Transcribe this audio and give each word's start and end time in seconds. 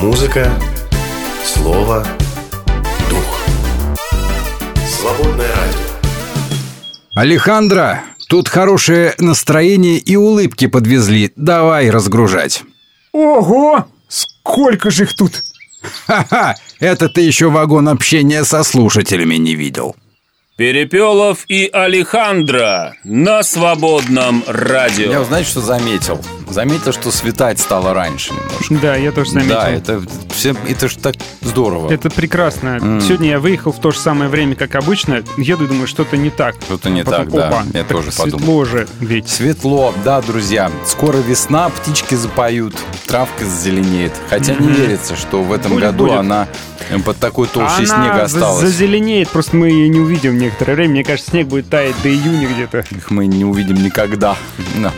Музыка, 0.00 0.48
слово, 1.44 2.06
дух. 3.10 3.40
Свободное 4.86 5.48
радио. 5.48 5.80
Алехандро, 7.16 8.04
тут 8.28 8.48
хорошее 8.48 9.14
настроение 9.18 9.98
и 9.98 10.14
улыбки 10.14 10.68
подвезли. 10.68 11.32
Давай 11.34 11.90
разгружать. 11.90 12.62
Ого! 13.10 13.86
Сколько 14.06 14.92
же 14.92 15.02
их 15.02 15.16
тут! 15.16 15.42
Ха-ха, 16.06 16.54
это 16.78 17.08
ты 17.08 17.22
еще 17.22 17.50
вагон 17.50 17.88
общения 17.88 18.44
со 18.44 18.62
слушателями 18.62 19.34
не 19.34 19.56
видел. 19.56 19.96
Перепелов 20.58 21.44
и 21.46 21.70
Алехандро 21.72 22.94
на 23.04 23.44
свободном 23.44 24.42
радио. 24.48 25.08
Я, 25.12 25.22
знаете, 25.22 25.48
что 25.50 25.60
заметил? 25.60 26.20
Заметил, 26.50 26.92
что 26.92 27.12
светать 27.12 27.60
стало 27.60 27.94
раньше 27.94 28.32
немножко. 28.32 28.74
Да, 28.82 28.96
я 28.96 29.12
тоже 29.12 29.30
заметил. 29.30 29.50
Да, 29.54 29.70
это, 29.70 30.02
все, 30.34 30.56
это 30.68 30.88
же 30.88 30.98
так 30.98 31.14
здорово. 31.42 31.92
Это 31.92 32.10
прекрасно. 32.10 33.00
Сегодня 33.00 33.28
я 33.30 33.38
выехал 33.38 33.70
в 33.70 33.78
то 33.80 33.92
же 33.92 34.00
самое 34.00 34.28
время, 34.28 34.56
как 34.56 34.74
обычно. 34.74 35.22
Еду 35.36 35.66
и 35.66 35.68
думаю, 35.68 35.86
что-то 35.86 36.16
не 36.16 36.30
так. 36.30 36.56
Что-то 36.64 36.90
не 36.90 37.04
Потом, 37.04 37.26
так, 37.26 37.32
да. 37.32 37.46
опа, 37.50 37.62
Я 37.72 37.84
так 37.84 37.88
тоже 37.88 38.10
светло 38.10 38.32
подумал. 38.40 38.64
же 38.64 38.88
ведь. 38.98 39.28
Светло, 39.28 39.94
да, 40.04 40.20
друзья. 40.22 40.72
Скоро 40.84 41.18
весна, 41.18 41.68
птички 41.68 42.16
запоют, 42.16 42.74
травка 43.06 43.44
зазеленеет. 43.44 44.12
Хотя 44.28 44.54
не 44.54 44.66
верится, 44.66 45.14
что 45.14 45.40
в 45.44 45.52
этом 45.52 45.70
Будет, 45.74 45.84
году 45.84 46.06
будет. 46.06 46.18
она 46.18 46.48
под 47.04 47.18
такой 47.18 47.46
толщей 47.48 47.84
Она 47.84 48.02
снега 48.04 48.26
за- 48.28 48.38
осталась. 48.38 48.60
зазеленеет, 48.62 49.28
просто 49.28 49.54
мы 49.56 49.68
ее 49.68 49.88
не 49.90 50.00
увидим 50.00 50.38
некоторое 50.48 50.74
время. 50.74 50.90
Мне 50.92 51.04
кажется, 51.04 51.30
снег 51.30 51.46
будет 51.48 51.68
таять 51.68 51.94
до 52.02 52.08
июня 52.08 52.48
где-то. 52.48 52.78
Их 52.90 53.10
мы 53.10 53.26
не 53.26 53.44
увидим 53.44 53.82
никогда. 53.82 54.36
Да. 54.76 54.92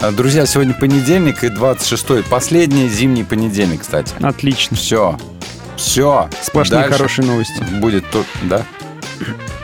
А, 0.00 0.10
Друзья, 0.10 0.46
сегодня 0.46 0.74
понедельник 0.74 1.44
и 1.44 1.48
26-й. 1.48 2.22
Последний 2.24 2.88
зимний 2.88 3.24
понедельник, 3.24 3.80
кстати. 3.82 4.14
Отлично. 4.20 4.76
Все. 4.76 5.18
Все. 5.76 6.28
Сплошные 6.42 6.84
хорошие 6.84 7.26
новости. 7.26 7.62
Будет 7.80 8.08
то, 8.10 8.24
да? 8.42 8.64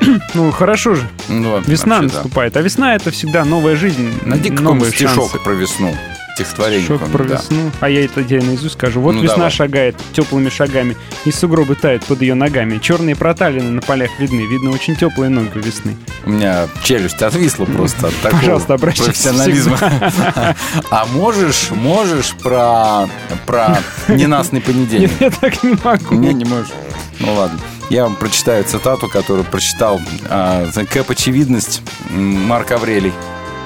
Ну, 0.32 0.50
хорошо 0.52 0.94
же. 0.94 1.06
Ну, 1.28 1.60
Весна 1.66 1.96
вообще, 1.96 2.08
да. 2.08 2.20
наступает. 2.22 2.56
А 2.56 2.62
весна 2.62 2.94
это 2.94 3.10
всегда 3.10 3.44
новая 3.44 3.76
жизнь, 3.76 4.10
Найди 4.24 4.48
какой-нибудь 4.48 4.88
стишок 4.94 5.32
шансы. 5.32 5.38
про 5.44 5.52
весну. 5.52 5.94
Стихотворение. 6.38 6.86
Шок 6.86 7.04
про 7.10 7.24
да. 7.24 7.34
весну. 7.34 7.70
А 7.80 7.88
я 7.90 8.04
это 8.04 8.22
тебе 8.22 8.40
наизусть 8.40 8.74
скажу. 8.74 9.00
Вот 9.00 9.16
Ну, 9.16 9.22
весна 9.22 9.36
давай. 9.36 9.50
шагает 9.50 9.96
теплыми 10.12 10.48
шагами, 10.50 10.96
и 11.24 11.32
сугробы 11.32 11.74
тают 11.74 12.04
под 12.04 12.22
ее 12.22 12.34
ногами. 12.34 12.78
Черные 12.78 13.16
проталины 13.16 13.70
на 13.70 13.80
полях 13.82 14.10
видны. 14.20 14.42
Видно 14.42 14.70
очень 14.70 14.94
теплые 14.94 15.30
ноги 15.30 15.50
весны. 15.58 15.96
У 16.24 16.30
меня 16.30 16.68
челюсть 16.84 17.22
отвисла 17.22 17.64
просто 17.64 18.06
от 18.08 18.14
такого 18.22 18.40
Пожалуйста, 18.40 18.78
профессионализма. 18.78 19.78
А 20.90 21.06
можешь, 21.06 21.70
можешь 21.70 22.34
про, 22.34 23.08
про 23.46 23.78
ненастный 24.08 24.60
понедельник? 24.60 25.10
я 25.20 25.30
так 25.30 25.62
не 25.64 25.76
могу. 25.82 26.14
Не, 26.14 26.32
не 26.32 26.44
можешь. 26.44 26.70
Ну 27.18 27.34
ладно. 27.34 27.58
Я 27.90 28.04
вам 28.04 28.14
прочитаю 28.16 28.64
цитату, 28.64 29.08
которую 29.08 29.44
прочитал 29.44 30.00
а, 30.28 30.68
как 30.92 31.10
очевидность 31.10 31.82
Марк 32.10 32.70
Аврелий, 32.70 33.12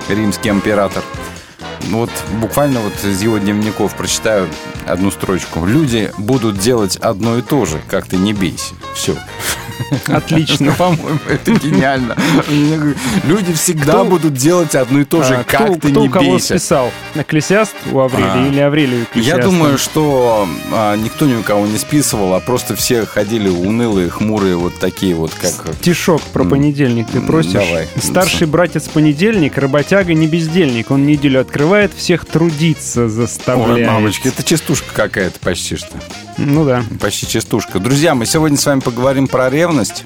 римский 0.08 0.48
император. 0.48 1.02
Ну 1.88 1.98
Вот 1.98 2.10
буквально 2.40 2.80
вот 2.80 2.92
из 3.04 3.22
его 3.22 3.38
дневников 3.38 3.94
прочитаю 3.94 4.48
одну 4.86 5.10
строчку. 5.10 5.64
Люди 5.66 6.12
будут 6.18 6.58
делать 6.58 6.96
одно 6.96 7.38
и 7.38 7.42
то 7.42 7.64
же, 7.64 7.80
как 7.88 8.06
ты 8.06 8.16
не 8.16 8.32
бейся. 8.32 8.74
Все. 8.94 9.16
Отлично. 10.06 10.72
По-моему, 10.72 11.18
это 11.28 11.52
гениально. 11.52 12.16
Люди 13.24 13.52
всегда 13.52 13.92
Кто- 13.92 14.04
будут 14.04 14.34
делать 14.34 14.74
одно 14.74 15.00
и 15.00 15.04
то 15.04 15.22
же, 15.22 15.34
А, 15.36 15.44
как 15.44 15.64
кто, 15.64 15.74
ты 15.74 15.90
кто 15.90 16.00
не 16.02 16.08
у 16.08 16.10
кого 16.10 16.32
бейся. 16.32 16.58
списал? 16.58 16.90
Экклесиаст 17.14 17.74
у 17.92 17.98
Аврелия 18.00 18.32
А. 18.32 18.46
или 18.48 18.60
Аврелий 18.60 19.06
у 19.14 19.18
Я 19.18 19.38
думаю, 19.38 19.78
что 19.78 20.48
а, 20.72 20.96
никто 20.96 21.26
ни 21.26 21.34
у 21.34 21.42
кого 21.42 21.66
не 21.66 21.78
списывал, 21.78 22.34
а 22.34 22.40
просто 22.40 22.76
все 22.76 23.04
ходили 23.06 23.48
унылые, 23.48 24.08
хмурые, 24.10 24.56
вот 24.56 24.74
такие 24.78 25.14
вот, 25.14 25.32
как... 25.34 25.74
Стишок 25.76 26.22
про 26.22 26.44
понедельник 26.44 27.08
ты 27.12 27.20
просишь? 27.20 27.52
давай. 27.52 27.88
Старший 28.00 28.46
братец 28.46 28.84
понедельник, 28.88 29.58
работяга 29.58 30.14
не 30.14 30.26
бездельник. 30.26 30.90
Он 30.90 31.06
неделю 31.06 31.40
открывает, 31.40 31.92
всех 31.96 32.24
трудиться 32.26 33.02
Ой, 33.04 33.08
заставляет. 33.08 33.86
мамочки, 33.86 34.28
это 34.28 34.42
частушка 34.42 34.86
какая-то 34.94 35.38
почти 35.40 35.76
что. 35.76 35.88
Ну 36.38 36.64
да. 36.64 36.84
Почти 37.00 37.26
частушка. 37.26 37.78
Друзья, 37.78 38.14
мы 38.14 38.26
сегодня 38.26 38.56
с 38.56 38.66
вами 38.66 38.80
поговорим 38.80 39.28
про 39.28 39.50
ревность. 39.50 40.04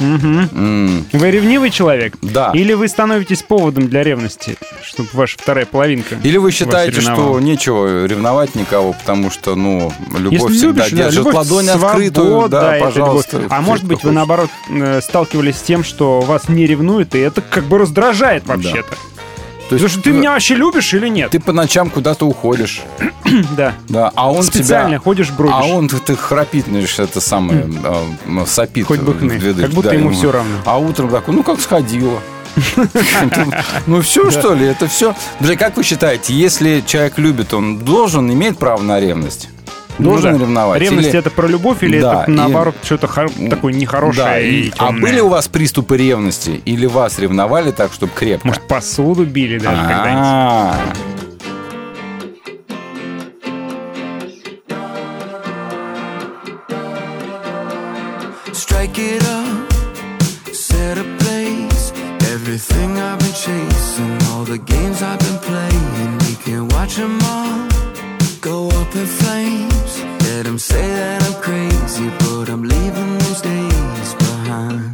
Мгм. 0.00 0.48
М, 0.52 1.06
Вы 1.12 1.30
ревнивый 1.32 1.70
человек? 1.70 2.14
Да. 2.22 2.52
Или 2.54 2.72
вы 2.72 2.86
становитесь 2.86 3.42
поводом 3.42 3.88
для 3.88 4.04
ревности, 4.04 4.56
чтобы 4.84 5.08
ваша 5.12 5.36
вторая 5.38 5.66
половинка 5.66 6.16
Или 6.22 6.36
вы 6.36 6.52
считаете, 6.52 7.00
что 7.00 7.40
нечего 7.40 8.06
ревновать 8.06 8.54
никого, 8.54 8.92
потому 8.92 9.28
что, 9.28 9.56
ну, 9.56 9.92
любовь 10.16 10.32
Если 10.32 10.48
всегда 10.56 10.84
любишь, 10.84 10.90
да, 10.90 10.96
держит 10.96 11.18
любовь, 11.18 11.34
ладонь 11.34 11.68
открытую. 11.68 12.26
свобода, 12.28 12.60
Да, 12.60 12.76
это 12.76 12.84
пожалуйста. 12.84 13.42
А 13.50 13.60
может 13.60 13.84
быть, 13.86 14.04
вы 14.04 14.12
наоборот 14.12 14.50
э, 14.70 15.00
сталкивались 15.02 15.56
с 15.56 15.62
тем, 15.62 15.82
что 15.82 16.20
вас 16.20 16.48
не 16.48 16.64
ревнует, 16.66 17.16
и 17.16 17.18
это 17.18 17.40
как 17.40 17.64
бы 17.64 17.78
раздражает 17.78 18.46
вообще-то. 18.46 18.96
То 19.68 19.74
есть 19.76 19.88
что 19.90 20.02
ты 20.02 20.12
меня 20.12 20.32
вообще 20.32 20.54
любишь 20.54 20.94
или 20.94 21.08
нет? 21.08 21.30
Ты 21.30 21.40
по 21.40 21.52
ночам 21.52 21.90
куда-то 21.90 22.26
уходишь, 22.26 22.82
Да. 23.56 23.74
да, 23.88 24.10
а 24.14 24.32
он 24.32 24.42
Специально 24.42 24.90
тебя... 24.90 24.98
ходишь, 25.00 25.30
бродишь. 25.30 25.56
А 25.56 25.64
он 25.66 25.88
ты 25.88 26.16
храпит, 26.16 26.66
это 26.98 27.20
самое, 27.20 27.68
м, 28.26 28.46
сопит. 28.46 28.86
Хоть 28.86 29.00
бы 29.00 29.12
дырки, 29.14 29.60
Как 29.60 29.70
будто 29.70 29.90
да, 29.90 29.94
ему 29.94 30.10
всё 30.10 30.32
равно. 30.32 30.56
А 30.64 30.78
утром 30.78 31.10
такой, 31.10 31.34
ну 31.34 31.42
как 31.42 31.60
сходила. 31.60 32.20
Ну 33.86 34.00
все, 34.02 34.30
что 34.30 34.54
ли, 34.54 34.66
это 34.66 34.88
все. 34.88 35.14
Друзья, 35.38 35.56
как 35.56 35.76
вы 35.76 35.84
считаете, 35.84 36.34
если 36.34 36.82
человек 36.86 37.18
любит, 37.18 37.54
он 37.54 37.78
должен, 37.78 38.32
имеет 38.32 38.58
право 38.58 38.82
на 38.82 38.98
ревность? 39.00 39.48
Должен 39.98 40.32
Ну 40.32 40.38
да. 40.38 40.44
ревновать? 40.44 40.80
Ревность 40.80 41.08
Или- 41.08 41.18
это 41.18 41.30
про 41.30 41.46
любовь 41.48 41.82
или 41.82 42.00
Да, 42.00 42.22
это 42.22 42.30
и- 42.30 42.34
наоборот 42.34 42.74
что-то 42.82 43.08
хор- 43.08 43.30
такое 43.50 43.72
Да, 43.72 43.78
нехорошее 43.78 44.48
и, 44.50 44.66
и- 44.68 44.72
А 44.78 44.92
были 44.92 45.20
у 45.20 45.28
вас 45.28 45.48
приступы 45.48 45.96
ревности? 45.96 46.60
Или 46.64 46.86
вас 46.86 47.18
ревновали 47.18 47.72
так, 47.72 47.92
чтобы 47.92 48.12
крепко? 48.14 48.46
Может, 48.46 48.62
посуду 48.68 49.24
били 49.24 49.58
даже 49.58 49.76
когда-нибудь? 49.82 50.22
А, 50.24 50.74
Strike 58.52 58.98
it 58.98 59.22
up, 59.24 59.72
set 60.52 60.98
a 60.98 61.04
place. 61.18 61.92
Everything 62.34 62.96
I've 62.98 63.18
been 63.18 63.32
chasing, 63.44 64.18
all 64.30 64.44
the 64.44 64.58
games 64.58 65.02
I've 65.02 65.18
been 65.18 65.38
playing. 65.48 66.18
We 66.26 66.34
can 66.44 66.68
watch 66.68 66.96
them 66.96 67.18
all 67.22 67.68
up 68.96 69.08
flames. 69.08 70.02
Let 70.24 70.44
them 70.44 70.58
say 70.58 70.80
that 70.80 71.22
I'm 71.22 71.42
crazy, 71.42 72.08
but 72.20 72.48
I'm 72.48 72.62
leaving 72.62 73.18
those 73.18 73.40
days 73.42 74.14
behind. 74.14 74.87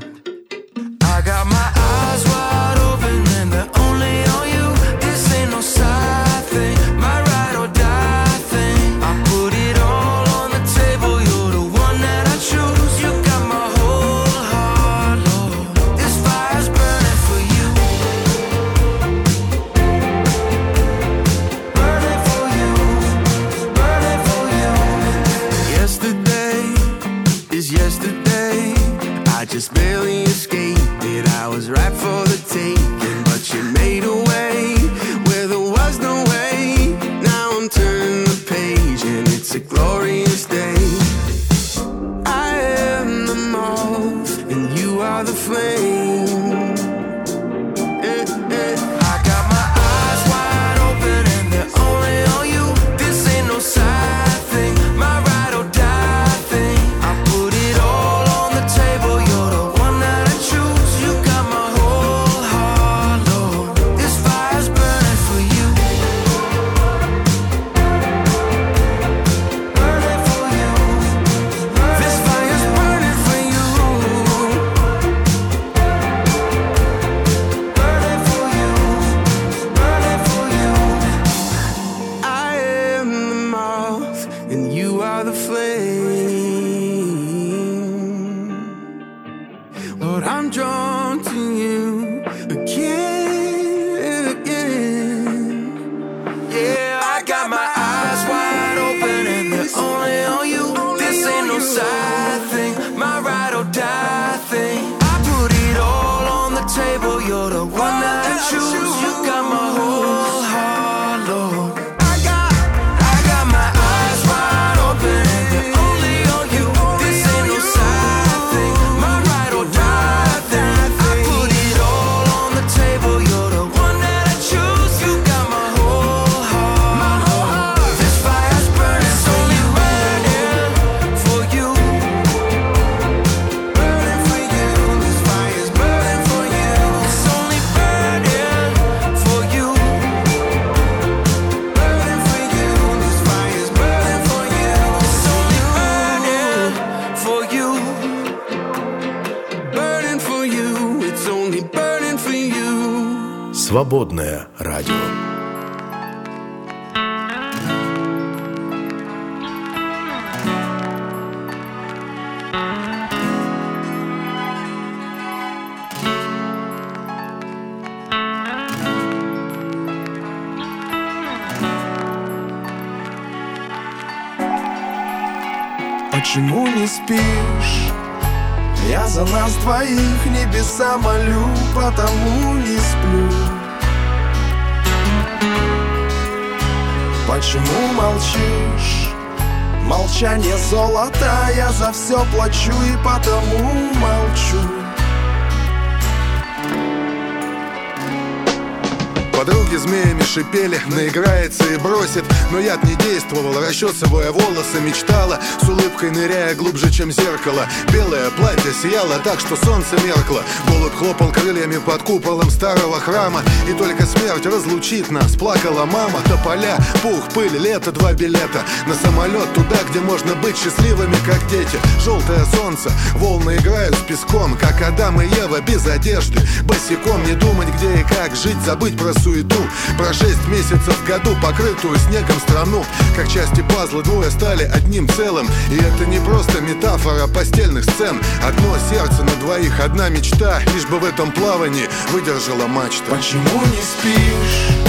Шипели, 200.55 200.81
наиграется 200.87 201.65
и 201.73 201.77
бросит 201.79 202.25
Но 202.51 202.59
яд 202.59 202.83
не 202.85 202.94
действовал, 203.25 203.61
расчесывая 203.61 204.31
волосы 204.32 204.81
Мечтала, 204.81 205.38
с 205.62 205.69
улыбкой 205.69 206.11
ныряя 206.11 206.55
глубже, 206.55 206.91
чем 206.91 207.11
зеркало. 207.11 207.67
Белое 207.93 208.31
платье 208.31 208.73
сияло 208.73 209.19
так, 209.25 209.41
что 209.41 209.56
солнце 209.56 209.97
меркло. 210.05 210.43
Голубь 210.69 210.94
хлопал 210.94 211.32
крыльями 211.32 211.79
под 211.79 212.03
куполом 212.03 212.50
старого 212.50 213.00
храма. 213.00 213.43
И 213.69 213.73
только 213.73 214.06
смерть 214.06 214.47
разлучит 214.47 215.11
нас, 215.11 215.37
плакала 215.37 215.85
мама 215.85 216.21
Тополя, 216.29 216.76
пух, 217.03 217.29
пыль, 217.35 217.56
лето, 217.59 217.93
два 217.93 218.12
билета. 218.12 218.62
На 218.87 218.94
самолет 218.94 219.53
туда, 219.55 219.77
где 219.91 220.00
можно 220.00 220.35
быть 220.35 220.56
счастливыми, 220.56 221.17
как 221.27 221.47
дети. 221.49 221.79
Желтое 222.03 222.44
солнце, 222.56 222.91
волны 223.15 223.56
играют 223.56 223.94
с 223.94 224.00
песком 224.00 224.56
Как 224.56 224.81
Адам 224.82 225.20
и 225.20 225.27
Ева 225.27 225.61
без 225.61 225.87
одежды. 225.87 226.41
Босиком 226.65 227.23
не 227.25 227.35
думать, 227.35 227.69
где 227.77 228.00
и 228.00 228.03
как 228.05 228.35
жить, 228.37 228.61
забыть 228.65 228.99
про 228.99 229.12
суету. 229.15 229.62
Про 229.99 230.12
шесть 230.12 230.47
месяцев 230.49 230.97
в 230.99 231.06
году, 231.06 231.35
покрытую 231.43 231.97
снегом 231.99 232.38
страну 232.41 232.85
Как 233.16 233.28
части 233.28 233.64
пазла 233.75 234.02
двое 234.02 234.31
стали 234.31 234.64
одним 234.64 235.08
целым 235.08 235.49
И 235.70 235.76
это 235.76 236.06
не 236.06 236.19
просто 236.19 236.61
метафора 236.61 237.26
постельных 237.28 237.84
сцен 237.84 238.20
Одно 238.43 238.76
сердце 238.90 239.22
на 239.22 239.34
двоих, 239.37 239.78
одна 239.81 240.08
мечта 240.08 240.61
Лишь 240.75 240.87
бы 240.87 240.99
в 240.99 241.05
этом 241.05 241.31
плавании 241.32 241.88
выдержала 242.11 242.66
мачта 242.66 243.05
Почему 243.11 243.61
не 243.66 243.82
спишь? 243.82 244.84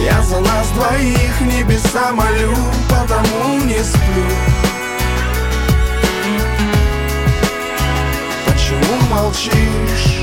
Я 0.00 0.20
за 0.22 0.40
нас 0.40 0.68
двоих 0.70 1.40
небеса 1.40 2.12
молю, 2.12 2.54
потому 2.90 3.64
не 3.64 3.82
сплю. 3.82 4.26
Почему 8.44 9.00
молчишь? 9.10 10.20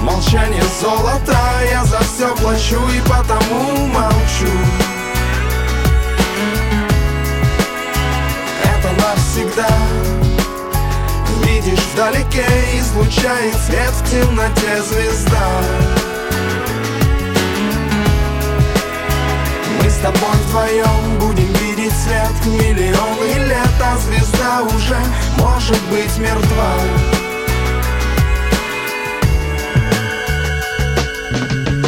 Молчание 0.00 0.62
золото, 0.80 1.36
я 1.70 1.84
за 1.84 1.98
все 1.98 2.34
плачу 2.36 2.80
и 2.88 3.00
потому 3.00 3.86
молчу. 3.88 4.93
Это 9.34 9.42
навсегда. 9.42 9.68
Видишь 11.44 11.84
вдалеке, 11.92 12.46
излучает 12.78 13.54
свет 13.66 13.90
в 13.90 14.10
темноте 14.10 14.82
звезда. 14.82 15.48
Мы 19.82 19.90
с 19.90 19.96
тобой 19.96 20.36
вдвоем 20.46 21.18
будем 21.18 21.52
видеть 21.54 21.92
свет 21.96 22.46
миллионы 22.46 23.48
лет, 23.48 23.68
а 23.82 23.96
звезда 23.98 24.62
уже 24.62 24.98
может 25.38 25.80
быть 25.90 26.16
мертва. 26.18 27.23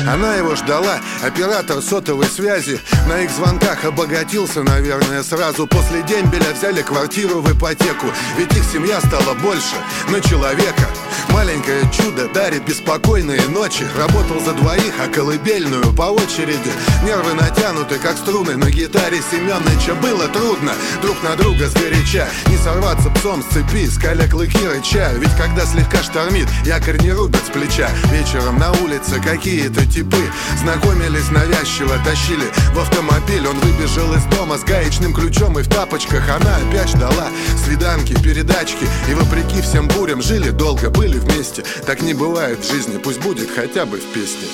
Она 0.07 0.37
его 0.37 0.55
ждала, 0.55 1.01
оператор 1.23 1.83
сотовой 1.83 2.27
связи 2.27 2.81
На 3.09 3.21
их 3.23 3.31
звонках 3.31 3.85
обогатился, 3.85 4.63
наверное, 4.63 5.23
сразу. 5.23 5.67
После 5.67 6.03
дембеля 6.03 6.53
взяли 6.53 6.83
квартиру 6.83 7.41
в 7.41 7.53
ипотеку. 7.53 8.07
Ведь 8.37 8.53
их 8.57 8.65
семья 8.65 9.01
стала 9.01 9.35
больше 9.35 9.77
на 10.09 10.21
человека 10.21 10.89
Маленькое 11.31 11.83
чудо 11.93 12.29
дарит 12.29 12.65
беспокойные 12.65 13.43
ночи. 13.49 13.87
Работал 13.97 14.41
за 14.41 14.53
двоих, 14.53 14.95
а 15.03 15.09
колыбельную 15.09 15.93
по 15.93 16.05
очереди. 16.05 16.71
Нервы 17.05 17.35
натянуты, 17.35 17.99
как 17.99 18.17
струны 18.17 18.57
на 18.57 18.71
гитаре 18.71 19.21
Семёныча. 19.31 19.95
Было 19.95 20.29
трудно 20.29 20.73
друг 21.03 21.23
на 21.23 21.37
друга 21.37 21.69
сгоряча. 21.69 22.29
Не 22.47 22.57
сорваться 22.57 23.11
псом 23.11 23.43
с 23.43 23.55
цепи, 23.55 23.89
скаля 23.89 24.29
клыки 24.29 24.67
рыча 24.67 25.13
Ведь 25.19 25.35
когда 25.37 25.65
слегка 25.67 26.03
штормит, 26.03 26.49
якорь 26.65 26.99
не 27.03 27.13
рубят 27.13 27.43
с 27.47 27.51
плеча. 27.51 27.91
Вечером 28.11 28.59
на 28.59 28.73
улице 28.73 29.21
какие-то 29.23 29.85
типы 29.87 30.31
Знакомились 30.63 31.31
навязчиво, 31.31 31.97
тащили 32.05 32.47
в 32.75 32.79
автомобиль. 32.79 33.47
Он 33.47 33.59
выбежал 33.61 34.13
из 34.15 34.25
дома 34.37 34.59
с 34.59 34.65
гаечным 34.65 35.13
ключом 35.13 35.59
и 35.59 35.63
в 35.63 35.69
тапочках. 35.69 36.29
Она 36.29 36.57
опять 36.57 36.91
ждала 36.91 37.29
свиданки, 37.65 38.15
передачки. 38.23 38.87
И 39.09 39.15
вопреки 39.15 39.61
всем 39.61 39.89
бурям 39.89 40.23
жили 40.23 40.51
долго, 40.51 40.91
были 40.91 41.16
вместе 41.19 41.65
Так 41.87 42.03
не 42.03 42.15
бывает 42.15 42.61
в 42.61 42.71
жизни, 42.71 42.99
пусть 42.99 43.21
будет 43.21 43.51
хотя 43.51 43.87
бы 43.87 43.99
в 43.99 44.05
песне 44.13 44.49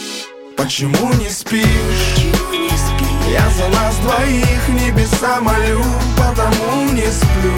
Почему 0.57 1.13
не 1.15 1.29
спишь? 1.29 2.33
Я 3.33 3.49
за 3.51 3.69
нас 3.69 3.97
двоих 3.97 4.69
небеса 4.69 5.41
молю, 5.41 5.83
потому 6.17 6.93
не 6.93 7.07
сплю. 7.11 7.55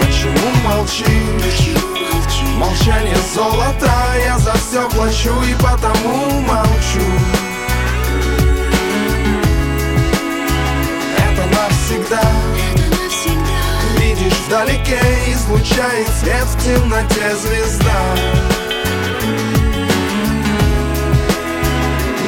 Почему 0.00 0.50
молчишь? 0.64 1.76
Молчание 2.56 3.16
золото, 3.34 3.90
я 4.24 4.38
за 4.38 4.52
все 4.52 4.88
плачу 4.90 5.34
и 5.42 5.54
потому 5.54 6.40
молчу. 6.42 7.04
Это 11.16 11.46
навсегда. 11.46 12.47
Вдалеке, 14.48 14.98
излучает 15.26 16.08
свет 16.08 16.46
в 16.46 16.64
темноте 16.64 17.36
звезда. 17.36 18.16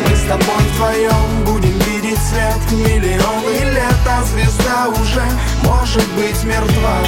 Мы 0.06 0.14
с 0.14 0.20
тобой 0.28 0.62
вдвоем 0.74 1.44
будем 1.46 1.78
видеть 1.78 2.18
свет 2.18 2.72
миллионы 2.72 3.72
лет, 3.72 4.06
а 4.06 4.22
звезда 4.24 4.88
уже 5.00 5.22
может 5.64 6.06
быть 6.12 6.44
мертва. 6.44 6.98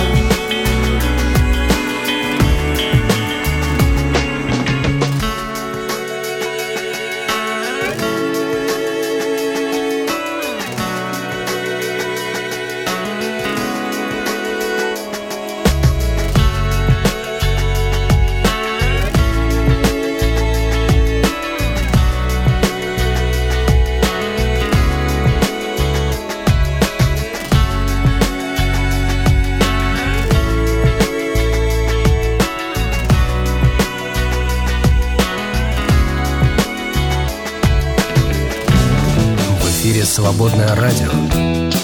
Эфире 39.83 40.05
«Свободное 40.05 40.77
радио». 40.77 41.11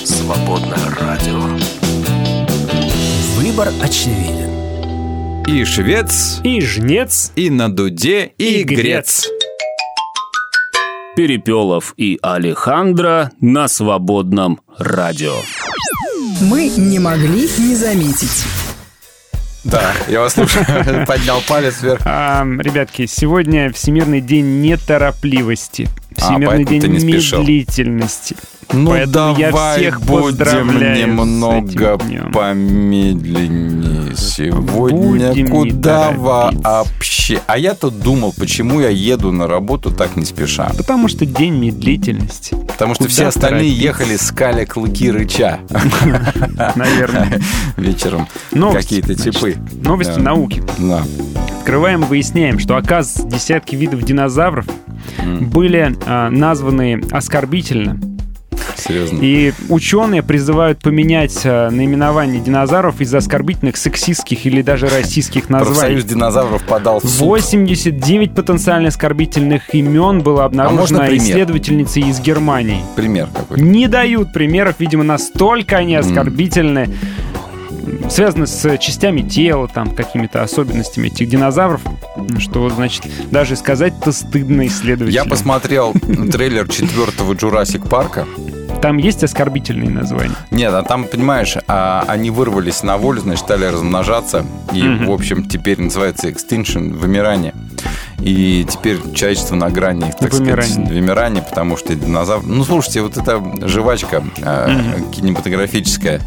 «Свободное 0.05 0.89
радио». 1.01 1.41
Выбор 3.35 3.73
очевиден. 3.83 5.45
И 5.49 5.65
швец, 5.65 6.39
И 6.45 6.61
жнец, 6.61 7.33
и 7.35 7.51
на 7.51 7.69
дуде, 7.69 8.33
и, 8.39 8.61
И 8.61 8.63
грец. 8.63 8.79
грец. 8.85 9.29
Перепелов 11.17 11.95
и 11.97 12.21
Алехандро 12.23 13.33
на 13.41 13.67
свободном 13.67 14.61
радио. 14.79 15.35
Мы 16.41 16.69
не 16.69 17.01
могли 17.01 17.49
не 17.59 17.75
заметить. 17.75 18.45
Да, 19.71 19.93
я 20.09 20.21
вас 20.21 20.35
слушаю. 20.35 20.65
Поднял 21.07 21.43
палец 21.47 21.83
вверх. 21.83 22.01
А, 22.05 22.45
ребятки, 22.59 23.07
сегодня 23.07 23.71
Всемирный 23.73 24.21
день 24.21 24.61
неторопливости. 24.63 25.89
А, 26.17 26.21
Всемирный 26.21 26.65
день 26.65 26.87
медлительности. 26.89 28.37
Ну 28.73 28.91
Поэтому 28.91 29.39
я 29.39 29.47
давай 29.51 29.79
всех 29.79 30.01
будем 30.03 30.79
немного 30.79 31.99
помедленнее 32.33 34.15
сегодня. 34.15 35.31
Будем 35.31 35.49
Куда 35.49 36.11
вообще? 36.11 37.41
А 37.47 37.57
я 37.57 37.75
тут 37.75 38.01
думал, 38.01 38.35
почему 38.37 38.81
я 38.81 38.89
еду 38.91 39.33
на 39.33 39.47
работу 39.47 39.91
так 39.91 40.17
не 40.17 40.25
спеша. 40.27 40.71
Потому 40.77 41.09
что 41.09 41.25
день 41.25 41.55
медлительности. 41.55 42.55
Потому 42.67 42.95
что 42.95 43.05
Куда 43.05 43.15
все 43.15 43.27
остальные 43.29 43.71
торопиться? 43.71 43.85
ехали 43.85 44.17
скаля 44.17 44.67
клыки 44.67 45.11
рыча 45.11 45.61
Наверное. 46.75 47.41
вечером. 47.77 48.29
Какие-то 48.53 49.15
значит. 49.15 49.58
Новости 49.83 50.15
Да. 50.17 50.21
науки. 50.23 50.63
Да. 50.79 51.03
Открываем 51.59 52.03
и 52.05 52.07
выясняем, 52.07 52.59
что, 52.59 52.77
оказывается, 52.77 53.27
десятки 53.27 53.77
видов 53.77 54.03
динозавров 54.03 54.67
были 55.41 55.95
а, 56.07 56.31
названы 56.31 57.03
оскорбительно. 57.11 57.99
Серьезно. 58.77 59.19
И 59.21 59.53
ученые 59.69 60.23
призывают 60.23 60.79
поменять 60.81 61.41
а, 61.45 61.69
наименование 61.71 62.41
динозавров 62.41 63.01
из-за 63.01 63.19
оскорбительных 63.19 63.77
сексистских 63.77 64.47
или 64.47 64.63
даже 64.63 64.89
российских 64.89 65.49
Профсоюз 65.49 65.69
названий. 65.77 66.03
динозавров 66.03 66.63
подал 66.63 67.01
в 67.01 67.05
суд. 67.05 67.21
89 67.27 68.35
потенциально 68.35 68.89
оскорбительных 68.89 69.75
имен 69.75 70.21
было 70.23 70.45
обнаружено 70.45 70.81
можно 70.81 70.99
пример? 71.01 71.19
исследовательницей 71.19 72.03
из 72.05 72.21
Германии. 72.21 72.81
Пример 72.97 73.29
какой. 73.35 73.61
Не 73.61 73.89
дают 73.89 74.33
примеров, 74.33 74.77
видимо, 74.79 75.03
настолько 75.05 75.77
они 75.77 75.97
оскорбительны. 75.97 76.89
Связаны 78.11 78.47
с 78.47 78.79
частями 78.79 79.23
тела, 79.23 79.69
там, 79.69 79.95
какими-то 79.95 80.43
особенностями 80.43 81.09
этих 81.09 81.29
динозавров, 81.29 81.81
что, 82.39 82.69
значит, 82.71 83.05
даже 83.31 83.57
сказать-то 83.57 84.13
стыдно 84.13 84.67
исследователям. 84.67 85.25
Я 85.25 85.29
посмотрел 85.29 85.93
трейлер 85.93 86.69
четвертого 86.69 87.33
Jurassic 87.35 87.89
Парка. 87.89 88.27
Там 88.81 88.99
есть 88.99 89.25
оскорбительные 89.25 89.91
названия? 89.91 90.37
Нет, 90.51 90.73
а 90.73 90.83
там, 90.83 91.05
понимаешь, 91.05 91.57
а, 91.67 92.05
они 92.07 92.31
вырвались 92.31 92.83
на 92.83 92.97
волю, 92.97 93.21
значит, 93.21 93.45
стали 93.45 93.65
размножаться. 93.65 94.47
И, 94.73 94.83
в 94.83 95.11
общем, 95.11 95.49
теперь 95.49 95.81
называется 95.81 96.29
extinction, 96.29 96.95
вымирание. 96.95 97.55
И 98.21 98.67
теперь 98.69 98.99
человечество 99.15 99.55
на 99.57 99.71
грани, 99.71 100.13
так 100.19 100.33
Вымирания. 100.33 100.73
сказать, 100.73 100.91
вымирания, 100.91 101.43
потому 101.43 101.77
что 101.77 101.95
динозавр... 101.95 102.45
Ну, 102.45 102.65
слушайте, 102.65 103.01
вот 103.01 103.17
эта 103.17 103.43
жвачка 103.67 104.25
э, 104.39 105.01
кинематографическая, 105.13 106.21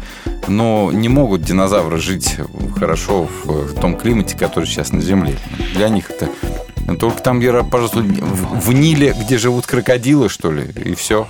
но 0.48 0.90
не 0.92 1.08
могут 1.08 1.42
динозавры 1.42 1.98
жить 1.98 2.36
хорошо 2.78 3.28
в, 3.44 3.72
в 3.72 3.80
том 3.80 3.96
климате, 3.96 4.36
который 4.36 4.64
сейчас 4.64 4.92
на 4.92 5.00
Земле. 5.00 5.36
Для 5.74 5.88
них 5.88 6.10
это... 6.10 6.28
Только 6.98 7.22
там, 7.22 7.40
пожалуйста, 7.70 8.00
в 8.00 8.72
Ниле, 8.72 9.14
где 9.18 9.38
живут 9.38 9.66
крокодилы, 9.66 10.28
что 10.28 10.50
ли, 10.50 10.64
и 10.84 10.94
все. 10.94 11.28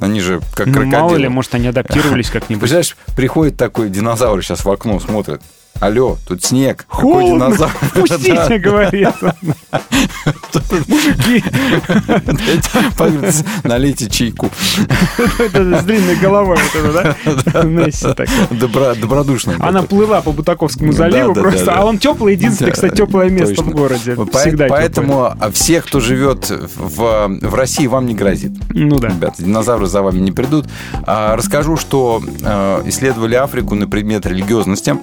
Они 0.00 0.20
же 0.20 0.40
как 0.54 0.66
Ну, 0.66 0.72
крокодилы. 0.72 1.00
мало 1.00 1.16
ли, 1.16 1.28
может, 1.28 1.54
они 1.54 1.68
адаптировались 1.68 2.30
как-нибудь. 2.30 2.60
Представляешь, 2.60 2.96
приходит 3.16 3.56
такой 3.56 3.90
динозавр 3.90 4.42
сейчас 4.42 4.64
в 4.64 4.70
окно 4.70 4.98
смотрит. 5.00 5.40
Алло, 5.82 6.16
тут 6.28 6.44
снег. 6.44 6.86
Какой 6.88 7.24
Холодно, 7.24 7.46
динозавр? 7.46 7.72
Пустите, 7.94 8.58
говорит. 8.58 9.08
Мужики, 10.86 11.44
Налейте 13.64 14.08
чайку. 14.08 14.48
это 15.40 15.80
с 15.80 15.82
длинной 15.82 16.14
головой, 16.14 16.56
вот 16.56 16.84
это, 16.84 17.16
да? 17.52 17.62
Несси 17.64 18.14
такая. 18.14 18.28
Добро- 18.52 18.94
Добродушно. 18.94 19.56
Она 19.58 19.82
плыла 19.82 20.20
по 20.20 20.30
Бутаковскому 20.30 20.92
заливу 20.92 21.34
просто, 21.34 21.74
а 21.74 21.84
он 21.84 21.98
теплый, 21.98 22.34
единственное, 22.34 22.70
кстати, 22.70 22.94
теплое 22.94 23.28
место 23.28 23.64
в 23.64 23.70
городе. 23.70 24.16
Всегда. 24.34 24.68
Поэтому 24.68 25.24
а, 25.24 25.50
все, 25.50 25.80
кто 25.80 25.98
живет 25.98 26.48
в, 26.76 27.40
России, 27.42 27.88
вам 27.88 28.06
не 28.06 28.14
грозит. 28.14 28.52
Ну 28.68 29.00
да. 29.00 29.08
Ребята, 29.08 29.42
динозавры 29.42 29.86
за 29.86 30.02
вами 30.02 30.20
не 30.20 30.30
придут. 30.30 30.66
А, 31.04 31.34
расскажу, 31.34 31.76
что 31.76 32.22
э, 32.40 32.82
исследовали 32.86 33.34
Африку 33.34 33.74
на 33.74 33.88
предмет 33.88 34.26
религиозности 34.26 34.96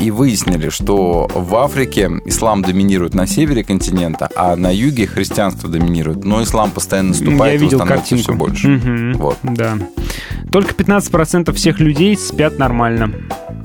и 0.00 0.10
выяснили, 0.10 0.68
что 0.68 1.28
в 1.32 1.54
Африке 1.56 2.10
ислам 2.24 2.62
доминирует 2.62 3.14
на 3.14 3.26
севере 3.26 3.62
континента, 3.62 4.28
а 4.34 4.56
на 4.56 4.74
юге 4.74 5.06
христианство 5.06 5.68
доминирует. 5.68 6.24
Но 6.24 6.42
ислам 6.42 6.70
постоянно 6.70 7.10
наступает 7.10 7.54
Я 7.54 7.58
видел 7.58 7.78
становится 7.78 8.10
картинку. 8.10 8.22
все 8.22 8.32
больше. 8.34 8.68
Мгм. 8.68 9.12
Вот. 9.14 9.38
Да. 9.42 9.78
Только 10.50 10.74
15% 10.74 11.52
всех 11.52 11.78
людей 11.80 12.16
спят 12.16 12.58
нормально. 12.58 13.12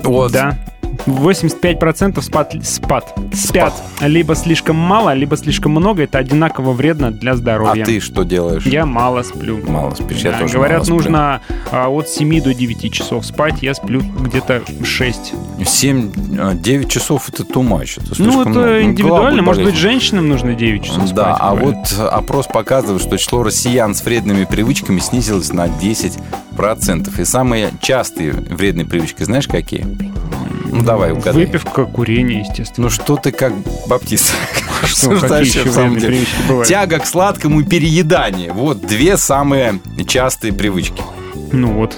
Вот. 0.04 0.32
Да. 0.32 0.58
85% 1.06 2.20
спад, 2.22 2.54
спад, 2.62 3.14
спят 3.32 3.72
либо 4.00 4.34
слишком 4.34 4.76
мало, 4.76 5.14
либо 5.14 5.36
слишком 5.36 5.72
много. 5.72 6.02
Это 6.04 6.18
одинаково 6.18 6.72
вредно 6.72 7.10
для 7.10 7.32
А 7.32 7.36
здоровья. 7.36 7.84
ты 7.84 8.00
что 8.00 8.24
делаешь? 8.24 8.64
Я 8.66 8.86
мало 8.86 9.22
сплю. 9.22 9.58
Мало 9.66 9.94
спишь, 9.94 10.18
я 10.18 10.32
Да, 10.32 10.38
тоже 10.40 10.54
говорят, 10.54 10.78
мало 10.78 10.84
сплю. 10.84 10.96
нужно 10.96 11.40
а, 11.70 11.88
от 11.88 12.08
7 12.08 12.42
до 12.42 12.54
9 12.54 12.92
часов 12.92 13.24
спать. 13.26 13.62
Я 13.62 13.74
сплю 13.74 14.00
где-то 14.00 14.62
6. 14.84 15.34
7-9 15.58 16.88
часов 16.88 17.28
это 17.28 17.42
much. 17.44 18.00
Это 18.02 18.22
Ну, 18.22 18.40
это 18.42 18.50
много. 18.50 18.82
Индивидуально. 18.82 19.42
Может 19.42 19.64
быть, 19.64 19.76
женщинам 19.76 20.28
нужно 20.28 20.54
9 20.54 20.84
часов 20.84 21.04
спать. 21.04 21.14
Да, 21.14 21.36
а 21.36 21.54
говорят. 21.54 21.92
вот 21.92 22.00
опрос 22.12 22.46
показывает, 22.46 23.02
что 23.02 23.16
число 23.16 23.42
россиян 23.42 23.94
с 23.94 24.04
вредными 24.04 24.44
привычками 24.44 25.00
снизилось 25.00 25.52
на 25.52 25.66
10%. 25.66 27.20
И 27.20 27.24
самые 27.24 27.70
частые 27.80 28.32
вредные 28.32 28.86
привычки, 28.86 29.22
знаешь, 29.22 29.46
какие? 29.48 29.86
Ну, 30.70 30.82
давай, 30.92 31.12
угадай. 31.12 31.32
Выпивка, 31.34 31.84
курение, 31.84 32.40
естественно. 32.40 32.86
Ну, 32.86 32.90
что 32.90 33.16
ты 33.16 33.32
как 33.32 33.52
баптист? 33.86 34.32
Что, 34.84 35.10
в 35.10 35.72
самом 35.72 35.98
деле. 35.98 36.24
Тяга 36.66 37.00
к 37.00 37.06
сладкому 37.06 37.60
и 37.60 37.64
переедание. 37.64 38.52
Вот 38.52 38.80
две 38.80 39.16
самые 39.16 39.80
частые 40.06 40.52
привычки. 40.52 41.02
Ну 41.52 41.72
вот. 41.72 41.96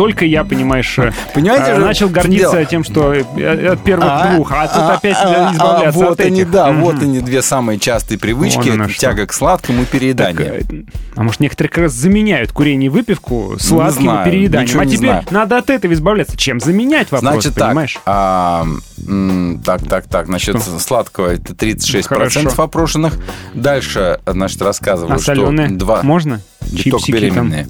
Только 0.00 0.24
я, 0.24 0.44
понимаешь, 0.44 0.98
э, 0.98 1.12
Понимаете 1.34 1.72
а, 1.72 1.74
же, 1.74 1.80
начал 1.82 2.08
гордиться 2.08 2.52
дело? 2.52 2.64
тем, 2.64 2.84
что 2.84 3.12
э, 3.12 3.72
от 3.72 3.84
первых 3.84 4.08
А, 4.08 4.32
двух, 4.32 4.50
а 4.50 4.66
тут 4.66 4.76
а, 4.78 4.94
опять 4.94 5.16
а, 5.20 5.50
избавляться 5.52 5.88
а, 6.00 6.02
вот 6.06 6.20
от 6.20 6.26
они, 6.26 6.40
этих. 6.40 6.50
да, 6.50 6.72
Мгм. 6.72 6.80
вот 6.80 7.02
они 7.02 7.20
две 7.20 7.42
самые 7.42 7.78
частые 7.78 8.18
привычки. 8.18 8.70
Вон 8.70 8.88
что. 8.88 8.98
тяга 8.98 9.26
к 9.26 9.34
сладкому 9.34 9.82
и 9.82 9.84
переедание. 9.84 10.62
Так, 10.62 10.72
э, 10.72 10.84
А 11.16 11.22
может, 11.22 11.40
некоторые 11.40 11.68
как 11.68 11.82
раз 11.82 11.92
заменяют 11.92 12.50
курение 12.50 12.86
и 12.86 12.88
выпивку 12.88 13.56
сладким 13.60 14.04
знаю, 14.04 14.26
и 14.26 14.30
перееданием. 14.30 14.80
А 14.80 14.86
теперь 14.86 14.96
знаю. 14.96 15.24
надо 15.30 15.58
от 15.58 15.68
этого 15.68 15.92
избавляться. 15.92 16.34
Чем 16.38 16.60
заменять 16.60 17.12
вопрос, 17.12 17.32
Значит 17.42 17.54
так, 17.56 17.68
понимаешь? 17.68 17.98
а, 18.06 18.64
м, 19.06 19.60
так, 19.62 19.82
так, 19.86 20.06
так, 20.06 20.24
значит, 20.28 20.62
Что? 20.62 20.78
сладкого 20.78 21.34
это 21.34 21.54
36% 21.54 22.06
Хорошо. 22.06 22.62
опрошенных. 22.62 23.18
Дальше, 23.52 24.18
значит, 24.24 24.62
рассказываю, 24.62 25.16
А 25.16 25.18
что 25.18 25.50
два... 25.68 26.02
можно? 26.02 26.40
Только 26.60 26.76
Чипсики 26.82 27.12
там. 27.12 27.20
беременные. 27.50 27.66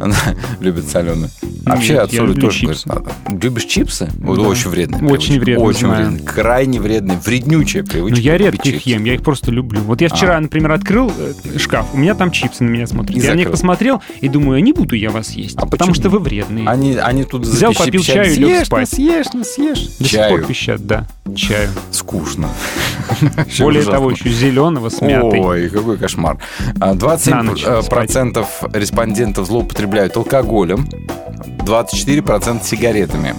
Она 0.00 0.16
любит 0.60 0.88
соленые. 0.88 1.30
Вообще 1.64 1.92
Нет, 1.94 2.02
от 2.04 2.12
соли 2.12 2.32
тоже 2.40 2.58
чипсы. 2.60 2.88
говорит, 2.88 3.06
надо. 3.26 3.40
Любишь 3.44 3.64
чипсы? 3.64 4.08
Вот 4.18 4.36
Да. 4.36 4.42
очень 4.42 4.70
вредные. 4.70 5.02
Очень 5.10 5.38
вредные, 5.40 5.66
Очень 5.66 5.88
вредные. 5.88 6.22
Крайне 6.24 6.80
вредные. 6.80 7.18
Вреднючая 7.24 7.84
привычка. 7.84 8.16
Ну, 8.16 8.22
я 8.22 8.36
редко 8.38 8.68
их 8.68 8.74
чипсы. 8.76 8.88
ем, 8.90 9.04
я 9.04 9.14
их 9.14 9.22
просто 9.22 9.52
люблю. 9.52 9.80
Вот 9.82 10.00
я 10.00 10.08
вчера, 10.08 10.40
например, 10.40 10.72
открыл 10.72 11.12
э, 11.16 11.58
шкаф, 11.58 11.86
у 11.92 11.98
меня 11.98 12.14
там 12.14 12.30
чипсы 12.32 12.64
на 12.64 12.68
меня 12.70 12.86
смотрят. 12.86 13.16
И 13.16 13.20
я 13.20 13.30
на 13.30 13.34
них 13.34 13.44
закрыл. 13.46 13.52
посмотрел 13.52 14.02
и 14.20 14.28
думаю, 14.28 14.62
не 14.62 14.72
буду 14.72 14.96
я 14.96 15.10
вас 15.10 15.30
есть, 15.32 15.56
А 15.56 15.66
потому 15.66 15.92
почему? 15.92 15.94
что 15.94 16.10
вы 16.10 16.18
вредные. 16.18 16.66
Они, 16.66 16.96
они 16.96 17.24
тут 17.24 17.42
Взял, 17.46 17.72
попил 17.72 18.00
пищали, 18.00 18.24
чаю 18.24 18.32
и 18.34 18.38
лег 18.38 18.48
«Съешь, 18.56 18.66
спать». 18.66 18.88
ну, 18.92 18.96
съешь, 18.96 19.26
ну, 19.34 19.44
съешь. 19.44 19.88
До 19.98 20.04
сих 20.08 20.28
пор 20.28 20.42
пищат, 20.44 20.86
да, 20.86 21.06
чаю. 21.36 21.68
Скучно. 21.92 22.48
Более 23.60 23.84
того, 23.84 24.10
еще 24.10 24.30
зеленого 24.30 24.88
с 24.88 25.00
мятой. 25.00 25.38
Ой, 25.40 25.68
какой 25.68 25.98
кошмар. 25.98 26.38
А, 26.80 26.94
На 28.32 28.40
ночь 28.40 28.46
27% 28.46 28.60
процентов 28.60 28.62
респондентов 28.74 29.46
злоупотребляют 29.46 30.16
алкоголем, 30.16 30.86
24% 31.64 32.64
сигаретами. 32.64 33.34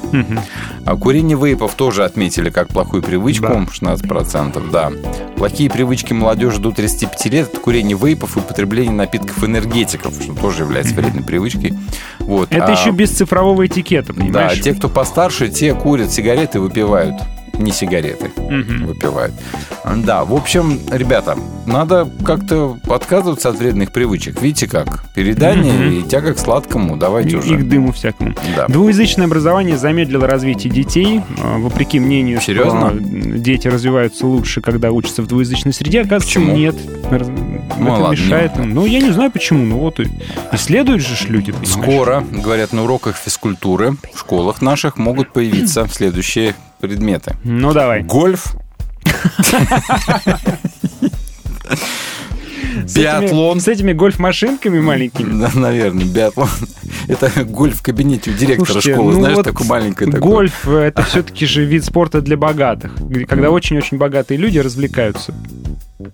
А 0.86 0.96
курение 0.96 1.38
вейпов 1.38 1.76
тоже 1.76 2.04
отметили 2.06 2.50
как 2.50 2.70
плохую 2.70 3.04
привычку, 3.04 3.48
Да. 3.48 3.66
16%, 3.72 4.72
да. 4.72 4.92
Плохие 5.38 5.70
привычки 5.70 6.14
молодежи 6.14 6.60
до 6.60 6.72
35 6.72 7.26
лет– 7.28 7.50
это 7.52 7.60
курение 7.60 7.98
вейпов 7.98 8.36
и 8.38 8.40
употребление 8.40 8.92
напитков 8.94 9.44
энергетиков, 9.44 10.14
что 10.22 10.34
тоже 10.34 10.64
является 10.64 10.94
вредной 10.96 11.24
привычкой. 11.24 11.74
Вот. 12.20 12.52
Это 12.52 12.66
А, 12.68 12.72
еще 12.72 12.92
без 12.92 13.12
цифрового 13.12 13.66
этикета, 13.66 14.14
Да, 14.14 14.22
понимаешь? 14.22 14.62
те, 14.62 14.74
кто 14.74 14.90
постарше, 14.90 15.50
те 15.50 15.74
курят 15.74 16.12
сигареты 16.12 16.58
и 16.58 16.62
выпивают. 16.62 17.16
Не 17.54 17.72
сигареты 17.72 18.32
Мгм. 18.38 18.86
выпивают. 18.88 19.34
Да, 19.98 20.24
в 20.26 20.34
общем, 20.34 20.80
ребята, 20.92 21.38
надо 21.66 22.08
как-то 22.26 22.78
отказываться 22.90 23.50
от 23.50 23.58
вредных 23.58 23.92
привычек. 23.92 24.42
Видите 24.42 24.68
как? 24.68 25.04
Передание 25.16 25.74
Мгм. 25.74 25.92
и 26.00 26.02
тяга 26.04 26.34
к 26.34 26.40
сладкому. 26.40 26.98
Давайте 26.98 27.32
И, 27.32 27.36
уже. 27.36 27.54
и 27.54 27.58
к 27.58 27.68
дыму 27.68 27.92
всякому. 27.92 28.34
Да. 28.56 28.68
Двуязычное 28.68 29.26
образование 29.26 29.78
замедлило 29.78 30.28
развитие 30.28 30.72
детей. 30.72 31.22
А, 31.44 31.58
Вопреки 31.58 32.00
мнению, 32.00 32.42
Серьезно? 32.42 32.90
что 32.92 33.00
дети 33.00 33.68
развиваются 33.68 34.26
лучше, 34.28 34.62
когда 34.62 34.92
учатся 34.92 35.22
в 35.22 35.28
двуязычной 35.28 35.74
среде, 35.74 36.02
оказывается, 36.02 36.28
Почему? 36.40 36.56
нет. 36.56 36.76
Раз- 37.10 37.28
Ну, 37.80 37.88
Это 37.94 38.02
ладно, 38.02 38.12
мешает 38.22 38.58
им. 38.58 38.74
Ну, 38.76 38.86
я 38.86 39.00
не 39.00 39.12
знаю 39.12 39.32
почему. 39.32 39.64
Ну, 39.66 39.78
вот 39.80 40.00
и 40.00 40.08
исследуют 40.52 41.02
же 41.02 41.16
люди, 41.30 41.52
понимаешь? 41.52 41.70
Скоро, 41.72 42.24
говорят, 42.32 42.74
на 42.74 42.84
уроках 42.84 43.16
физкультуры 43.16 43.96
в 44.14 44.20
школах 44.20 44.62
наших 44.62 44.98
могут 44.98 45.34
появиться 45.34 45.88
следующие 45.92 46.54
предметы. 46.82 47.36
Ну, 47.44 47.72
давай. 47.74 48.02
Гольф. 48.04 48.56
Биатлон. 52.96 53.60
С 53.60 53.68
этими 53.68 53.94
гольф-машинками 53.94 54.80
маленькими. 54.80 55.40
Да, 55.42 55.52
наверное, 55.54 56.06
биатлон. 56.06 56.50
Это 57.08 57.32
гольф 57.44 57.80
в 57.80 57.84
кабинете 57.84 58.32
у 58.32 58.34
директора 58.34 58.74
Слушайте, 58.74 58.94
школы, 58.94 59.14
ну 59.14 59.20
знаешь, 59.20 59.38
вот 59.38 59.46
такой 59.46 59.68
маленький 59.68 60.06
такой. 60.06 60.20
Гольф— 60.20 60.68
это 60.70 61.04
все-таки 61.04 61.46
же 61.46 61.66
вид 61.66 61.84
спорта 61.84 62.22
для 62.22 62.38
богатых, 62.38 62.94
когда 63.28 63.50
очень-очень 63.50 63.98
богатые 63.98 64.38
люди 64.38 64.60
развлекаются. 64.60 65.34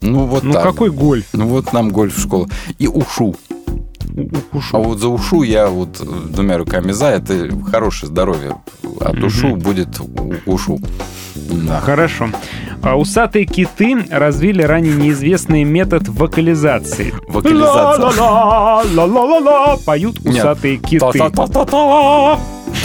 Ну 0.01 0.25
вот 0.25 0.43
Ну, 0.43 0.53
так. 0.53 0.63
какой 0.63 0.91
гольф? 0.91 1.25
Ну 1.33 1.47
вот 1.47 1.73
нам 1.73 1.89
гольф 1.91 2.15
в 2.17 2.21
школу. 2.21 2.49
И 2.79 2.87
ушу. 2.87 3.35
У- 4.17 4.21
у- 4.21 4.57
ушу. 4.57 4.75
А 4.77 4.79
вот 4.79 4.99
за 4.99 5.07
ушу 5.09 5.43
я 5.43 5.67
вот 5.67 6.01
э, 6.01 6.05
двумя 6.29 6.57
руками 6.57 6.91
за, 6.91 7.07
это 7.07 7.49
хорошее 7.71 8.09
здоровье. 8.09 8.55
От 8.99 9.23
ушу 9.23 9.55
будет 9.55 9.99
у- 9.99 10.33
ушу. 10.51 10.79
Да. 11.35 11.79
Хорошо. 11.79 12.29
А 12.81 12.97
Усатые 12.97 13.45
киты 13.45 14.05
развили 14.09 14.61
ранее 14.63 14.93
неизвестный 14.95 15.63
метод 15.63 16.07
вокализации. 16.07 17.13
Вокализация. 17.27 18.05
Ла-ла-ла, 18.19 18.83
ла-ла-ла-ла, 18.93 19.77
Поют 19.85 20.19
Нет. 20.25 20.35
усатые 20.35 20.77
киты. 20.77 20.99
Та-та-та-та-та. 20.99 22.39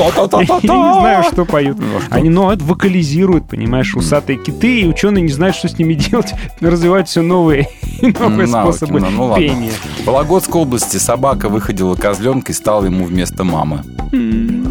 Я 0.62 0.76
не 0.76 1.00
знаю, 1.00 1.24
что 1.24 1.44
поют. 1.44 1.78
Ну, 1.78 1.84
а? 2.10 2.14
Они, 2.14 2.30
ну, 2.30 2.50
это 2.50 2.64
вокализируют, 2.64 3.48
понимаешь, 3.48 3.94
усатые 3.94 4.38
киты, 4.38 4.80
и 4.80 4.86
ученые 4.86 5.22
не 5.22 5.32
знают, 5.32 5.56
что 5.56 5.68
с 5.68 5.78
ними 5.78 5.94
делать. 5.94 6.32
Развивают 6.60 7.08
все 7.08 7.22
новые 7.22 7.68
и 8.02 8.12
новые 8.18 8.48
Навыки, 8.48 8.76
способы 8.76 9.00
ну, 9.00 9.10
ну 9.10 9.24
ладно. 9.26 9.46
пения. 9.46 9.72
В 10.02 10.06
Вологодской 10.06 10.60
области 10.60 10.96
собака 10.96 11.48
выходила 11.48 11.94
козленка 11.94 12.52
и 12.52 12.54
стала 12.54 12.84
ему 12.84 13.04
вместо 13.04 13.44
мамы. 13.44 13.82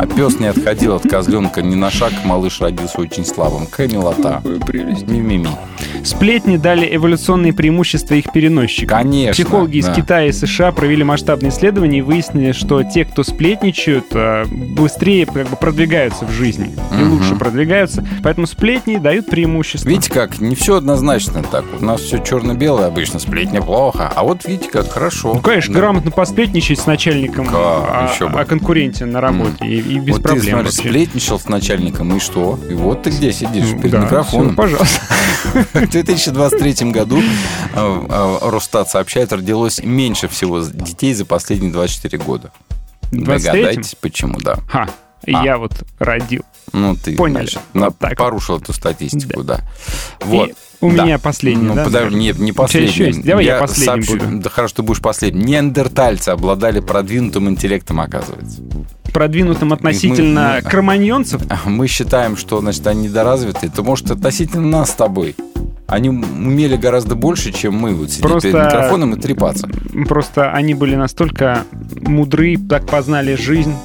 А 0.01 0.07
пес 0.07 0.39
не 0.39 0.47
отходил 0.47 0.95
от 0.95 1.03
козленка 1.07 1.61
ни 1.61 1.75
на 1.75 1.91
шаг, 1.91 2.11
малыш 2.25 2.59
родился 2.59 2.99
очень 2.99 3.23
слабым. 3.23 3.67
Какая 3.67 3.87
милота. 3.87 4.41
Ми-ми-ми. 4.43 5.47
Сплетни 6.03 6.57
дали 6.57 6.95
эволюционные 6.95 7.53
преимущества 7.53 8.15
их 8.15 8.31
переносчикам. 8.33 8.97
Конечно, 8.97 9.33
Психологи 9.33 9.77
из 9.77 9.85
да. 9.85 9.93
Китая 9.93 10.25
и 10.25 10.31
США 10.31 10.71
провели 10.71 11.03
масштабные 11.03 11.51
исследования 11.51 11.99
и 11.99 12.01
выяснили, 12.01 12.51
что 12.51 12.81
те, 12.83 13.05
кто 13.05 13.21
сплетничают, 13.23 14.05
э, 14.13 14.45
быстрее 14.45 15.27
как 15.27 15.47
бы 15.47 15.55
продвигаются 15.55 16.25
в 16.25 16.31
жизни 16.31 16.71
и 16.97 17.03
Мгм. 17.03 17.11
лучше 17.13 17.35
продвигаются. 17.35 18.03
Поэтому 18.23 18.47
сплетни 18.47 18.95
дают 18.97 19.27
преимущество. 19.27 19.87
Видите 19.89 20.11
как, 20.11 20.39
не 20.41 20.55
все 20.55 20.77
однозначно 20.77 21.43
так. 21.43 21.63
У 21.79 21.85
нас 21.85 22.01
все 22.01 22.17
черно-белое 22.17 22.87
обычно, 22.87 23.19
сплетня 23.19 23.61
плохо. 23.61 24.11
А 24.15 24.23
вот 24.23 24.45
видите 24.45 24.71
как, 24.71 24.89
хорошо. 24.91 25.33
Ну, 25.35 25.41
конечно, 25.41 25.75
Да. 25.75 25.79
грамотно 25.81 26.09
посплетничать 26.09 26.79
с 26.79 26.87
начальником 26.87 27.45
Как? 27.45 27.53
о, 27.55 28.09
Еще 28.11 28.27
бы. 28.27 28.39
о 28.41 28.45
конкуренте 28.45 29.05
на 29.05 29.21
работе 29.21 29.63
и, 29.65 29.90
и 29.95 29.99
без 29.99 30.13
вот 30.15 30.23
проблем. 30.23 30.43
ты, 30.65 30.71
смотри, 30.71 30.71
сплетничал 30.71 31.39
с 31.39 31.45
начальником, 31.47 32.15
и 32.15 32.19
что? 32.19 32.59
И 32.69 32.73
вот 32.73 33.03
ты 33.03 33.09
где 33.09 33.31
сидишь, 33.33 33.69
перед 33.79 33.91
да, 33.91 33.99
микрофоном. 34.05 34.47
всё, 34.49 34.55
пожалуйста. 34.55 35.01
В 35.73 35.89
2023 35.89 36.91
году 36.91 37.19
э, 37.19 37.23
э, 38.09 38.37
Росстат 38.49 38.89
сообщает, 38.89 39.33
родилось 39.33 39.81
меньше 39.83 40.27
всего 40.27 40.59
детей 40.61 41.13
за 41.13 41.25
последние 41.25 41.71
24 41.71 42.17
года. 42.23 42.51
23-м? 43.11 43.25
Догадайтесь, 43.25 43.95
почему, 43.99 44.39
да. 44.39 44.57
Ха, 44.69 44.87
А. 45.27 45.43
я 45.43 45.57
вот 45.57 45.73
родил. 45.99 46.43
Ну, 46.73 46.95
ты, 46.95 47.15
Поняли. 47.15 47.37
значит, 47.45 47.59
Вот 47.73 47.97
так. 47.97 48.17
порушил 48.17 48.57
эту 48.57 48.71
статистику, 48.73 49.43
да. 49.43 49.61
Вот. 50.21 50.49
И 50.49 50.53
у 50.81 50.91
Да. 50.91 51.03
меня 51.03 51.19
последний, 51.19 51.63
Ну, 51.67 51.75
да? 51.75 51.83
подожди, 51.83 52.15
нет, 52.15 52.39
не 52.39 52.53
последний. 52.53 52.89
еще 52.89 53.07
есть? 53.07 53.23
Давай 53.23 53.45
я 53.45 53.57
последним 53.59 54.03
сообщу- 54.03 54.17
буду. 54.25 54.39
Да 54.41 54.49
хорошо, 54.49 54.75
ты 54.77 54.81
будешь 54.83 55.01
последним. 55.01 55.45
Неандертальцы 55.45 56.29
обладали 56.29 56.79
продвинутым 56.79 57.49
интеллектом, 57.49 57.99
оказывается. 57.99 58.61
Продвинутым 59.13 59.73
относительно 59.73 60.61
мы- 60.63 60.69
кроманьонцев. 60.69 61.41
А 61.49 61.57
Мы 61.69 61.87
считаем, 61.87 62.37
что, 62.37 62.61
значит, 62.61 62.87
они 62.87 63.07
недоразвиты. 63.09 63.67
Это 63.67 63.83
может 63.83 64.09
относительно 64.11 64.65
нас 64.65 64.91
с 64.91 64.93
тобой. 64.93 65.35
Они 65.87 66.07
умели 66.07 66.77
гораздо 66.77 67.15
больше, 67.15 67.51
чем 67.51 67.75
мы. 67.75 67.93
Вот 67.93 68.09
сидеть 68.11 68.21
Просто- 68.21 68.51
перед 68.53 68.63
микрофоном 68.65 69.13
и 69.15 69.19
трепаться. 69.19 69.69
Просто 70.07 70.51
они 70.53 70.73
были 70.73 70.95
настолько 70.95 71.65
мудры, 71.99 72.55
так 72.57 72.85
познали 72.87 73.35
жизнь, 73.35 73.75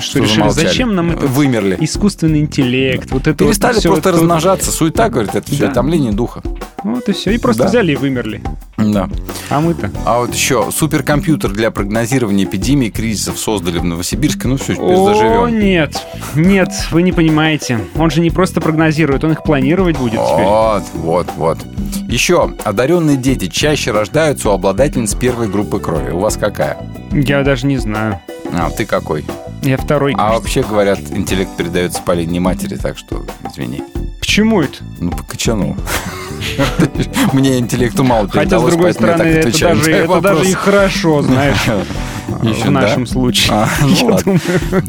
что, 0.00 0.18
решили, 0.20 0.38
замолчали. 0.40 0.66
зачем 0.68 0.94
нам 0.94 1.10
это 1.12 1.26
Вымерли. 1.26 1.76
искусственный 1.80 2.40
интеллект, 2.40 3.10
вот 3.10 3.26
это 3.26 3.44
Перестали 3.44 3.74
вот 3.74 3.80
всё 3.80 3.88
просто 3.92 4.08
это- 4.10 4.18
размножаться. 4.18 4.70
Суета, 4.72 5.08
говорит, 5.08 5.34
это 5.34 5.50
все 5.50 5.66
Да. 5.68 5.72
томление 5.74 6.12
духа. 6.12 6.42
Вот 6.82 7.08
и 7.08 7.12
все, 7.12 7.30
и 7.32 7.38
просто 7.38 7.62
Да. 7.62 7.68
взяли 7.70 7.92
и 7.92 7.96
вымерли. 7.96 8.42
Да. 8.76 9.08
А 9.48 9.60
мы-то... 9.60 9.90
А 10.04 10.18
вот 10.18 10.34
еще 10.34 10.68
суперкомпьютер 10.70 11.50
для 11.52 11.70
прогнозирования 11.70 12.44
эпидемии 12.44 12.90
кризисов 12.90 13.38
создали 13.38 13.78
в 13.78 13.84
Новосибирске. 13.84 14.48
Ну 14.48 14.56
все, 14.58 14.74
теперь 14.74 14.94
О, 14.94 15.06
заживем. 15.14 15.58
нет, 15.60 15.96
нет, 16.34 16.68
вы 16.90 17.02
не 17.02 17.12
понимаете. 17.12 17.80
Он 17.96 18.10
же 18.10 18.20
не 18.20 18.30
просто 18.30 18.60
прогнозирует, 18.60 19.24
он 19.24 19.32
их 19.32 19.42
планировать 19.42 19.96
будет 19.96 20.20
теперь. 20.20 20.44
Вот, 20.44 20.82
вот, 20.94 21.26
вот. 21.36 21.58
Еще, 22.08 22.52
одаренные 22.64 23.16
дети 23.16 23.46
чаще 23.46 23.90
рождаются 23.90 24.50
у 24.50 24.52
обладательниц 24.52 25.14
первой 25.14 25.48
группы 25.48 25.78
крови. 25.80 26.10
У 26.10 26.18
вас 26.18 26.36
какая? 26.36 26.76
Я 27.12 27.42
даже 27.44 27.66
не 27.66 27.78
знаю. 27.78 28.20
А, 28.52 28.70
ты 28.70 28.84
какой? 28.86 29.24
Я 29.62 29.76
второй. 29.76 30.14
А 30.18 30.32
вообще, 30.32 30.62
говорят, 30.62 31.00
интеллект 31.10 31.56
передается 31.56 32.02
по 32.02 32.12
линии 32.12 32.38
матери, 32.38 32.76
так 32.76 32.98
что, 32.98 33.24
извини. 33.50 33.82
Почему 34.20 34.62
это? 34.62 34.78
Ну, 35.00 35.10
по 35.10 35.22
качану. 35.22 35.76
Мне 37.32 37.58
интеллекту 37.58 38.04
мало 38.04 38.28
Хотя, 38.28 38.58
с 38.58 38.62
другой 38.62 38.92
стороны, 38.92 39.22
это 39.22 39.58
даже, 39.60 39.92
это 39.92 40.20
даже 40.20 40.50
и 40.50 40.52
хорошо, 40.52 41.22
знаешь, 41.22 41.56
в 42.28 42.70
нашем 42.70 43.06
случае. 43.06 43.52
А, 43.52 43.68
ну. 43.82 44.38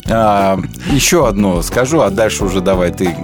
А, 0.09 0.59
еще 0.91 1.27
одно 1.27 1.61
скажу, 1.61 2.01
а 2.01 2.09
дальше 2.09 2.43
уже 2.45 2.61
давай 2.61 2.91
ты 2.91 3.15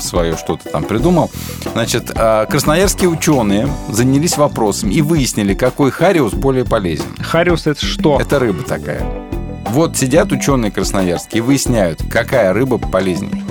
свое 0.00 0.36
что-то 0.36 0.68
там 0.68 0.84
придумал. 0.84 1.30
Значит, 1.72 2.10
а, 2.14 2.46
красноярские 2.46 3.08
ученые 3.08 3.68
занялись 3.90 4.36
вопросом 4.36 4.90
и 4.90 5.00
выяснили, 5.02 5.54
какой 5.54 5.90
хариус 5.90 6.34
более 6.34 6.64
полезен. 6.64 7.06
Хариус 7.20 7.66
это 7.66 7.84
что? 7.84 8.20
Это 8.20 8.38
рыба 8.38 8.62
такая. 8.64 9.02
Вот 9.70 9.96
сидят 9.96 10.32
ученые 10.32 10.70
красноярские 10.70 11.38
и 11.38 11.40
выясняют, 11.40 12.00
какая 12.10 12.52
рыба 12.52 12.78
полезнее. 12.78 13.44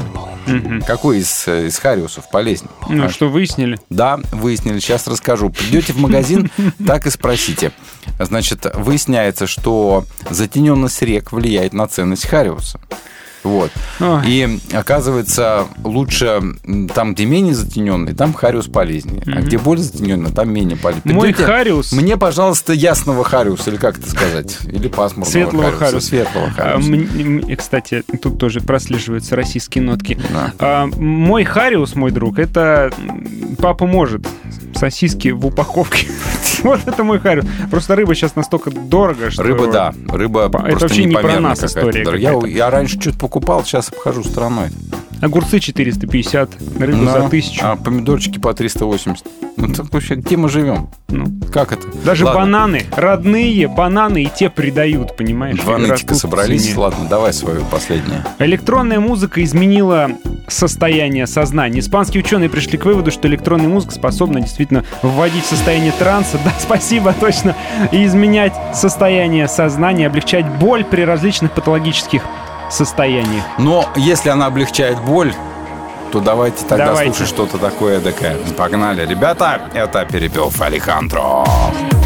Мгм. 0.47 0.82
Какой 0.84 1.19
из, 1.19 1.45
э, 1.47 1.67
из 1.67 1.77
хариусов 1.77 2.30
полезнее. 2.30 2.71
Ну, 2.88 3.03
А 3.06 3.10
что 3.10 3.27
выяснили? 3.30 3.77
да, 3.89 4.17
выяснили, 4.32 4.80
сейчас 4.80 5.06
расскажу. 5.08 5.49
Придете 5.49 5.91
в 5.91 5.97
магазин, 5.97 6.49
так 6.88 7.06
и 7.06 7.10
спросите. 7.10 7.73
Значит, 8.17 8.65
выясняется, 8.73 9.45
что 9.45 10.06
затененность 10.30 11.01
рек 11.01 11.34
влияет 11.34 11.73
на 11.73 11.86
ценность 11.88 12.25
хариуса. 12.27 12.80
Вот. 13.47 13.71
Ой. 13.99 14.21
И 14.25 14.60
оказывается, 14.73 15.65
лучше 15.83 16.41
там, 16.93 17.13
где 17.13 17.25
менее 17.25 17.53
затененный, 17.55 18.13
там 18.13 18.33
хариус 18.33 18.67
полезнее. 18.67 19.23
А 19.27 19.41
где 19.41 19.57
более 19.57 19.83
затененный, 19.83 20.31
там 20.31 20.51
менее 20.51 20.77
полезнее. 20.77 21.15
Мой 21.15 21.27
Придете, 21.29 21.45
хариус... 21.45 21.91
Мне, 21.91 22.17
пожалуйста, 22.17 22.73
ясного 22.73 23.23
хариуса, 23.23 23.69
или 23.69 23.77
как 23.77 23.97
это 23.99 24.10
сказать? 24.10 24.57
Или 24.65 24.88
пасмурного 24.88 25.31
Светлого 25.31 25.71
хариуса. 25.71 26.07
Светлого 26.07 26.47
А, 26.47 26.51
хариуса. 26.51 26.91
м- 26.91 27.39
м- 27.49 27.55
Кстати, 27.55 28.03
тут 28.21 28.38
тоже 28.39 28.62
прослеживаются 28.62 29.36
российские 29.36 29.83
нотки. 29.83 30.17
Да. 30.31 30.53
А, 30.60 30.86
Мой 30.97 31.43
Хариус, 31.43 31.95
мой 31.95 32.12
друг, 32.12 32.39
это 32.39 32.91
папа 33.60 33.86
может. 33.86 34.27
Сосиски 34.75 35.29
в 35.29 35.45
упаковке. 35.45 36.07
Вот 36.63 36.79
это 36.88 37.03
мой 37.03 37.19
Хариус. 37.19 37.45
Просто 37.69 37.95
рыба 37.95 38.15
сейчас 38.15 38.36
настолько 38.36 38.71
дорого, 38.71 39.29
что... 39.29 39.43
Рыба, 39.43 39.67
да. 39.71 39.93
Рыба 40.07 40.45
Это 40.65 40.79
вообще 40.79 41.05
не 41.05 41.15
про 41.15 41.39
нас 41.39 41.63
история. 41.63 42.03
Я, 42.19 42.33
я 42.47 42.69
раньше 42.71 42.99
что-то 42.99 43.19
покупал, 43.19 43.37
сейчас 43.63 43.89
обхожу 43.89 44.23
стороной. 44.23 44.69
Огурцы 45.21 45.60
450, 45.60 46.50
рыба 46.80 47.06
Да. 47.06 47.12
за 47.13 47.26
1000. 47.26 47.62
А 47.63 47.76
помидорчики 47.76 48.38
по 48.38 48.54
380. 48.54 49.26
Ну 49.58 49.73
так 49.73 49.91
вообще, 49.91 50.13
где 50.15 50.38
мы 50.38 50.47
живем? 50.47 50.89
Ну, 51.08 51.26
Как 51.52 51.71
это? 51.71 51.88
Даже 52.06 52.26
Ладно, 52.26 52.41
бананы, 52.41 52.86
родные 52.95 53.67
бананы 53.67 54.23
и 54.23 54.30
те 54.34 54.52
придают, 54.52 55.15
понимаешь? 55.17 55.58
Два 55.58 55.80
нытика 55.80 56.13
собрались. 56.13 56.76
Ладно, 56.76 57.08
давай 57.10 57.34
свое 57.34 57.62
последнее. 57.71 58.23
Электронная 58.38 59.00
музыка 59.00 59.43
изменила 59.43 60.12
состояние 60.47 61.26
сознания. 61.26 61.80
Испанские 61.80 62.23
ученые 62.23 62.50
пришли 62.50 62.78
к 62.78 62.86
выводу, 62.86 63.10
что 63.10 63.28
электронная 63.28 63.67
музыка 63.69 63.95
способна 63.95 64.39
действительно 64.41 64.84
вводить 65.02 65.43
в 65.43 65.47
состояние 65.47 65.93
транса, 65.97 66.38
да, 66.45 66.54
спасибо, 66.60 67.13
точно, 67.19 67.56
и 67.91 68.06
изменять 68.06 68.54
состояние 68.76 69.47
сознания, 69.47 70.08
облегчать 70.08 70.45
боль 70.60 70.86
при 70.86 71.02
различных 71.02 71.52
патологических 71.54 72.21
состояниях. 72.69 73.43
Но 73.58 73.86
если 73.95 74.30
она 74.30 74.47
облегчает 74.47 74.99
боль, 75.01 75.34
то 76.12 76.19
давайте 76.21 76.63
тогда 76.65 76.88
Давайте. 76.88 77.13
слушать 77.13 77.34
что-то 77.34 77.58
такое 77.58 77.97
эдакое. 77.97 78.38
Погнали, 78.58 79.06
ребята, 79.06 79.62
это 79.73 80.06
перепев 80.06 80.62
Алехандро. 80.62 81.43
I 81.45 81.96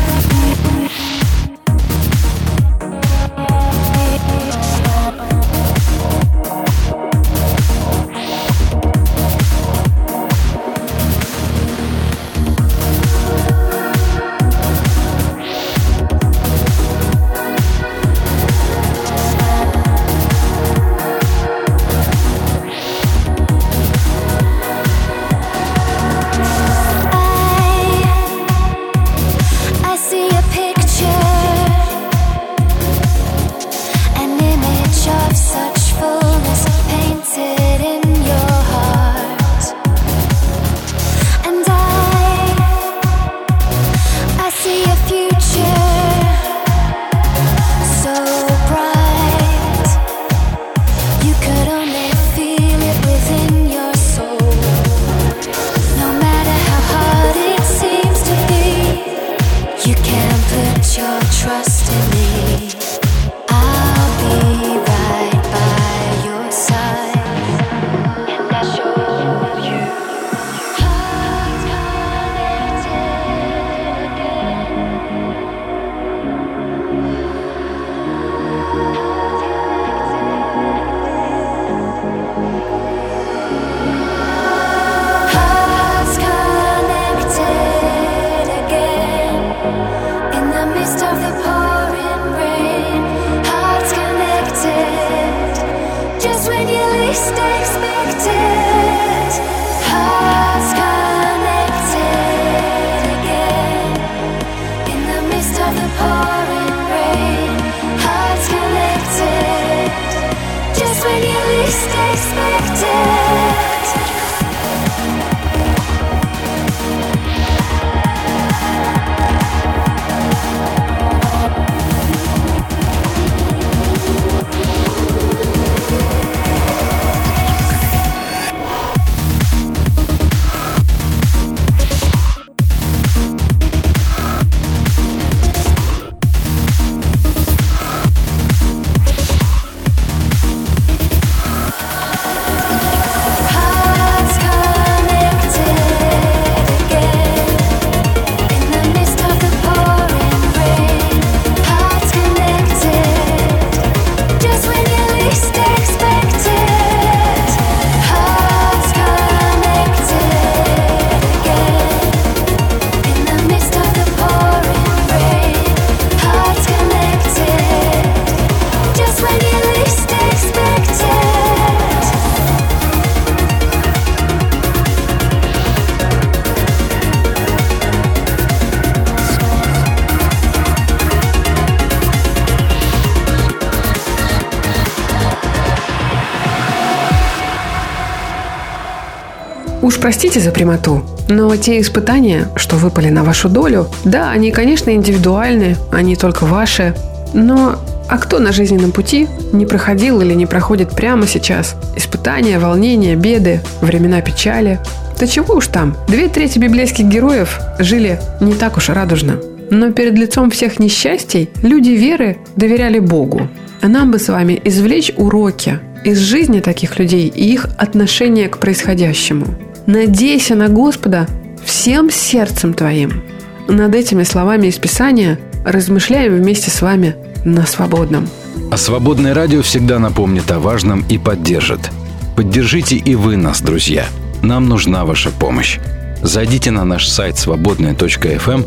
простите 190.12 190.41
за 190.41 190.52
прямоту, 190.52 191.04
но 191.30 191.56
те 191.56 191.80
испытания, 191.80 192.50
что 192.58 192.76
выпали 192.76 193.08
на 193.08 193.24
вашу 193.24 193.47
долю, 193.47 193.88
да, 194.04 194.30
они, 194.30 194.52
конечно, 194.52 194.89
индивидуальны, 194.89 195.78
они 195.89 196.17
только 196.17 196.43
ваши, 196.45 196.93
но 197.34 197.78
а 198.10 198.17
кто 198.17 198.39
на 198.39 198.52
жизненном 198.52 198.91
пути 198.91 199.30
не 199.54 199.65
проходил 199.65 200.19
или 200.19 200.34
не 200.34 200.45
проходит 200.45 200.89
прямо 200.89 201.26
сейчас? 201.28 201.78
Испытания, 201.95 202.60
волнения, 202.60 203.15
беды, 203.15 203.62
времена 203.80 204.19
печали. 204.19 204.82
Да 205.17 205.26
чего 205.28 205.56
уж 205.56 205.67
там, 205.67 205.95
две 206.10 206.28
трети 206.28 206.60
библейских 206.60 207.06
героев 207.06 207.62
жили 207.80 208.19
не 208.41 208.54
так 208.54 208.76
уж 208.76 208.89
радужно. 208.89 209.38
Но 209.69 209.93
перед 209.93 210.15
лицом 210.15 210.52
всех 210.52 210.78
несчастий 210.78 211.50
люди 211.63 211.91
веры 211.91 212.38
доверяли 212.58 213.00
Богу. 213.00 213.47
А 213.82 213.88
нам 213.88 214.12
бы 214.12 214.19
с 214.19 214.28
вами 214.28 214.60
извлечь 214.62 215.13
уроки 215.15 215.80
из 216.04 216.17
жизни 216.17 216.60
таких 216.60 217.00
людей 217.00 217.30
и 217.34 217.54
их 217.54 217.67
отношения 217.78 218.50
к 218.50 218.58
происходящему. 218.58 219.70
Надейся 219.88 220.56
на 220.56 220.70
Господа 220.70 221.28
всем 221.65 222.12
сердцем 222.12 222.74
твоим. 222.74 223.24
Над 223.67 223.96
этими 223.96 224.24
словами 224.24 224.67
из 224.67 224.78
Писания 224.78 225.39
размышляем 225.65 226.36
вместе 226.36 226.70
с 226.70 226.82
вами 226.82 227.15
на 227.46 227.65
свободном. 227.65 228.28
А 228.72 228.78
«Свободное 228.78 229.34
радио» 229.34 229.62
всегда 229.62 230.00
напомнит 230.00 230.50
о 230.52 230.60
важном 230.60 231.04
и 231.10 231.17
поддержит. 231.17 231.91
Поддержите 232.36 232.96
и 232.96 233.15
вы 233.15 233.38
нас, 233.38 233.62
друзья. 233.62 234.06
Нам 234.41 234.70
нужна 234.70 235.04
ваша 235.04 235.30
помощь. 235.32 235.80
Зайдите 236.22 236.72
на 236.72 236.86
наш 236.86 237.08
сайт 237.08 237.38
свободная.фм 237.38 238.63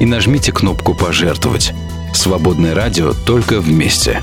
и 0.00 0.06
нажмите 0.06 0.52
кнопку 0.52 0.94
«Пожертвовать». 0.94 1.72
«Свободное 2.14 2.74
радио» 2.74 3.12
только 3.26 3.60
вместе. 3.60 4.22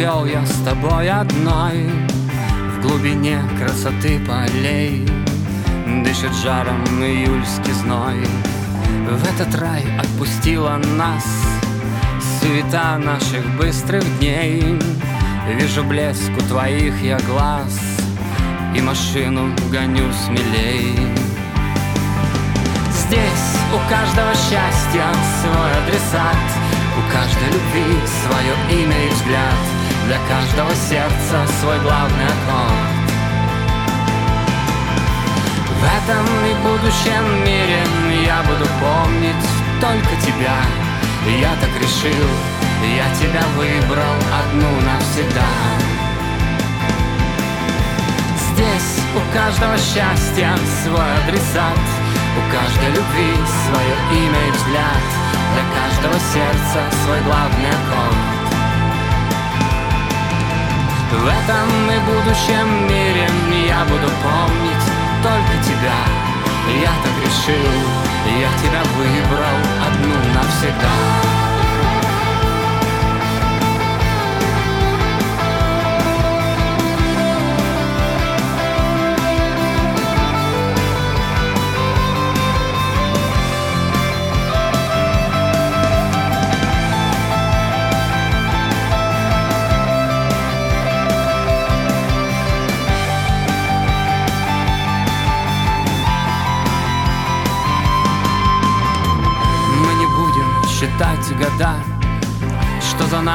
Провел 0.00 0.24
я 0.24 0.46
с 0.46 0.64
тобой 0.64 1.10
одной 1.10 1.86
В 2.74 2.80
глубине 2.80 3.38
красоты 3.58 4.18
полей. 4.26 5.06
Дышит 6.02 6.32
жаром 6.42 6.82
июльский 7.02 7.72
зной. 7.72 8.24
В 9.10 9.24
этот 9.28 9.54
рай 9.60 9.84
отпустила 9.98 10.80
нас 10.96 11.26
Суета 12.40 12.96
наших 12.96 13.44
быстрых 13.58 14.02
дней. 14.18 14.78
Вижу 15.54 15.84
блеск 15.84 16.30
у 16.34 16.48
твоих 16.48 16.98
я 17.02 17.18
глаз 17.28 17.78
и 18.74 18.80
машину 18.80 19.54
гоню 19.70 20.10
смелей. 20.24 20.96
Здесь 22.90 23.56
у 23.74 23.90
каждого 23.90 24.32
счастья 24.32 25.04
свой 25.42 25.72
адресат, 25.82 26.36
у 26.96 27.12
каждой 27.12 27.48
любви 27.48 27.98
свое 28.06 28.82
имя 28.82 29.06
и 29.06 29.10
взгляд, 29.10 29.79
для 30.06 30.18
каждого 30.28 30.74
сердца 30.74 31.46
свой 31.60 31.78
главный 31.80 32.24
аккорд. 32.24 33.00
В 35.80 35.82
этом 35.82 36.26
и 36.44 36.54
будущем 36.62 37.44
мире 37.44 37.82
я 38.26 38.42
буду 38.42 38.68
помнить 38.80 39.46
только 39.80 40.14
тебя. 40.20 40.56
Я 41.26 41.54
так 41.60 41.70
решил, 41.80 42.28
я 42.82 43.14
тебя 43.14 43.42
выбрал 43.56 44.16
одну 44.40 44.70
навсегда. 44.80 45.50
Здесь 48.52 49.00
у 49.14 49.34
каждого 49.34 49.76
счастья 49.78 50.54
свой 50.82 51.14
адресат, 51.24 51.78
у 52.36 52.52
каждой 52.52 52.90
любви 52.90 53.32
свое 53.66 54.22
имя 54.24 54.48
и 54.48 54.50
взгляд, 54.50 55.04
для 55.54 55.64
каждого 55.74 56.18
сердца 56.32 56.80
свой 57.04 57.20
главный 57.22 57.70
аккорд. 57.70 58.39
В 61.10 61.26
этом 61.26 61.90
и 61.90 61.98
будущем 62.06 62.86
мире 62.86 63.26
я 63.66 63.84
буду 63.84 64.08
помнить 64.22 64.86
только 65.24 65.64
тебя. 65.64 65.98
Я 66.80 66.92
так 67.02 67.14
решил, 67.24 67.72
я 68.38 68.48
тебя 68.62 68.82
выбрал 68.96 69.58
одну 69.88 70.14
навсегда 70.32 71.39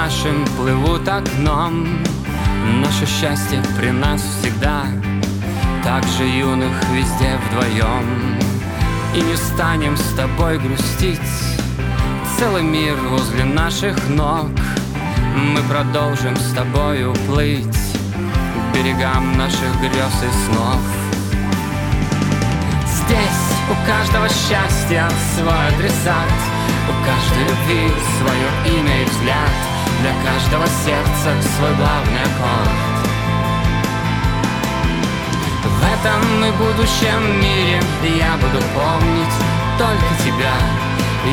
нашим 0.05 0.45
плывут 0.55 1.07
окном 1.07 1.87
Наше 2.83 3.07
счастье 3.07 3.59
при 3.75 3.89
нас 3.89 4.21
всегда. 4.21 4.83
Так 5.83 6.03
же 6.03 6.23
юных 6.23 6.73
везде 6.91 7.39
вдвоем. 7.47 8.37
И 9.15 9.21
не 9.21 9.35
станем 9.35 9.97
с 9.97 10.15
тобой 10.15 10.59
грустить. 10.59 11.19
Целый 12.37 12.61
мир 12.61 12.95
возле 13.09 13.45
наших 13.45 13.97
ног. 14.09 14.51
Мы 15.35 15.59
продолжим 15.63 16.35
с 16.35 16.53
тобою 16.53 17.15
плыть 17.27 17.65
К 18.13 18.75
берегам 18.75 19.35
наших 19.37 19.71
грез 19.79 20.15
и 20.21 20.31
снов. 20.45 20.81
Здесь 22.85 23.45
у 23.71 23.87
каждого 23.87 24.29
счастья 24.29 25.09
свой 25.35 25.67
адресат. 25.69 26.31
У 26.89 26.93
каждой 27.03 27.43
любви 27.49 27.91
свое 28.19 28.79
имя 28.79 29.01
и 29.01 29.05
взгляд 29.05 29.64
Для 30.05 30.13
каждого 30.23 30.67
сердца 30.67 31.33
свой 31.57 31.73
главный 31.73 32.21
аккорд 32.21 32.69
В 35.63 35.81
этом 35.81 36.45
и 36.45 36.51
будущем 36.51 37.41
мире 37.41 37.81
я 38.15 38.35
буду 38.35 38.63
помнить 38.75 39.35
только 39.79 40.05
тебя. 40.23 40.53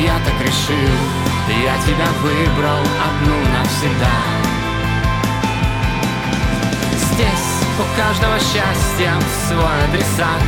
Я 0.01 0.15
так 0.25 0.41
решил, 0.41 0.89
я 1.49 1.77
тебя 1.85 2.07
выбрал 2.23 2.81
одну 3.05 3.37
навсегда. 3.53 4.17
Здесь 6.95 7.49
у 7.77 7.95
каждого 7.95 8.39
счастья 8.39 9.13
свой 9.47 9.83
адресат. 9.87 10.41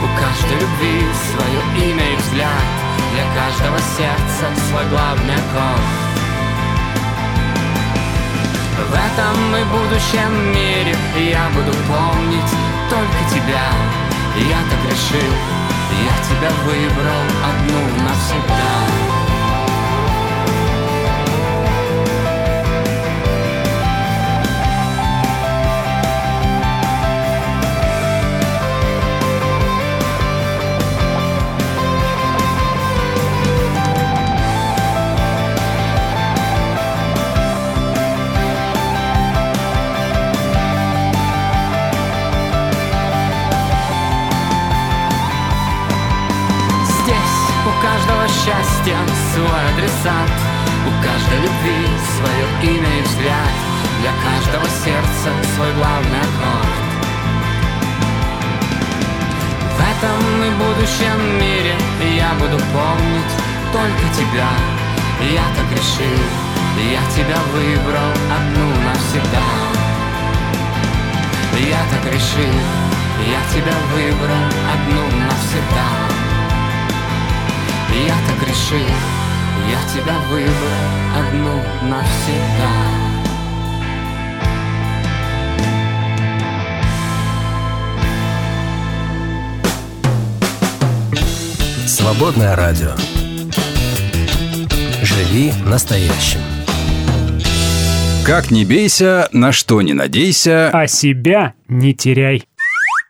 У 0.00 0.06
каждой 0.20 0.60
любви 0.60 1.08
свое 1.26 1.90
имя 1.90 2.12
и 2.12 2.16
взгляд. 2.18 2.66
Для 3.14 3.24
каждого 3.34 3.78
сердца 3.98 4.62
свой 4.68 4.86
главный 4.90 5.34
аккорд 5.34 6.14
В 8.94 8.96
этом 8.96 9.56
и 9.56 9.64
будущем 9.64 10.52
мире 10.52 10.94
я 11.16 11.48
буду 11.48 11.76
помнить 11.88 12.52
только 12.88 13.28
тебя. 13.28 13.72
Я 14.36 14.58
так 14.70 14.88
решил, 14.88 15.32
я 16.04 16.16
тебя 16.22 16.50
выбрал 16.64 17.24
одну 17.44 18.04
навсегда 18.04 19.03
тебя 64.34 64.48
Я 65.32 65.44
так 65.54 65.70
решил, 65.70 66.18
я 66.76 67.02
тебя 67.14 67.38
выбрал 67.52 68.12
одну 68.36 68.66
навсегда 68.84 69.44
Я 71.56 71.78
так 71.90 72.12
решил, 72.12 72.54
я 73.26 73.40
тебя 73.52 73.76
выбрал 73.94 74.46
одну 74.72 75.04
навсегда 75.26 76.04
я 77.94 78.16
так 78.26 78.48
решил, 78.48 78.88
я 79.70 79.80
тебя 79.94 80.18
выбрал 80.28 80.50
одну 81.16 81.62
навсегда. 81.88 82.72
Свободное 91.86 92.56
радио. 92.56 93.13
Живи 95.24 95.52
настоящим. 95.66 96.40
Как 98.26 98.50
не 98.50 98.64
бейся, 98.64 99.28
на 99.32 99.52
что 99.52 99.82
не 99.82 99.92
надейся. 99.92 100.70
А 100.70 100.86
себя 100.86 101.54
не 101.68 101.94
теряй. 101.94 102.44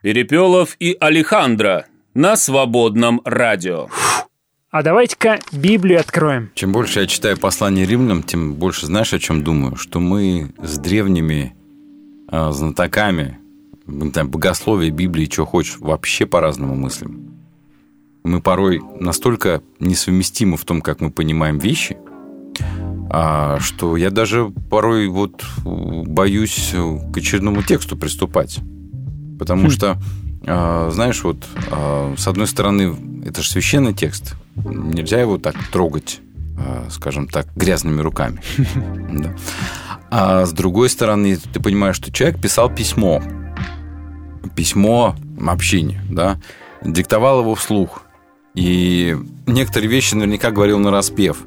Перепелов 0.03 0.77
и 0.81 0.97
Алехандро 1.01 1.87
на 2.15 2.37
свободном 2.37 3.21
радио. 3.25 3.89
А 4.71 4.83
давайте-ка 4.83 5.39
Библию 5.53 6.01
откроем. 6.01 6.51
Чем 6.55 6.73
больше 6.73 7.01
я 7.01 7.07
читаю 7.07 7.39
послание 7.39 7.87
римлянам, 7.87 8.23
тем 8.23 8.55
больше 8.55 8.87
знаешь, 8.87 9.13
о 9.13 9.19
чем 9.19 9.43
думаю? 9.45 9.77
Что 9.77 10.01
мы 10.01 10.53
с 10.63 10.79
древними 10.79 11.55
а, 12.29 12.53
знатоками, 12.53 13.39
не 13.87 14.11
знаю, 14.11 14.29
богословия, 14.29 14.91
Библии, 14.91 15.29
что 15.31 15.47
хочешь, 15.47 15.77
вообще 15.79 16.27
по-разному 16.27 16.75
мыслим. 16.75 17.34
Мы 18.25 18.41
порой 18.41 18.81
настолько 19.01 19.61
несовместимы 19.81 20.57
в 20.57 20.65
том, 20.65 20.81
как 20.81 21.03
мы 21.03 21.11
понимаем 21.11 21.59
вещи, 21.59 21.99
а, 23.11 23.59
что 23.61 23.99
я 23.99 24.11
даже 24.11 24.51
порой 24.71 25.09
вот 25.09 25.45
боюсь 25.63 26.73
к 27.13 27.19
очередному 27.19 27.63
тексту 27.63 27.99
приступать. 27.99 28.61
Потому 29.39 29.67
Хм. 29.67 29.71
что, 29.71 29.99
а, 30.47 30.89
знаешь, 30.91 31.23
вот 31.23 31.45
а, 31.71 32.15
с 32.17 32.27
одной 32.27 32.47
стороны, 32.47 32.97
это 33.27 33.43
же 33.43 33.51
священный 33.51 33.93
текст, 33.93 34.37
нельзя 34.57 35.21
его 35.21 35.37
так 35.37 35.57
трогать, 35.71 36.21
скажем 36.89 37.29
так, 37.29 37.55
грязными 37.55 38.01
руками. 38.01 38.41
Да. 39.13 39.37
А 40.11 40.47
с 40.47 40.53
другой 40.53 40.89
стороны, 40.89 41.37
ты 41.37 41.61
понимаешь, 41.61 41.97
что 41.97 42.11
человек 42.11 42.41
писал 42.41 42.71
письмо, 42.71 43.23
письмо 44.57 45.15
общине, 45.47 46.03
да, 46.09 46.41
диктовал 46.83 47.41
его 47.41 47.55
вслух. 47.55 48.04
И 48.55 49.17
некоторые 49.47 49.91
вещи 49.91 50.15
наверняка 50.15 50.51
говорил 50.51 50.79
на 50.79 50.91
распев, 50.91 51.39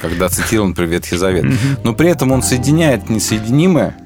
когда 0.00 0.28
цитировал, 0.28 0.68
например, 0.68 0.92
Ветхий 0.92 1.16
Завет. 1.16 1.46
Но 1.84 1.94
при 1.94 2.08
этом 2.10 2.32
он 2.32 2.42
соединяет 2.42 3.08
несоединимое 3.08 3.96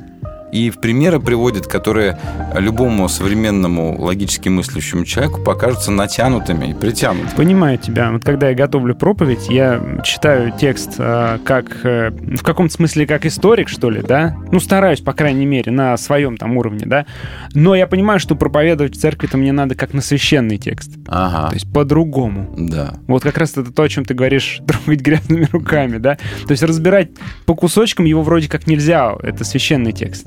И 0.53 0.71
в 0.71 0.81
примеры 0.81 1.21
приводит, 1.21 1.67
которые 1.67 2.19
любому 2.57 3.09
современному 3.09 4.01
логически 4.01 4.49
мыслящему 4.49 5.05
человеку 5.05 5.41
покажутся 5.43 5.91
натянутыми 5.91 6.71
и 6.71 6.75
притянутыми. 6.75 7.37
Понимаю 7.37 7.79
тебя. 7.79 8.11
Вот 8.11 8.25
когда 8.25 8.49
я 8.49 8.55
готовлю 8.55 8.95
проповедь, 8.95 9.49
я 9.49 10.01
читаю 10.05 10.53
текст 10.59 10.95
э, 10.99 11.39
как 11.45 11.85
э, 11.85 12.11
в 12.11 12.43
каком-то 12.43 12.73
смысле 12.75 13.07
как 13.07 13.27
историк, 13.27 13.69
что 13.69 13.91
ли, 13.91 14.03
да? 14.03 14.37
Ну, 14.51 14.61
стараюсь, 14.61 15.01
по 15.01 15.13
крайней 15.13 15.47
мере, 15.47 15.71
на 15.71 15.97
своем 15.97 16.37
там 16.37 16.57
уровне, 16.57 16.85
да. 16.87 17.07
Но 17.55 17.75
я 17.75 17.87
понимаю, 17.87 18.21
что 18.21 18.35
проповедовать 18.35 18.97
в 18.97 19.01
церкви-то 19.01 19.37
мне 19.37 19.53
надо 19.53 19.75
как 19.75 19.95
на 19.95 20.01
священный 20.01 20.59
текст. 20.59 20.93
Ага. 21.09 21.49
То 21.49 21.55
есть 21.55 21.73
по-другому. 21.73 22.55
Да. 22.57 22.95
Вот 23.07 23.23
как 23.23 23.39
раз 23.39 23.57
это 23.57 23.73
то, 23.73 23.83
о 23.83 23.89
чем 23.89 24.05
ты 24.05 24.15
говоришь, 24.15 24.61
трогать 24.67 25.01
грязными 25.01 25.47
руками, 25.53 25.99
да? 25.99 26.17
То 26.47 26.51
есть 26.51 26.63
разбирать 26.63 27.11
по 27.47 27.55
кусочкам 27.55 28.05
его 28.05 28.23
вроде 28.23 28.49
как 28.49 28.67
нельзя, 28.67 29.15
это 29.23 29.45
священный 29.45 29.93
текст. 29.93 30.27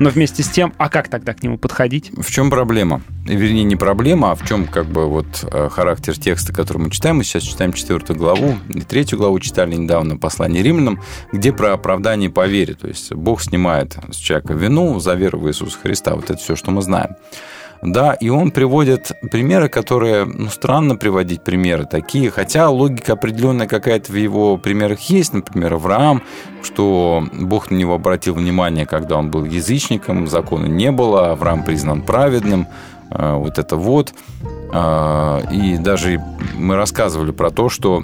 Но 0.00 0.08
вместе 0.08 0.42
с 0.42 0.48
тем, 0.48 0.72
а 0.78 0.88
как 0.88 1.08
тогда 1.08 1.34
к 1.34 1.42
нему 1.42 1.58
подходить? 1.58 2.10
В 2.16 2.30
чем 2.30 2.48
проблема? 2.48 3.02
Вернее, 3.26 3.64
не 3.64 3.76
проблема, 3.76 4.32
а 4.32 4.34
в 4.34 4.48
чем 4.48 4.66
как 4.66 4.86
бы 4.86 5.06
вот 5.06 5.26
э, 5.42 5.68
характер 5.68 6.18
текста, 6.18 6.54
который 6.54 6.78
мы 6.78 6.90
читаем. 6.90 7.18
Мы 7.18 7.24
сейчас 7.24 7.42
читаем 7.42 7.74
четвертую 7.74 8.18
главу, 8.18 8.56
и 8.70 8.80
третью 8.80 9.18
главу 9.18 9.38
читали 9.40 9.74
недавно 9.74 10.16
послание 10.16 10.62
римлянам, 10.62 11.02
где 11.32 11.52
про 11.52 11.74
оправдание 11.74 12.30
по 12.30 12.46
вере. 12.46 12.72
То 12.72 12.88
есть 12.88 13.12
Бог 13.12 13.42
снимает 13.42 13.98
с 14.10 14.16
человека 14.16 14.54
вину 14.54 14.98
за 15.00 15.12
веру 15.16 15.38
в 15.38 15.48
Иисуса 15.48 15.78
Христа. 15.78 16.14
Вот 16.14 16.30
это 16.30 16.38
все, 16.38 16.56
что 16.56 16.70
мы 16.70 16.80
знаем. 16.80 17.16
Да, 17.82 18.12
и 18.12 18.28
он 18.28 18.50
приводит 18.50 19.12
примеры, 19.30 19.68
которые, 19.68 20.26
ну, 20.26 20.48
странно 20.48 20.96
приводить 20.96 21.42
примеры 21.42 21.86
такие, 21.86 22.30
хотя 22.30 22.68
логика 22.68 23.14
определенная 23.14 23.66
какая-то 23.66 24.12
в 24.12 24.16
его 24.16 24.58
примерах 24.58 25.00
есть, 25.00 25.32
например, 25.32 25.74
Авраам, 25.74 26.22
что 26.62 27.24
Бог 27.32 27.70
на 27.70 27.76
него 27.76 27.94
обратил 27.94 28.34
внимание, 28.34 28.84
когда 28.84 29.16
он 29.16 29.30
был 29.30 29.44
язычником, 29.44 30.26
закона 30.26 30.66
не 30.66 30.90
было, 30.90 31.32
Авраам 31.32 31.64
признан 31.64 32.02
праведным, 32.02 32.66
э, 33.10 33.34
вот 33.34 33.58
это 33.58 33.76
вот. 33.76 34.12
Э, 34.72 35.40
И 35.50 35.78
даже 35.78 36.22
мы 36.58 36.76
рассказывали 36.76 37.30
про 37.30 37.50
то, 37.50 37.70
что 37.70 38.02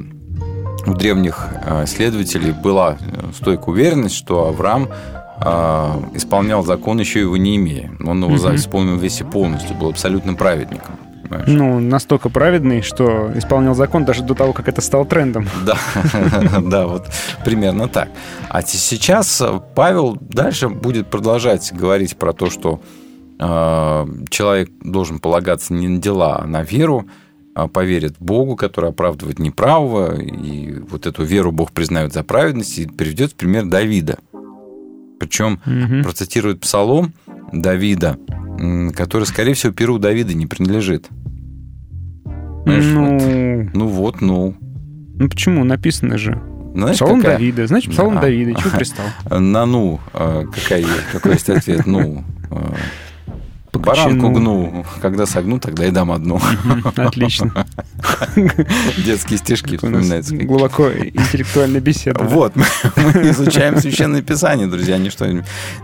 у 0.87 0.94
древних 0.94 1.49
э, 1.64 1.85
исследователей 1.85 2.53
была 2.53 2.96
стойкая 3.35 3.66
уверенность, 3.66 4.14
что 4.16 4.46
Авраам 4.49 4.88
а, 5.38 6.01
исполнял 6.14 6.64
закон, 6.64 6.99
еще 6.99 7.20
его 7.20 7.37
не 7.37 7.57
имея. 7.57 7.90
Он 8.07 8.22
его 8.25 8.33
Мгм. 8.35 8.55
исполнил 8.57 8.96
весь 8.96 9.20
и 9.20 9.25
полностью, 9.25 9.77
был 9.77 9.90
абсолютным 9.90 10.35
праведником. 10.37 10.96
понимаешь? 11.29 11.49
Ну, 11.49 11.79
настолько 11.81 12.31
праведный, 12.31 12.81
что 12.83 13.33
исполнял 13.35 13.75
закон 13.75 14.05
даже 14.07 14.22
до 14.22 14.35
того, 14.35 14.53
как 14.55 14.68
это 14.68 14.81
стало 14.81 15.05
трендом. 15.05 15.46
Да, 15.66 15.77
да, 16.62 16.87
вот 16.87 17.07
примерно 17.44 17.88
так. 17.88 18.09
А 18.49 18.62
сейчас 18.62 19.42
Павел 19.75 20.16
дальше 20.20 20.68
будет 20.70 21.09
продолжать 21.11 21.70
говорить 21.75 22.16
про 22.16 22.33
то, 22.33 22.49
что 22.49 22.81
э, 23.38 24.07
человек 24.31 24.70
должен 24.83 25.18
полагаться 25.18 25.75
не 25.75 25.88
на 25.88 26.01
дела, 26.01 26.38
а 26.42 26.46
на 26.46 26.62
веру, 26.62 27.07
а 27.57 27.69
поверит 27.69 28.16
Богу, 28.21 28.55
который 28.55 28.90
оправдывает 28.90 29.38
неправого, 29.38 30.14
и 30.21 30.79
вот 30.90 31.07
эту 31.07 31.25
веру 31.25 31.53
Бог 31.53 31.73
признает 31.73 32.12
за 32.12 32.23
праведность, 32.23 32.79
и 32.79 32.87
приведет 32.87 33.33
в 33.33 33.35
пример 33.35 33.64
Давида. 33.64 34.19
Причем 35.19 35.61
Мгм. 35.64 36.03
процитирует 36.05 36.61
псалом 36.61 37.14
Давида, 37.55 38.19
который, 38.95 39.25
скорее 39.25 39.55
всего, 39.55 39.73
перу 39.73 39.99
Давида 39.99 40.35
не 40.35 40.45
принадлежит. 40.47 41.09
Понимаешь, 42.66 42.85
Ну, 42.85 43.71
Ну 43.73 43.87
вот, 43.88 44.21
ну. 44.21 44.55
ну 45.14 45.29
почему? 45.31 45.64
Написано 45.64 46.19
же. 46.19 46.38
Знаешь, 46.75 46.97
Псалом 46.97 47.21
какая- 47.23 47.38
Давида. 47.38 47.66
Значит, 47.69 47.92
псалом 47.92 48.16
Да. 48.16 48.21
Давида. 48.23 48.61
Чего 48.61 48.71
пристал? 48.77 49.07
На 49.31 49.64
ну, 49.64 49.99
э, 50.12 50.45
какая, 50.53 50.85
какой 51.11 51.33
есть 51.33 51.49
ответ? 51.49 51.87
Ну, 51.87 52.23
э, 53.77 53.81
баранку 53.81 54.31
гну, 54.31 54.85
когда 55.01 55.27
согну, 55.27 55.59
тогда 55.59 55.87
и 55.87 55.91
дам 55.91 56.11
одну. 56.11 56.41
Отлично. 56.97 57.67
Детские 59.05 59.39
стишки 59.39 59.77
вспоминаются. 59.77 60.37
глубоко 60.37 60.91
интеллектуальная 60.91 61.81
беседа. 61.81 62.21
да. 62.21 62.25
Вот, 62.25 62.55
мы, 62.57 62.65
изучаем 63.31 63.79
Священное 63.79 64.23
Писание, 64.23 64.67
друзья, 64.67 64.99
не, 64.99 65.11
что, 65.11 65.27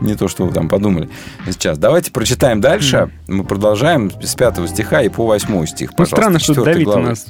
не 0.00 0.14
то, 0.14 0.28
что 0.28 0.44
вы 0.44 0.52
там 0.52 0.68
подумали 0.68 1.09
сейчас. 1.46 1.78
Давайте 1.78 2.11
прочитаем 2.11 2.61
дальше. 2.61 3.11
Мы 3.28 3.44
продолжаем 3.44 4.11
с 4.22 4.35
5 4.35 4.68
стиха 4.68 5.02
и 5.02 5.09
по 5.09 5.24
8 5.24 5.66
стих, 5.66 5.92
Ну, 5.98 6.07
странно, 6.07 6.38
что 6.38 6.64
Давид 6.64 6.88
у 6.88 6.98
нас 6.98 7.26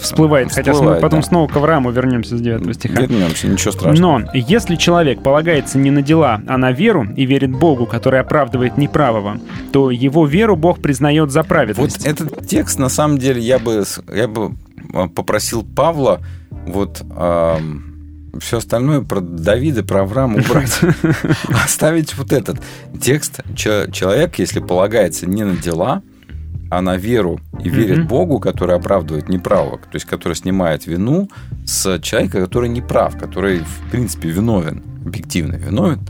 всплывает, 0.00 0.52
хотя 0.52 0.72
мы 0.74 0.96
потом 0.96 1.22
снова 1.22 1.48
к 1.48 1.56
Аврааму 1.56 1.90
вернемся 1.90 2.36
с 2.36 2.40
9 2.40 2.74
стиха. 2.74 3.02
Вернемся, 3.02 3.46
ничего 3.46 3.72
страшного. 3.72 4.20
Но 4.22 4.30
если 4.34 4.76
человек 4.76 5.22
полагается 5.22 5.78
не 5.78 5.90
на 5.90 6.02
дела, 6.02 6.40
а 6.46 6.58
на 6.58 6.72
веру 6.72 7.06
и 7.16 7.26
верит 7.26 7.50
Богу, 7.50 7.86
который 7.86 8.20
оправдывает 8.20 8.76
неправого, 8.76 9.38
то 9.72 9.90
его 9.92 10.26
веру 10.26 10.56
Бог 10.56 10.80
признает 10.80 11.30
за 11.30 11.42
праведность. 11.42 11.98
Вот 11.98 12.06
этот 12.06 12.46
текст, 12.46 12.78
на 12.78 12.88
самом 12.88 13.18
деле, 13.18 13.40
я 13.40 13.58
бы, 13.58 13.84
я 14.12 14.28
бы 14.28 14.52
а, 14.94 15.08
попросил 15.08 15.62
Павла 15.64 16.20
вот 16.66 17.02
все 18.40 18.58
остальное 18.58 19.02
про 19.02 19.20
Давида, 19.20 19.84
про 19.84 20.02
Авраама 20.02 20.38
убрать. 20.40 20.80
Оставить 21.64 22.16
вот 22.16 22.32
этот 22.32 22.58
текст. 23.00 23.40
Че- 23.54 23.90
Человек, 23.92 24.38
если 24.38 24.60
полагается 24.60 25.26
не 25.26 25.44
на 25.44 25.56
дела, 25.56 26.02
а 26.70 26.80
на 26.80 26.96
веру 26.96 27.40
и 27.62 27.68
верит 27.68 27.98
Мгм. 27.98 28.08
Богу, 28.08 28.40
который 28.40 28.74
оправдывает 28.74 29.28
неправого, 29.28 29.76
то 29.78 29.94
есть 29.94 30.06
который 30.06 30.34
снимает 30.34 30.86
вину 30.86 31.28
с 31.66 31.98
человека, 32.00 32.40
который 32.40 32.70
не 32.70 32.80
прав, 32.80 33.18
который, 33.18 33.58
в 33.58 33.90
принципе, 33.90 34.30
виновен, 34.30 34.82
объективно 35.04 35.56
виновен, 35.56 36.00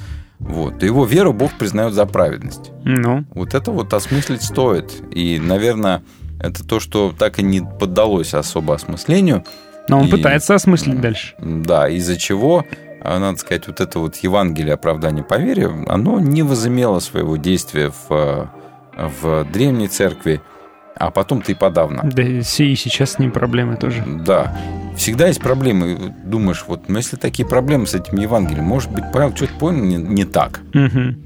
вот, 0.42 0.82
его 0.82 1.04
веру 1.04 1.32
Бог 1.32 1.52
признает 1.58 1.94
за 1.94 2.04
праведность. 2.06 2.70
Ну, 2.84 3.24
Вот 3.34 3.54
это 3.54 3.70
вот 3.70 3.92
осмыслить 3.94 4.42
стоит. 4.42 5.02
И, 5.14 5.38
наверное, 5.40 6.02
это 6.40 6.66
то, 6.66 6.80
что 6.80 7.14
так 7.16 7.38
и 7.38 7.42
не 7.42 7.60
поддалось 7.80 8.34
особо 8.34 8.74
осмыслению. 8.74 9.44
но 9.88 9.98
он 9.98 10.06
И- 10.06 10.10
пытается 10.10 10.54
осмыслить 10.54 11.00
дальше. 11.00 11.34
Да, 11.40 11.88
из-за 11.88 12.16
чего, 12.16 12.64
а, 13.02 13.18
надо 13.18 13.38
сказать, 13.38 13.66
вот 13.66 13.80
это 13.80 13.98
вот 13.98 14.16
Евангелие 14.16 14.74
оправдания 14.74 15.24
по 15.24 15.38
вере, 15.38 15.68
оно 15.88 16.20
не 16.20 16.42
возымело 16.44 17.00
своего 17.00 17.36
действия 17.36 17.90
в, 17.90 18.12
э, 18.96 19.08
в 19.20 19.44
древней 19.52 19.88
церкви, 19.88 20.40
а 20.96 21.10
потом-то 21.10 21.52
и 21.52 21.54
подавно. 21.54 22.02
Да 22.04 22.22
и 22.22 22.42
се- 22.42 22.66
и 22.66 22.76
сейчас 22.76 23.12
с 23.12 23.18
ним 23.18 23.30
проблемы 23.30 23.76
тоже. 23.76 24.02
Да. 24.06 24.56
Всегда 24.96 25.26
есть 25.28 25.40
проблемы. 25.40 26.14
Думаешь, 26.24 26.64
вот, 26.68 26.88
ну 26.88 26.98
если 26.98 27.16
такие 27.16 27.48
проблемы 27.48 27.86
с 27.86 27.94
этим 27.94 28.18
Евангелием, 28.18 28.64
может 28.64 28.90
быть, 28.92 29.04
Павел 29.12 29.34
что-то 29.34 29.54
понял 29.54 29.82
не, 29.84 29.96
не 29.96 30.24
так. 30.24 30.60
Мгм. 30.74 31.16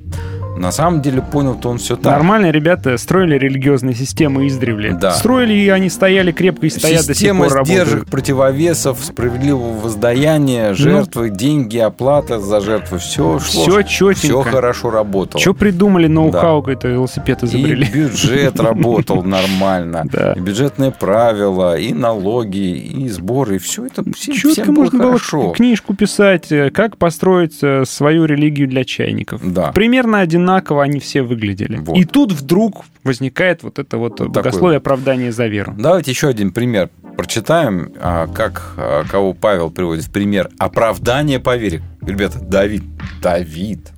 На 0.56 0.72
самом 0.72 1.02
деле 1.02 1.22
понял-то 1.22 1.68
он 1.68 1.78
все 1.78 1.96
так. 1.96 2.12
Нормальные 2.12 2.52
ребята 2.52 2.96
строили 2.98 3.36
религиозные 3.38 3.94
системы 3.94 4.46
издревле. 4.48 4.92
Да. 4.94 5.12
Строили, 5.12 5.52
и 5.52 5.68
они 5.68 5.88
стояли 5.90 6.32
крепко 6.32 6.66
и 6.66 6.70
стоят 6.70 7.04
Система 7.04 7.44
до 7.44 7.48
сих 7.50 7.56
пор 7.58 7.66
сдержек, 7.66 7.86
работают. 7.86 8.10
противовесов, 8.10 8.98
справедливого 9.02 9.78
воздаяния, 9.80 10.74
жертвы, 10.74 11.30
деньги, 11.30 11.78
оплата 11.78 12.40
за 12.40 12.60
жертвы. 12.60 12.98
Все 12.98 13.38
шло. 13.38 13.62
Всё 13.62 13.82
чётенько. 13.82 14.26
Все 14.26 14.42
хорошо 14.42 14.90
работало. 14.90 15.40
Что 15.40 15.54
придумали, 15.54 16.06
ноу-хау 16.06 16.62
какой-то 16.62 16.88
велосипед 16.88 17.42
изобрели. 17.44 17.86
И 17.86 17.90
бюджет 17.90 18.58
работал 18.60 19.22
нормально, 19.24 20.04
Да. 20.10 20.32
и 20.32 20.40
бюджетные 20.40 20.90
правила, 20.90 21.78
и 21.78 21.92
налоги, 21.92 22.76
и 22.78 23.09
сборы, 23.09 23.57
и 23.57 23.59
все 23.59 23.86
это 23.86 24.02
всем, 24.14 24.34
Четко 24.34 24.48
всем 24.62 24.74
было 24.74 24.84
можно 24.84 24.98
хорошо. 24.98 25.42
было 25.42 25.54
книжку 25.54 25.94
писать, 25.94 26.50
э, 26.52 26.70
как 26.70 26.96
построить 26.96 27.59
э, 27.62 27.84
свою 27.84 28.24
религию 28.24 28.68
для 28.68 28.84
чайников. 28.84 29.40
Да. 29.44 29.72
Примерно 29.72 30.18
одинаково 30.47 30.84
они 30.84 31.01
все 31.01 31.22
выглядели. 31.22 31.76
Вот. 31.76 31.97
И 31.97 32.05
тут 32.05 32.32
вдруг 32.32 32.84
возникает 33.05 33.62
вот 33.62 33.78
это 33.78 33.99
вот 33.99 34.20
Вот 34.20 34.30
богословие 34.30 34.78
оправдания 34.78 35.32
за 35.32 35.47
веру. 35.47 35.74
Давайте 35.76 36.11
еще 36.11 36.28
один 36.28 36.53
пример 36.53 36.90
прочитаем, 37.16 37.92
а, 37.99 38.26
как 38.26 38.74
а, 38.76 39.05
кого 39.05 39.32
Павел 39.32 39.70
приводит 39.70 40.05
в 40.05 40.12
пример 40.12 40.51
оправдание 40.59 41.40
по 41.40 41.57
вере. 41.57 41.82
Ребята, 42.03 42.38
Давид, 42.40 42.82
Давид. 43.22 43.90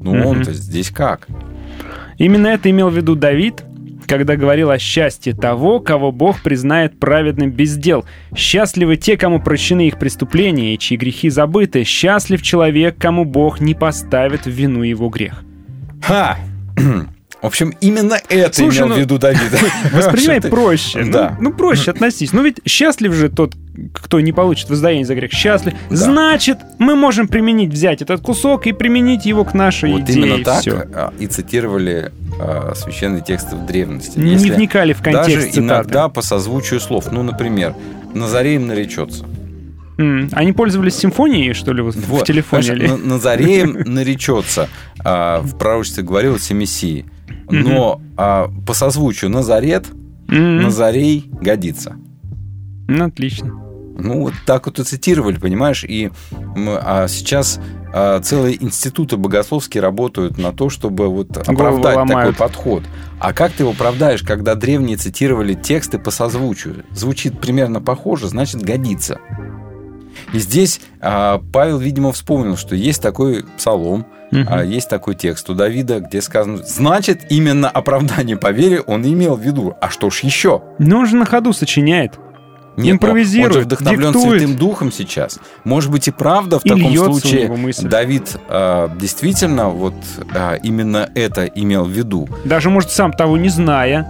Ну 0.00 0.14
Мгм. 0.14 0.26
он-то 0.26 0.52
здесь 0.52 0.90
как? 0.90 1.26
Именно 2.18 2.48
это 2.48 2.70
имел 2.70 2.90
в 2.90 2.96
виду 2.96 3.16
Давид, 3.16 3.64
когда 4.06 4.36
говорил 4.36 4.70
о 4.70 4.78
счастье 4.78 5.34
того, 5.34 5.80
кого 5.80 6.12
Бог 6.12 6.42
признает 6.42 7.00
праведным 7.00 7.50
без 7.50 7.76
дел. 7.76 8.04
Счастливы 8.36 8.96
те, 8.96 9.16
кому 9.16 9.40
прощены 9.40 9.88
их 9.88 9.98
преступления 9.98 10.74
и 10.74 10.78
чьи 10.78 10.96
грехи 10.98 11.30
забыты. 11.30 11.84
Счастлив 11.84 12.42
человек, 12.42 12.96
кому 12.98 13.24
Бог 13.24 13.60
не 13.60 13.74
поставит 13.74 14.44
в 14.44 14.50
вину 14.50 14.82
его 14.82 15.08
грех. 15.08 15.42
Ха! 16.06 16.38
В 17.44 17.46
общем, 17.46 17.74
именно 17.82 18.18
это 18.30 18.56
Слушай, 18.56 18.78
имел 18.78 18.88
ну, 18.88 18.94
в 18.94 18.98
виду 18.98 19.18
Давид. 19.18 19.52
Воспринимай 19.92 20.40
проще. 20.40 21.04
Да. 21.04 21.36
Ну, 21.38 21.50
ну, 21.50 21.52
проще 21.54 21.90
относись. 21.90 22.32
Ну, 22.32 22.42
ведь 22.42 22.60
счастлив 22.66 23.12
же 23.12 23.28
тот, 23.28 23.54
кто 23.92 24.20
не 24.20 24.32
получит 24.32 24.70
воздаяние 24.70 25.04
за 25.04 25.14
грех. 25.14 25.30
Счастлив. 25.30 25.74
Да. 25.90 25.96
Значит, 25.96 26.58
мы 26.78 26.96
можем 26.96 27.28
применить, 27.28 27.70
взять 27.70 28.00
этот 28.00 28.22
кусок 28.22 28.66
и 28.66 28.72
применить 28.72 29.26
его 29.26 29.44
к 29.44 29.52
нашей 29.52 29.92
Вот 29.92 30.00
идее. 30.02 30.16
именно 30.16 30.34
и 30.40 30.44
так 30.44 30.60
всё. 30.62 30.84
а, 30.94 31.12
и 31.18 31.26
цитировали 31.26 32.12
а, 32.40 32.72
священные 32.74 33.20
тексты 33.20 33.56
в 33.56 33.66
древности. 33.66 34.18
Не 34.18 34.32
Если 34.32 34.50
вникали 34.50 34.94
в 34.94 35.02
контекст 35.02 35.28
Даже 35.28 35.40
цитаты. 35.48 35.60
иногда 35.60 36.08
по 36.08 36.22
созвучию 36.22 36.80
слов. 36.80 37.12
Ну, 37.12 37.22
например, 37.22 37.74
Назареем 38.14 38.66
наречется. 38.66 39.26
Они 39.96 40.52
пользовались 40.52 40.96
симфонией, 40.96 41.52
что 41.52 41.72
ли, 41.72 41.82
вот, 41.82 41.94
в 41.94 42.06
Вот, 42.08 42.26
телефоне? 42.26 42.62
понимаешь, 42.62 42.82
или- 42.82 42.88
На- 43.04 43.14
Назареем 43.14 43.72
наречется. 43.94 44.68
А, 45.04 45.40
в 45.40 45.56
пророчестве 45.56 46.02
говорилось 46.02 46.50
о 46.50 46.54
Мессии. 46.54 47.06
Но 47.50 48.00
а, 48.16 48.50
по 48.66 48.74
созвучию 48.74 49.30
Назарет, 49.30 49.86
М, 50.28 50.62
Назарей 50.62 51.28
годится. 51.40 51.96
Ну, 52.88 53.04
отлично. 53.06 53.48
Ну, 53.96 54.22
вот 54.22 54.34
так 54.46 54.66
вот 54.66 54.78
и 54.80 54.84
цитировали, 54.84 55.36
понимаешь? 55.36 55.84
И 55.84 56.10
а 56.56 57.06
сейчас 57.06 57.60
а, 57.92 58.20
целые 58.20 58.60
институты 58.62 59.16
богословские 59.16 59.82
работают 59.82 60.36
на 60.38 60.50
то, 60.52 60.68
чтобы 60.70 61.08
вот 61.08 61.36
оправдать 61.36 62.08
такой 62.08 62.32
подход. 62.34 62.82
А 63.20 63.32
как 63.32 63.52
ты 63.52 63.62
его 63.62 63.70
оправдаешь, 63.70 64.22
когда 64.22 64.56
древние 64.56 64.96
цитировали 64.96 65.54
тексты 65.54 65.98
по 66.00 66.10
созвучию? 66.10 66.84
Звучит 66.90 67.38
примерно 67.40 67.80
похоже, 67.80 68.26
значит, 68.28 68.62
годится. 68.62 69.20
И 70.34 70.38
здесь 70.38 70.80
а, 71.00 71.40
Павел, 71.52 71.78
видимо, 71.78 72.12
вспомнил, 72.12 72.56
что 72.56 72.74
есть 72.74 73.00
такой 73.00 73.44
псалом, 73.56 74.04
а, 74.32 74.64
есть 74.64 74.88
такой 74.88 75.14
текст 75.14 75.48
у 75.48 75.54
Давида, 75.54 76.00
где 76.00 76.20
сказано, 76.20 76.58
значит, 76.58 77.30
именно 77.30 77.70
оправдание 77.70 78.36
по 78.36 78.50
вере 78.50 78.80
он 78.80 79.06
имел 79.06 79.36
в 79.36 79.40
виду. 79.40 79.76
А 79.80 79.88
что 79.90 80.10
ж 80.10 80.20
еще? 80.20 80.62
Ну, 80.78 80.98
он 80.98 81.06
же 81.06 81.16
на 81.16 81.24
ходу 81.24 81.52
сочиняет. 81.52 82.18
Нет, 82.76 82.94
Импровизирует, 82.94 83.52
Он 83.54 83.60
же 83.60 83.66
вдохновлен 83.66 84.12
диктует. 84.12 84.40
Святым 84.40 84.56
Духом 84.56 84.90
сейчас. 84.90 85.38
Может 85.62 85.92
быть 85.92 86.08
и 86.08 86.10
правда 86.10 86.58
в 86.58 86.64
И 86.64 86.68
таком 86.70 86.92
случае. 86.96 87.48
Давид 87.88 88.36
а, 88.48 88.90
действительно 88.96 89.68
вот 89.68 89.94
а, 90.34 90.54
именно 90.54 91.08
это 91.14 91.44
имел 91.44 91.84
в 91.84 91.90
виду. 91.90 92.28
Даже, 92.44 92.70
может, 92.70 92.90
сам 92.90 93.12
того 93.12 93.36
не 93.36 93.48
зная. 93.48 94.08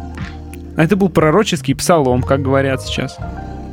Это 0.78 0.96
был 0.96 1.10
пророческий 1.10 1.74
псалом, 1.74 2.22
как 2.22 2.40
говорят 2.40 2.82
сейчас. 2.82 3.18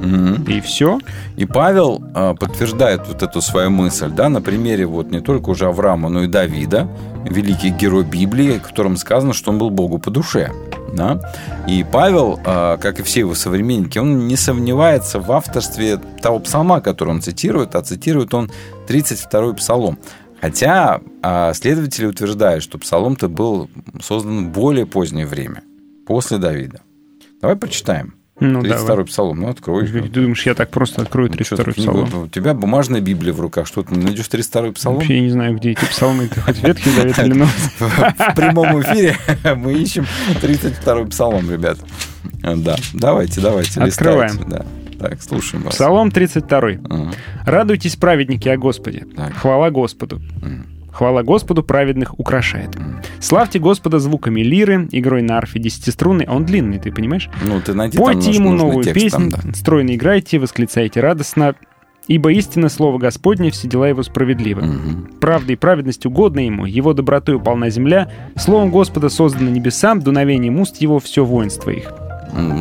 Мгм. 0.01 0.43
И 0.45 0.61
все. 0.61 0.99
И 1.37 1.45
Павел 1.45 2.03
а, 2.13 2.33
подтверждает 2.33 3.07
вот 3.07 3.21
эту 3.21 3.41
свою 3.41 3.69
мысль, 3.69 4.09
да, 4.09 4.29
на 4.29 4.41
примере 4.41 4.85
вот 4.85 5.11
не 5.11 5.21
только 5.21 5.51
уже 5.51 5.67
Авраама, 5.67 6.09
но 6.09 6.23
и 6.23 6.27
Давида, 6.27 6.89
великий 7.25 7.69
герой 7.69 8.03
Библии, 8.03 8.59
котором 8.71 8.97
сказано, 8.97 9.33
что 9.33 9.51
он 9.51 9.59
был 9.59 9.69
Богу 9.69 9.99
по 9.99 10.09
душе. 10.09 10.51
Да? 10.93 11.19
И 11.67 11.85
Павел, 11.89 12.39
а, 12.43 12.77
как 12.77 12.99
и 12.99 13.03
все 13.03 13.21
его 13.21 13.35
современники, 13.35 13.99
он 13.99 14.27
не 14.27 14.35
сомневается 14.35 15.19
в 15.19 15.31
авторстве 15.31 15.99
того 16.21 16.39
псалма, 16.39 16.81
который 16.81 17.09
он 17.09 17.21
цитирует, 17.21 17.75
а 17.75 17.81
цитирует 17.81 18.33
он 18.33 18.49
32-й 18.87 19.55
псалом. 19.55 19.99
Хотя 20.41 21.01
а, 21.21 21.53
следователи 21.53 22.07
утверждают, 22.07 22.63
что 22.63 22.79
псалом-то 22.79 23.29
был 23.29 23.69
создан 24.01 24.47
в 24.47 24.51
более 24.51 24.85
позднее 24.85 25.27
время, 25.27 25.63
после 26.07 26.39
Давида. 26.39 26.81
Давай 27.41 27.55
прочитаем. 27.55 28.20
Ну, 28.41 28.61
32-й 28.61 28.69
давай. 28.87 29.05
псалом, 29.05 29.39
ну 29.41 29.49
открой. 29.49 29.87
Ты 29.87 30.01
думаешь, 30.09 30.45
я 30.45 30.55
так 30.55 30.71
просто 30.71 31.03
открою 31.03 31.29
Ну, 31.29 31.37
чё 31.43 31.55
32-й 31.55 31.63
ты 31.65 31.71
книгу- 31.73 32.05
псалом? 32.05 32.23
У 32.23 32.27
тебя 32.27 32.53
бумажная 32.53 32.99
Библия 32.99 33.33
в 33.33 33.39
руках. 33.39 33.67
Что 33.67 33.83
ты 33.83 33.95
найдешь 33.95 34.25
32-й 34.25 34.73
псалом? 34.73 34.97
Вообще 34.97 35.15
я 35.15 35.21
не 35.21 35.29
знаю, 35.29 35.55
где 35.57 35.71
эти 35.71 35.85
псалмы. 35.85 36.27
Ты 36.27 36.41
хоть 36.41 36.63
Ветхий 36.63 36.89
Завет 36.89 37.19
или 37.19 37.33
Новый? 37.33 37.53
В 37.79 38.35
прямом 38.35 38.81
эфире 38.81 39.15
мы 39.55 39.73
ищем 39.73 40.05
32-й 40.41 41.09
псалом, 41.09 41.49
ребят. 41.51 41.77
Да, 42.41 42.75
давайте, 42.93 43.39
давайте, 43.41 43.79
Открываем. 43.79 44.49
Да. 44.49 44.65
Так, 44.99 45.21
слушаем 45.21 45.63
вас. 45.63 45.75
Псалом 45.75 46.11
32. 46.11 46.57
Ага. 46.59 47.11
Радуйтесь, 47.45 47.95
праведники, 47.95 48.49
о 48.49 48.57
Господе. 48.57 49.05
Так. 49.15 49.33
Хвала 49.35 49.69
Господу. 49.71 50.21
Хвала 50.91 51.23
Господу 51.23 51.63
праведных 51.63 52.19
украшает. 52.19 52.69
Славьте 53.19 53.59
Господа 53.59 53.99
звуками 53.99 54.41
лиры, 54.41 54.87
игрой 54.91 55.21
на 55.21 55.37
арфе 55.37 55.59
десятиструнной. 55.59 56.25
А 56.25 56.35
он 56.35 56.45
длинный, 56.45 56.79
ты 56.79 56.91
понимаешь? 56.91 57.29
Ну, 57.45 57.61
ты 57.61 57.73
найди 57.73 57.97
там 57.97 58.05
Пойте 58.05 58.27
нуж- 58.27 58.35
ему 58.35 58.51
новую 58.51 58.83
текст 58.83 59.01
песнь, 59.01 59.31
там, 59.31 59.51
да. 59.51 59.53
стройно 59.53 59.95
играйте, 59.95 60.37
восклицайте 60.37 60.99
радостно, 60.99 61.55
ибо 62.07 62.31
истинно 62.33 62.67
слово 62.69 62.97
Господне, 62.97 63.51
все 63.51 63.67
дела 63.67 63.87
его 63.87 64.03
справедливы. 64.03 64.63
Мгм. 64.63 65.09
Правда 65.21 65.53
и 65.53 65.55
праведность 65.55 66.05
угодна 66.05 66.41
ему, 66.41 66.65
его 66.65 66.93
добротою 66.93 67.39
полна 67.39 67.69
земля, 67.69 68.11
словом 68.35 68.69
Господа 68.69 69.09
созданы 69.09 69.49
небеса, 69.49 69.95
дуновением 69.95 70.59
уст 70.59 70.81
его 70.81 70.99
все 70.99 71.23
воинство 71.23 71.69
их. 71.69 71.93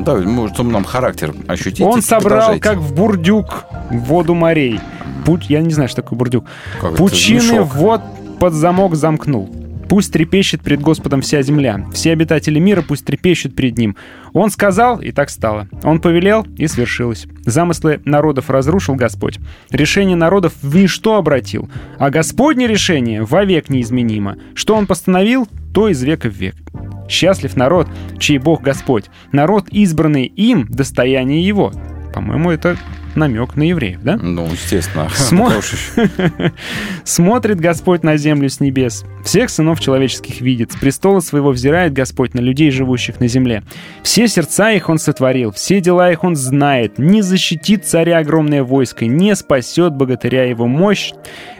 Да, 0.05 0.16
может, 0.16 0.55
чтобы 0.55 0.72
нам 0.72 0.85
характер 0.85 1.33
ощутить. 1.47 1.81
Он 1.81 2.03
собрал, 2.03 2.51
продолжайте. 2.51 2.62
как 2.62 2.78
в 2.78 2.95
бурдюк, 2.95 3.64
воду 3.91 4.35
морей. 4.35 4.81
Путь, 5.24 5.47
я 5.49 5.61
не 5.61 5.72
знаю, 5.72 5.89
что 5.89 6.03
такое 6.03 6.18
бурдюк. 6.18 6.45
Как 6.81 6.97
Пучины 6.97 7.61
вот 7.62 8.03
под 8.41 8.55
замок 8.55 8.97
замкнул. 8.97 9.55
Пусть 9.91 10.12
трепещет 10.12 10.62
пред 10.62 10.80
Господом 10.80 11.20
вся 11.20 11.43
земля. 11.43 11.84
Все 11.93 12.12
обитатели 12.12 12.59
мира 12.59 12.80
пусть 12.80 13.05
трепещут 13.05 13.55
перед 13.55 13.76
Ним. 13.76 13.97
Он 14.32 14.51
сказал, 14.51 15.01
и 15.01 15.11
так 15.11 15.28
стало. 15.28 15.68
Он 15.82 16.01
повелел, 16.01 16.47
и 16.57 16.66
свершилось. 16.66 17.26
Замыслы 17.45 18.01
народов 18.05 18.49
разрушил 18.49 18.95
Господь. 18.95 19.38
Решение 19.70 20.16
народов 20.16 20.55
в 20.62 20.74
ничто 20.74 21.16
обратил. 21.16 21.68
А 21.99 22.09
Господне 22.09 22.66
решение 22.66 23.24
вовек 23.24 23.68
неизменимо. 23.68 24.36
Что 24.55 24.74
Он 24.74 24.86
постановил, 24.86 25.47
то 25.74 25.88
из 25.88 26.03
века 26.03 26.30
в 26.30 26.34
век. 26.34 26.55
Счастлив 27.09 27.57
народ, 27.57 27.88
чей 28.18 28.38
Бог 28.38 28.62
Господь. 28.62 29.07
Народ, 29.32 29.68
избранный 29.70 30.24
им, 30.24 30.66
достояние 30.68 31.47
его. 31.47 31.72
По-моему, 32.14 32.51
это 32.51 32.78
намек 33.15 33.57
на 33.57 33.65
евреев, 33.65 34.01
да? 34.03 34.17
Ну, 34.17 34.47
естественно. 34.47 35.09
Смо- 35.15 35.61
Смотрит 37.05 37.61
Господь 37.61 38.03
на 38.03 38.17
землю 38.17 38.49
с 38.49 38.61
небес, 38.61 39.05
всех 39.25 39.51
сынов 39.51 39.81
человеческих 39.81 40.41
видит, 40.41 40.73
с 40.73 40.77
престола 40.77 41.21
своего 41.21 41.51
взирает 41.51 41.93
Господь 41.93 42.35
на 42.35 42.41
людей, 42.41 42.71
живущих 42.71 43.21
на 43.21 43.29
земле. 43.29 43.63
Все 44.03 44.29
сердца 44.29 44.71
их 44.73 44.89
Он 44.89 44.99
сотворил, 44.99 45.53
все 45.53 45.81
дела 45.81 46.11
их 46.11 46.25
Он 46.25 46.37
знает, 46.37 46.99
не 46.99 47.23
защитит 47.23 47.87
царя 47.87 48.19
огромное 48.19 48.63
войско, 48.63 49.07
не 49.07 49.35
спасет 49.35 49.95
богатыря 49.95 50.45
его 50.45 50.67
мощь, 50.67 51.13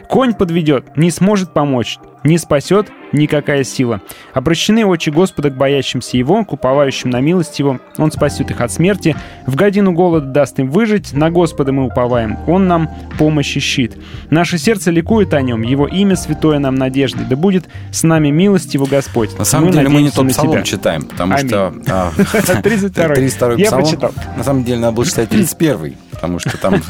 конь 0.07 0.33
подведет, 0.33 0.95
не 0.97 1.11
сможет 1.11 1.53
помочь, 1.53 1.97
не 2.23 2.37
спасет 2.37 2.91
никакая 3.13 3.63
сила. 3.63 4.01
Обращены 4.33 4.85
очи 4.85 5.09
Господа 5.09 5.49
к 5.49 5.57
боящимся 5.57 6.17
Его, 6.17 6.45
к 6.45 6.53
уповающим 6.53 7.09
на 7.09 7.19
милость 7.19 7.59
Его. 7.59 7.79
Он 7.97 8.11
спасет 8.11 8.51
их 8.51 8.61
от 8.61 8.71
смерти, 8.71 9.15
в 9.45 9.55
годину 9.55 9.91
голода 9.91 10.27
даст 10.27 10.59
им 10.59 10.69
выжить, 10.69 11.13
на 11.13 11.29
Господа 11.29 11.71
мы 11.71 11.85
уповаем, 11.85 12.37
Он 12.47 12.67
нам 12.67 12.89
помощь 13.17 13.55
и 13.57 13.59
щит. 13.59 13.97
Наше 14.29 14.57
сердце 14.57 14.91
ликует 14.91 15.33
о 15.33 15.41
Нем, 15.41 15.61
Его 15.61 15.87
имя 15.87 16.15
святое 16.15 16.59
нам 16.59 16.75
надежды, 16.75 17.25
да 17.29 17.35
будет 17.35 17.65
с 17.91 18.03
нами 18.03 18.29
милость 18.29 18.73
Его 18.73 18.85
Господь. 18.85 19.37
На 19.37 19.45
самом 19.45 19.71
деле 19.71 19.89
мы 19.89 20.01
не 20.01 20.11
тот 20.11 20.27
псалом 20.29 20.51
Тебя. 20.51 20.63
читаем, 20.63 21.03
потому 21.03 21.33
Аминь. 21.33 21.47
что... 21.49 21.73
а, 21.89 22.11
32-й. 22.17 23.27
32-й 23.27 23.61
Я 23.61 23.71
прочитал. 23.71 24.11
На 24.37 24.43
самом 24.43 24.63
деле 24.63 24.79
надо 24.79 24.93
было 24.93 25.05
читать 25.05 25.29
31-й, 25.29 25.97
потому 26.21 26.37
что 26.39 26.55
там 26.57 26.81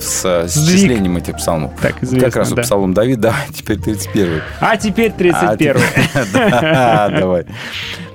с 0.00 0.24
э, 0.24 0.48
с 0.48 0.54
Сдвиг. 0.54 0.76
числением 0.80 1.16
этих 1.18 1.36
псалмов. 1.36 1.72
Так, 1.80 2.02
известно, 2.02 2.26
Как 2.30 2.36
раз 2.36 2.52
у 2.52 2.56
псалом 2.56 2.94
Давида, 2.94 3.34
теперь 3.54 3.76
31-й. 3.78 4.42
А 4.60 4.76
теперь 4.78 5.10
А 5.10 5.14
31 5.14 5.56
теперь- 5.58 5.76
Да, 6.32 7.08
Давай. 7.10 7.44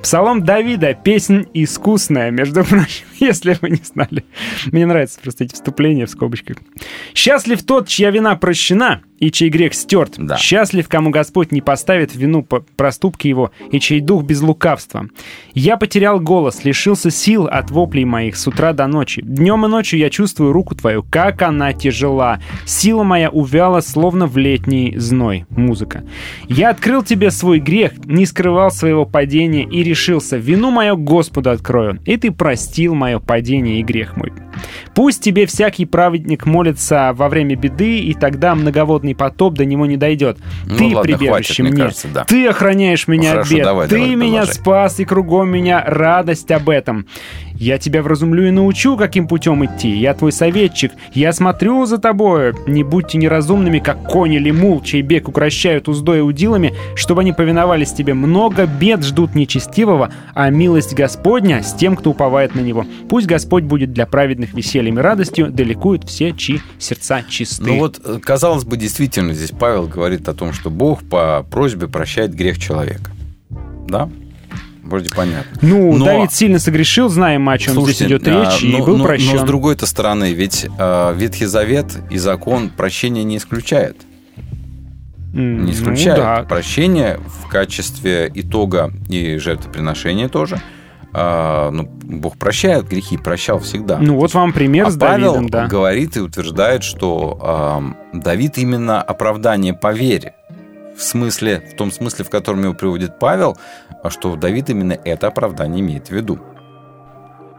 Псалом 0.04 0.44
Давида. 0.44 0.96
Песнь 0.96 1.46
искусная, 1.54 2.30
между 2.30 2.64
прочим, 2.66 3.06
если 3.20 3.58
вы 3.62 3.70
не 3.70 3.82
знали. 3.84 4.26
Мне 4.66 4.86
нравятся 4.86 5.20
просто 5.22 5.46
эти 5.46 5.54
вступления 5.54 6.06
в 6.06 6.10
скобочках. 6.10 6.58
«Счастлив 7.16 7.64
тот, 7.64 7.88
чья 7.88 8.12
вина 8.12 8.36
прощена, 8.36 9.02
и 9.24 9.32
чей 9.32 9.50
грех 9.50 9.74
стерт. 9.74 10.16
Да. 10.18 10.36
Счастлив, 10.36 10.90
кому 10.90 11.10
Господь 11.10 11.54
не 11.54 11.62
поставит 11.62 12.12
в 12.12 12.18
вину 12.18 12.44
по 12.44 12.60
проступки 12.76 13.30
его, 13.30 13.52
и 13.72 13.80
чей 13.80 14.02
дух 14.02 14.24
без 14.24 14.42
лукавства. 14.42 15.08
Я 15.54 15.78
потерял 15.78 16.20
голос, 16.20 16.66
лишился 16.66 17.10
сил 17.10 17.46
от 17.46 17.72
воплей 17.72 18.04
моих 18.04 18.36
с 18.36 18.46
утра 18.48 18.74
до 18.74 18.86
ночи. 18.88 19.22
Днем 19.22 19.66
и 19.66 19.70
ночью 19.70 20.00
я 20.00 20.10
чувствую 20.10 20.52
руку 20.52 20.76
твою, 20.76 21.04
как 21.10 21.42
она 21.42 21.72
тяжела. 21.72 22.42
Сила 22.66 23.04
моя 23.04 23.30
увяла, 23.30 23.80
словно 23.80 24.28
в 24.28 24.38
летний 24.38 24.96
зной. 24.98 25.46
Музыка. 25.50 26.04
Я 26.50 26.72
открыл 26.72 27.02
тебе 27.02 27.32
свой 27.32 27.60
грех, 27.60 27.94
не 28.06 28.26
скрывал 28.26 28.72
своего 28.72 29.06
падения 29.06 29.64
и 29.64 29.84
решился, 29.94 30.38
вину 30.38 30.72
мою 30.72 30.98
Господу 30.98 31.52
открою, 31.52 32.00
и 32.06 32.18
ты 32.18 32.32
простил 32.32 32.96
мое 32.96 33.20
падение 33.20 33.80
и 33.80 33.84
грех 33.84 34.18
мой. 34.18 34.34
Пусть 34.96 35.22
тебе 35.24 35.46
всякий 35.46 35.86
праведник 35.86 36.46
молится 36.46 37.12
во 37.16 37.30
время 37.30 37.56
беды, 37.56 38.00
и 38.00 38.14
тогда 38.14 38.56
многоводный 38.56 39.16
потоп 39.16 39.54
до 39.54 39.66
него 39.66 39.86
не 39.86 39.98
дойдет. 39.98 40.38
Ну 40.66 40.78
ты 40.78 40.84
ладно, 40.96 41.02
прибежище 41.04 41.30
хватит, 41.30 41.60
мне 41.60 41.72
мне, 41.72 41.82
кажется, 41.84 42.08
да. 42.14 42.24
ты 42.26 42.48
охраняешь 42.48 43.08
меня 43.08 43.24
Ну, 43.24 43.30
от 43.30 43.34
хорошо, 43.36 43.56
бед, 43.56 43.64
давай, 43.64 43.88
ты 43.88 43.96
давай, 43.96 44.16
меня 44.16 44.40
продолжай. 44.42 44.54
спас, 44.56 45.00
и 45.00 45.06
кругом 45.06 45.50
меня 45.50 45.84
радость 45.86 46.52
об 46.52 46.70
этом. 46.70 47.08
Я 47.56 47.78
тебя 47.78 48.02
вразумлю 48.02 48.48
и 48.48 48.52
научу, 48.52 48.98
каким 48.98 49.28
путем 49.28 49.64
идти. 49.66 49.90
Я 49.90 50.14
твой 50.14 50.32
советчик, 50.32 50.92
я 51.14 51.32
смотрю 51.34 51.86
за 51.86 51.98
тобою. 51.98 52.56
Не 52.68 52.84
будьте 52.84 53.18
неразумными, 53.18 53.80
как 53.80 54.04
конь 54.04 54.34
или 54.34 54.52
мул, 54.52 54.82
чей 54.82 55.02
бег 55.02 55.30
укращают 55.30 55.88
уздой 55.88 56.20
и 56.20 56.22
удилами, 56.22 56.74
чтобы 56.96 57.22
они 57.22 57.32
повиновались 57.32 57.94
тебе. 57.94 58.14
Много 58.14 58.66
бед 58.66 59.04
ждут 59.04 59.36
нечестивого, 59.36 60.12
а 60.34 60.50
милость 60.50 60.94
Господня 60.94 61.64
с 61.64 61.74
тем, 61.74 61.96
кто 61.96 62.12
уповает 62.12 62.56
на 62.56 62.60
него. 62.60 62.86
Пусть 63.10 63.28
Господь 63.28 63.64
будет 63.64 63.94
для 63.94 64.06
праведных 64.06 64.54
весельем 64.54 65.00
и 65.00 65.02
радостью, 65.02 65.52
далекуют 65.52 66.08
все, 66.10 66.32
чьи 66.32 66.62
сердца 66.80 67.24
чисты. 67.28 67.64
Ну 67.64 67.80
вот, 67.80 68.02
э, 68.04 68.20
казалось 68.22 68.64
бы, 68.64 68.78
действительно, 68.78 69.34
здесь 69.34 69.52
Павел 69.52 69.88
говорит 69.88 70.28
о 70.28 70.34
том, 70.34 70.54
что 70.54 70.70
Бог 70.70 71.04
по 71.04 71.46
просьбе 71.50 71.88
прощает 71.88 72.34
грех 72.34 72.60
человека. 72.60 73.12
Да? 73.88 74.10
Вроде 74.84 75.10
понятно. 75.10 75.58
Ну, 75.62 75.94
Но- 75.98 76.06
Давид 76.06 76.34
сильно 76.34 76.60
согрешил, 76.60 77.10
знаем, 77.10 77.48
о 77.50 77.58
чем 77.58 77.74
Слушайте, 77.74 78.06
здесь 78.06 78.18
идет 78.20 78.28
а, 78.28 78.44
речь, 78.52 78.64
и 78.64 78.72
но- 78.78 78.86
был 78.86 78.98
но- 78.98 79.04
прощен. 79.04 79.36
Но 79.38 79.44
с 79.44 79.48
другой-то 79.48 79.86
стороны, 79.86 80.34
ведь 80.34 80.68
а, 80.78 81.14
Ветхий 81.14 81.46
Завет 81.46 81.88
и 82.10 82.18
закон 82.18 82.70
прощения 82.70 83.24
не 83.24 83.38
исключает. 83.38 83.98
Не 85.34 85.42
ну 85.64 85.72
исключает. 85.72 86.18
да. 86.18 86.44
Прощение 86.44 87.20
в 87.44 87.48
качестве 87.48 88.32
итога 88.36 88.92
и 89.10 89.38
жертвоприношения 89.38 90.30
тоже. 90.30 90.62
А, 91.16 91.70
ну, 91.72 91.84
Бог 92.04 92.38
прощает 92.38 92.88
грехи, 92.88 93.18
прощал 93.18 93.60
всегда. 93.60 93.98
Ну, 94.00 94.16
вот 94.16 94.34
вам 94.34 94.52
пример 94.52 94.88
а 94.88 94.92
с 94.92 94.98
Павел 94.98 95.34
Давидом, 95.34 95.50
да. 95.50 95.68
говорит 95.68 96.18
и 96.18 96.20
утверждает, 96.22 96.84
что 96.84 97.40
ам, 97.42 97.98
Давид 98.14 98.58
именно 98.58 99.02
оправдание 99.02 99.74
по 99.76 99.94
вере. 99.94 100.34
В 100.96 101.02
смысле, 101.02 101.62
в 101.72 101.76
том 101.76 101.92
смысле, 101.92 102.24
в 102.26 102.30
котором 102.30 102.64
его 102.64 102.74
приводит 102.74 103.20
Павел, 103.20 103.58
а 104.04 104.10
что 104.10 104.36
Давид 104.36 104.70
именно 104.70 104.94
это 104.94 105.28
оправдание 105.28 105.82
имеет 105.82 106.08
в 106.08 106.12
виду. 106.12 106.40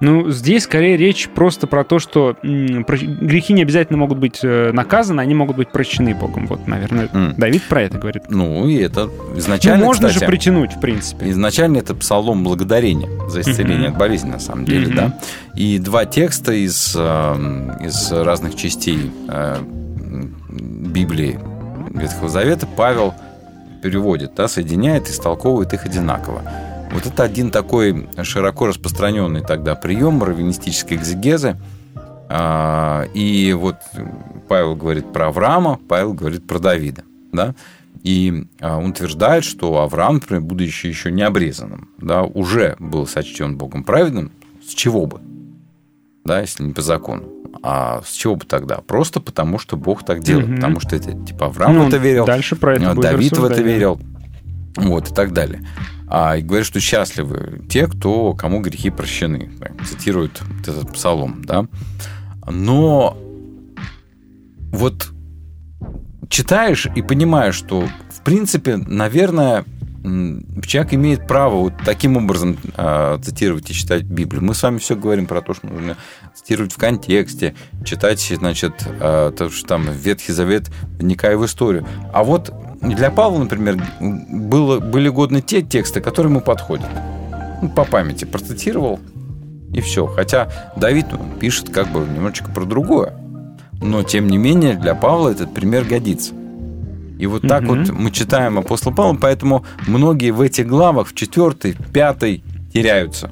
Ну, 0.01 0.29
здесь 0.31 0.65
скорее 0.65 0.97
речь 0.97 1.29
просто 1.29 1.67
про 1.67 1.85
то, 1.85 1.99
что 1.99 2.37
грехи 2.43 3.53
не 3.53 3.63
обязательно 3.63 3.97
могут 3.97 4.19
быть 4.19 4.41
э, 4.43 4.71
наказаны, 4.73 5.21
они 5.21 5.35
могут 5.35 5.57
быть 5.57 5.71
прощены 5.71 6.15
Богом. 6.15 6.47
Вот, 6.47 6.67
наверное, 6.67 7.09
М. 7.13 7.35
Давид 7.39 7.63
про 7.69 7.83
это 7.83 7.97
говорит. 7.99 8.25
Ну, 8.29 8.69
и 8.69 8.75
это 8.77 9.05
Ну, 9.07 9.39
изначально, 9.39 9.85
можно 9.85 10.09
кстати, 10.09 10.25
же 10.25 10.29
притянуть, 10.29 10.73
в 10.75 10.81
принципе. 10.81 11.31
Изначально 11.31 11.79
это 11.79 11.95
псалом 11.95 12.43
благодарения 12.43 13.09
за 13.29 13.41
исцеление 13.43 13.89
Мгм. 13.89 13.93
от 13.93 13.99
болезни, 13.99 14.31
на 14.31 14.41
самом 14.41 14.65
деле, 14.65 14.89
Мгм. 14.89 14.97
да. 14.97 15.19
И 15.55 15.79
два 15.79 16.05
текста 16.07 16.53
из, 16.53 16.95
э, 16.99 17.77
из 17.85 18.13
разных 18.13 18.57
частей 18.57 19.11
э, 19.29 19.57
Библии 20.51 21.39
Ветхого 21.91 22.29
Завета 22.29 22.67
Павел 22.67 23.15
переводит, 23.85 24.35
да, 24.35 24.49
соединяет 24.49 25.09
и 25.09 25.11
истолковывает 25.11 25.75
их 25.75 25.85
одинаково. 25.85 26.41
Вот 26.91 27.05
это 27.05 27.23
один 27.23 27.51
такой 27.51 28.09
широко 28.23 28.67
распространенный 28.67 29.43
тогда 29.43 29.75
прием 29.75 30.23
раввинистической 30.25 30.97
экзегезы. 30.97 31.59
А, 32.31 33.05
И 33.13 33.53
вот 33.53 33.77
Павел 34.49 34.75
говорит 34.75 35.13
про 35.13 35.27
Авраама, 35.27 35.79
Павел 35.87 36.15
говорит 36.15 36.47
про 36.47 36.59
Давида. 36.61 37.03
Да? 37.33 37.55
И 38.03 38.47
а, 38.59 38.79
он 38.79 38.91
утверждает, 38.91 39.45
что 39.45 39.83
Авраам, 39.83 40.15
например, 40.15 40.43
будучи 40.43 40.87
еще 40.87 41.13
не 41.13 41.23
обрезанным, 41.23 41.91
да, 41.99 42.23
уже 42.23 42.77
был 42.79 43.07
сочтен 43.07 43.59
Богом 43.59 43.85
праведным. 43.85 44.33
С 44.67 44.73
чего 44.73 45.05
бы? 45.05 45.21
Да, 46.25 46.41
если 46.41 46.63
не 46.63 46.73
по 46.73 46.81
закону. 46.81 47.25
А 47.67 48.03
с 48.05 48.13
чего 48.13 48.37
бы 48.37 48.45
тогда? 48.45 48.77
Просто 48.87 49.21
потому, 49.21 49.59
что 49.59 49.79
Бог 49.79 50.05
так 50.05 50.23
делает. 50.23 50.49
Мгм. 50.49 50.57
Потому 50.57 50.81
что 50.81 50.97
это 50.97 51.13
типа 51.13 51.47
Авраам 51.47 51.75
Ну, 51.75 51.85
в 51.85 51.89
это 51.89 51.97
верил, 51.97 52.27
Дальше 52.27 52.57
про 52.57 52.75
это 52.75 52.91
а, 52.91 52.95
Давид 52.95 53.39
в 53.39 53.43
это 53.43 53.63
верил. 53.63 53.99
Вот, 54.77 55.11
и 55.11 55.15
так 55.15 55.33
далее. 55.33 55.67
А, 56.07 56.37
и 56.37 56.43
говорят, 56.43 56.67
что 56.67 56.79
счастливы 56.81 57.63
те, 57.71 57.87
кто, 57.87 58.35
кому 58.35 58.61
грехи 58.61 58.91
прощены. 58.91 59.51
Так, 59.59 59.83
Цитируют 59.87 60.43
вот 60.43 60.69
этот 60.69 60.93
псалом, 60.93 61.43
да. 61.47 61.67
Но 62.47 63.17
вот 64.71 65.09
читаешь 66.29 66.87
и 66.95 67.01
понимаешь, 67.01 67.55
что, 67.55 67.89
в 68.11 68.21
принципе, 68.25 68.77
наверное, 68.77 69.65
человек 70.05 70.93
имеет 70.93 71.27
право 71.27 71.57
вот 71.57 71.73
таким 71.83 72.19
образом 72.19 72.59
а, 72.77 73.19
цитировать 73.19 73.71
и 73.71 73.75
читать 73.75 74.03
Библию. 74.03 74.45
Мы 74.45 74.55
с 74.55 74.63
вами 74.63 74.79
все 74.79 74.97
говорим 74.97 75.27
про 75.27 75.41
то, 75.41 75.55
что 75.55 75.67
нужно 75.67 75.97
цитировать 76.35 76.73
в 76.73 76.77
контексте, 76.77 77.55
читать, 77.85 78.21
значит, 78.21 78.87
а, 79.01 79.33
то, 79.33 79.49
что 79.49 79.67
там 79.67 79.91
Ветхий 79.91 80.33
Завет, 80.33 80.71
вникая 80.99 81.39
в 81.39 81.47
историю. 81.47 81.87
А 82.13 82.23
вот 82.23 82.53
для 82.83 83.11
Павла, 83.11 83.39
например, 83.39 83.83
было, 83.99 84.79
были 84.79 85.09
годны 85.09 85.41
те 85.41 85.63
тексты, 85.63 86.03
которые 86.03 86.31
ему 86.31 86.43
подходят. 86.43 86.89
Ну, 87.63 87.71
по 87.71 87.85
памяти 87.85 88.27
процитировал, 88.27 89.01
и 89.73 89.81
все. 89.81 90.07
Хотя 90.07 90.51
Давид 90.77 91.07
пишет 91.41 91.71
как 91.71 91.91
бы 91.91 92.01
немножечко 92.01 92.51
про 92.51 92.65
другое. 92.65 93.15
Но, 93.81 94.03
тем 94.03 94.29
не 94.29 94.37
менее, 94.37 94.75
для 94.75 94.95
Павла 94.95 95.31
этот 95.31 95.55
пример 95.55 95.85
годится. 95.85 96.35
И 97.19 97.27
вот 97.27 97.43
так 97.47 97.65
вот 97.65 97.91
мы 97.91 98.11
читаем 98.11 98.59
апостола 98.59 98.93
Павла, 98.95 99.17
поэтому 99.21 99.65
многие 99.87 100.31
в 100.31 100.41
этих 100.41 100.67
главах, 100.67 101.09
в 101.09 101.15
четвертой, 101.15 101.77
пятой, 101.93 102.43
теряются. 102.73 103.31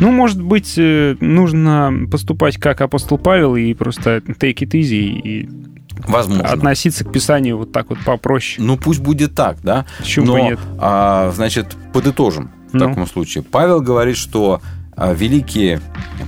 Ну, 0.00 0.10
может 0.12 0.42
быть, 0.42 0.74
э, 0.76 1.16
нужно 1.20 2.06
поступать 2.10 2.58
как 2.58 2.82
апостол 2.82 3.16
Павел 3.16 3.56
и 3.56 3.72
просто 3.72 4.18
take 4.18 4.56
it 4.58 4.72
easy 4.72 4.96
и 5.06 5.48
Возможно. 6.06 6.44
относиться 6.44 7.04
к 7.04 7.10
Писанию 7.12 7.56
вот 7.56 7.72
так 7.72 7.88
вот 7.88 7.98
попроще. 8.04 8.62
Ну, 8.66 8.76
пусть 8.76 9.00
будет 9.00 9.34
так, 9.34 9.56
да? 9.62 9.86
Почему 9.98 10.26
Но, 10.26 10.32
бы 10.34 10.40
нет? 10.42 10.58
а, 10.78 11.32
значит, 11.34 11.74
подытожим 11.94 12.50
в 12.70 12.74
Ну. 12.74 12.88
таком 12.88 13.06
случае. 13.06 13.44
Павел 13.44 13.80
говорит, 13.80 14.16
что 14.18 14.60
великие 14.96 15.80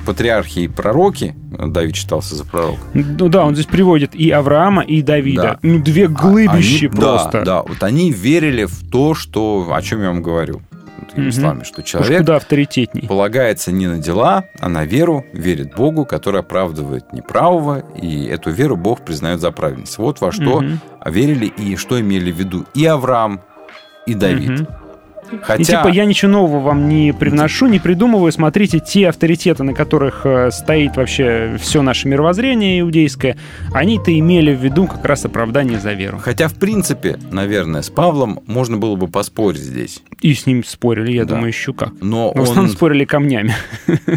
патриархи 0.07 0.61
и 0.61 0.69
пророки, 0.69 1.35
Давид 1.51 1.95
читался 1.95 2.35
за 2.35 2.45
пророка, 2.45 2.81
Ну 2.95 3.29
да, 3.29 3.45
он 3.45 3.55
здесь 3.55 3.67
приводит 3.67 4.15
и 4.15 4.31
Авраама, 4.31 4.83
и 4.83 5.03
Давида. 5.03 5.43
Да. 5.43 5.59
Ну, 5.63 5.83
две 5.83 6.09
глыбищи 6.09 6.87
Они- 6.87 6.97
просто. 6.97 7.31
Да, 7.33 7.45
да, 7.45 7.63
вот 7.63 7.83
они 7.83 8.11
верили 8.11 8.65
в 8.65 8.91
то, 8.91 9.15
что, 9.15 9.69
о 9.73 9.83
чем 9.83 10.01
я 10.03 10.09
вам 10.09 10.23
говорю. 10.23 10.63
Мгм. 11.17 11.31
словами, 11.33 11.63
что 11.65 11.83
человек 11.85 12.21
куда 12.21 12.37
авторитетней. 12.37 13.07
полагается 13.07 13.71
не 13.71 13.87
на 13.87 13.99
дела, 13.99 14.45
а 14.59 14.69
на 14.69 14.85
веру, 14.85 15.25
верит 15.33 15.75
Богу, 15.77 16.05
который 16.07 16.41
оправдывает 16.41 17.13
неправого, 17.13 17.85
и 18.01 18.25
эту 18.25 18.51
веру 18.51 18.77
Бог 18.77 19.05
признает 19.05 19.41
за 19.41 19.53
правильность. 19.53 19.97
Вот 19.99 20.21
во 20.21 20.33
что 20.33 20.61
Мгм. 20.61 20.81
верили 21.07 21.47
и 21.47 21.77
что 21.77 22.01
имели 22.01 22.33
в 22.33 22.37
виду 22.37 22.65
и 22.75 22.85
Авраам, 22.87 23.43
и 24.07 24.15
Давид. 24.15 24.51
Мгм. 24.63 24.67
Хотя... 25.43 25.63
И 25.63 25.65
типа 25.65 25.89
я 25.89 26.05
ничего 26.05 26.31
нового 26.33 26.61
вам 26.61 26.89
не 26.89 27.13
привношу, 27.13 27.67
не 27.67 27.79
придумываю. 27.79 28.31
Смотрите, 28.33 28.81
те 28.81 29.09
авторитеты, 29.09 29.63
на 29.63 29.75
которых 29.75 30.23
э, 30.25 30.51
стоит 30.51 30.97
вообще 30.97 31.57
все 31.61 31.83
наше 31.83 32.09
мировоззрение 32.09 32.81
иудейское, 32.81 33.37
они-то 33.73 34.17
имели 34.19 34.55
в 34.55 34.61
виду 34.61 34.87
как 34.87 35.05
раз 35.05 35.25
оправдание 35.25 35.79
за 35.81 35.93
веру. 35.93 36.19
Хотя, 36.19 36.49
в 36.49 36.55
принципе, 36.55 37.19
наверное, 37.31 37.83
с 37.83 37.91
Павлом 37.91 38.41
можно 38.47 38.77
было 38.77 38.97
бы 38.97 39.09
поспорить 39.09 39.61
здесь. 39.61 40.03
И 40.21 40.35
с 40.35 40.47
ним 40.47 40.65
спорили, 40.65 41.13
я 41.13 41.25
Да. 41.25 41.35
думаю, 41.35 41.49
еще 41.49 41.73
как. 41.73 41.93
Но 42.01 42.33
В 42.33 42.41
основном 42.43 42.67
он, 42.67 42.71
спорили 42.71 43.05
камнями. 43.05 43.55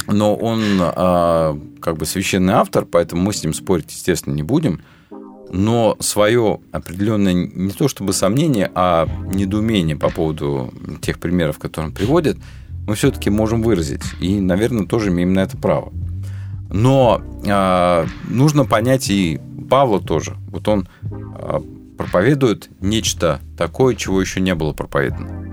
но 0.08 0.36
он 0.36 0.62
а, 0.80 1.58
как 1.82 1.98
бы 1.98 2.06
священный 2.06 2.54
автор, 2.54 2.86
поэтому 2.86 3.22
мы 3.24 3.34
с 3.34 3.44
ним 3.44 3.54
спорить, 3.54 3.92
естественно, 3.92 4.34
не 4.34 4.44
будем. 4.44 4.82
Но 5.52 5.96
свое 6.00 6.60
определенное 6.72 7.34
не 7.34 7.72
то 7.72 7.88
чтобы 7.88 8.14
сомнение, 8.14 8.72
а 8.76 9.08
недоумение 9.34 9.96
по 9.96 10.10
поводу 10.10 10.74
тех 11.02 11.20
примеров, 11.20 11.58
которые 11.58 11.90
он 11.90 11.96
приводит, 11.96 12.38
мы 12.88 12.96
все-таки 12.96 13.30
можем 13.30 13.62
выразить. 13.62 14.04
И, 14.20 14.40
наверное, 14.40 14.86
тоже 14.86 15.10
имеем 15.10 15.34
на 15.34 15.42
это 15.42 15.58
право. 15.58 15.92
Но 16.70 17.22
а, 17.48 18.06
нужно 18.28 18.66
понять 18.66 19.10
и 19.10 19.40
Павла 19.70 20.02
тоже. 20.02 20.36
Вот 20.52 20.68
он 20.68 20.88
а, 21.04 21.62
проповедует 21.98 22.70
нечто 22.80 23.42
такое, 23.58 23.96
чего 23.96 24.22
еще 24.22 24.40
не 24.40 24.56
было 24.56 24.74
проповедано. 24.74 25.46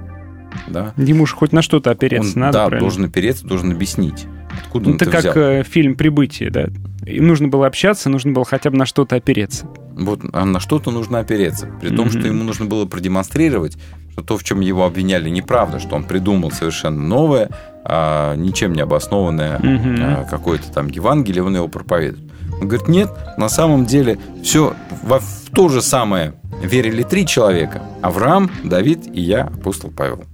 Да? 0.68 0.94
Ему 0.96 1.26
же 1.26 1.34
хоть 1.34 1.52
на 1.52 1.62
что-то 1.62 1.90
опереться 1.90 2.34
Он, 2.34 2.40
надо, 2.40 2.52
да, 2.52 2.66
правильно? 2.66 2.80
должен 2.80 3.04
опереться, 3.04 3.46
должен 3.46 3.72
объяснить, 3.72 4.26
откуда 4.62 4.90
Ну, 4.90 4.96
Это 4.96 5.04
это 5.04 5.12
как 5.12 5.20
взял. 5.22 5.36
э, 5.36 5.62
фильм 5.64 5.94
«Прибытие», 5.94 6.50
да. 6.50 6.66
Им 7.06 7.26
нужно 7.26 7.48
было 7.48 7.66
общаться, 7.66 8.08
нужно 8.08 8.32
было 8.32 8.44
хотя 8.44 8.70
бы 8.70 8.76
на 8.78 8.86
что-то 8.86 9.16
опереться. 9.16 9.66
Вот 9.96 10.20
а 10.32 10.44
на 10.44 10.58
что-то 10.60 10.90
нужно 10.90 11.18
опереться. 11.20 11.66
При 11.80 11.88
том, 11.90 12.06
Мгм. 12.06 12.10
что 12.18 12.26
ему 12.28 12.44
нужно 12.44 12.64
было 12.66 12.86
продемонстрировать, 12.86 13.76
что 14.12 14.22
то, 14.22 14.38
в 14.38 14.44
чем 14.44 14.60
его 14.60 14.84
обвиняли, 14.84 15.28
неправда, 15.28 15.78
что 15.80 15.96
он 15.96 16.04
придумал 16.04 16.50
совершенно 16.50 17.00
новое, 17.02 17.50
а, 17.84 18.34
ничем 18.36 18.72
не 18.72 18.80
обоснованное 18.80 19.58
Мгм. 19.58 19.96
а, 20.00 20.24
какое-то 20.24 20.70
там 20.72 20.88
Евангелие, 20.88 21.42
он 21.44 21.54
его 21.56 21.68
проповедует. 21.68 22.30
Он 22.60 22.68
говорит, 22.68 22.88
нет, 22.88 23.10
на 23.36 23.48
самом 23.48 23.84
деле 23.84 24.18
все 24.42 24.74
во, 25.02 25.18
в 25.18 25.50
то 25.54 25.68
же 25.68 25.82
самое 25.82 26.34
верили 26.62 27.02
три 27.02 27.26
человека. 27.26 27.82
Авраам, 28.00 28.48
Давид 28.62 29.06
и 29.12 29.20
я, 29.20 29.42
апостол 29.42 29.90
Павел. 29.90 30.24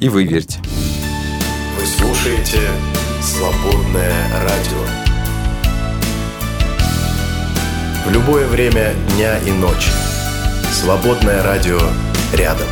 И 0.00 0.08
вы 0.08 0.24
верьте. 0.24 0.60
Вы 1.78 1.86
слушаете 1.86 2.60
«Свободное 3.22 4.28
радио». 4.42 4.82
В 8.06 8.10
любое 8.10 8.46
время 8.48 8.94
дня 9.14 9.38
и 9.38 9.50
ночи. 9.50 9.90
«Свободное 10.72 11.42
радио» 11.42 11.80
рядом. 12.32 12.66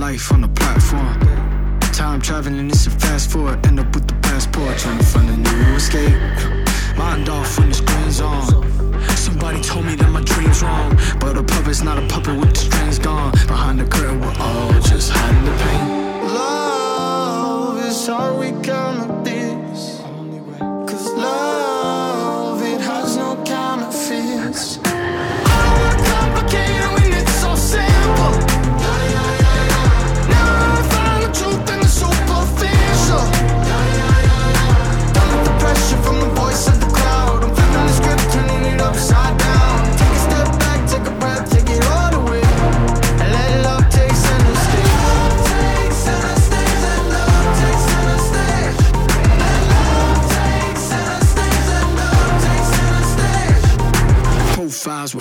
Life 0.00 0.32
on 0.32 0.40
the 0.40 0.48
platform. 0.48 1.49
Time 2.00 2.22
traveling, 2.22 2.70
it's 2.70 2.86
a 2.86 2.90
fast 2.90 3.30
forward. 3.30 3.66
End 3.66 3.78
up 3.78 3.94
with 3.94 4.08
the 4.08 4.14
passport, 4.22 4.78
trying 4.78 4.96
to 4.96 5.04
find 5.04 5.28
a 5.28 5.36
new 5.36 5.74
escape. 5.74 6.16
Mind 6.96 7.28
off 7.28 7.58
when 7.58 7.68
the 7.68 7.74
screen's 7.74 8.22
on. 8.22 8.46
Somebody 9.16 9.60
told 9.60 9.84
me 9.84 9.96
that 9.96 10.08
my 10.08 10.22
dream's 10.22 10.62
wrong. 10.62 10.98
But 11.20 11.36
a 11.36 11.42
puppet's 11.42 11.82
not 11.82 11.98
a 11.98 12.06
puppet 12.08 12.40
with 12.40 12.54
the 12.54 12.60
strings 12.60 12.98
gone. 12.98 13.32
Behind 13.46 13.78
the 13.80 13.84
curtain, 13.84 14.18
we're 14.18 14.34
all 14.38 14.72
just 14.80 15.12
hiding 15.12 15.44
the 15.44 15.52
pain. 15.62 16.24
Love 16.34 17.84
is 17.84 18.08
all 18.08 18.38
we 18.38 18.52
got 18.52 19.10
of 19.10 19.22
this. 19.22 20.00
Cause 20.88 21.12
love. 21.12 21.79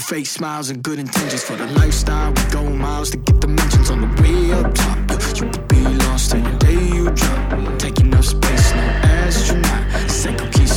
fake 0.10 0.26
smiles 0.26 0.72
and 0.72 0.82
good 0.82 0.98
intentions 0.98 1.44
for 1.44 1.56
the 1.56 1.68
lifestyle. 1.68 2.34
We 2.34 2.44
go 2.50 2.64
miles 2.68 3.12
to 3.12 3.18
get 3.18 3.42
the 3.42 3.48
mentions 3.48 3.92
on 3.92 4.02
the 4.02 4.10
way 4.24 4.52
up 4.54 4.74
top. 4.74 4.98
You 5.38 5.48
could 5.52 5.68
be 5.68 5.84
lost 6.06 6.32
till 6.32 6.42
the 6.42 6.58
day 6.58 6.82
you 6.96 7.12
drop. 7.12 7.78
Taking 7.78 8.16
up 8.16 8.24
space, 8.24 8.74
no 8.74 8.82
astronaut. 9.14 10.10
Psycho 10.10 10.50
keys 10.50 10.69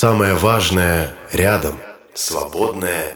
Самое 0.00 0.34
важное 0.34 1.10
рядом. 1.32 1.80
Свободная 2.14 3.12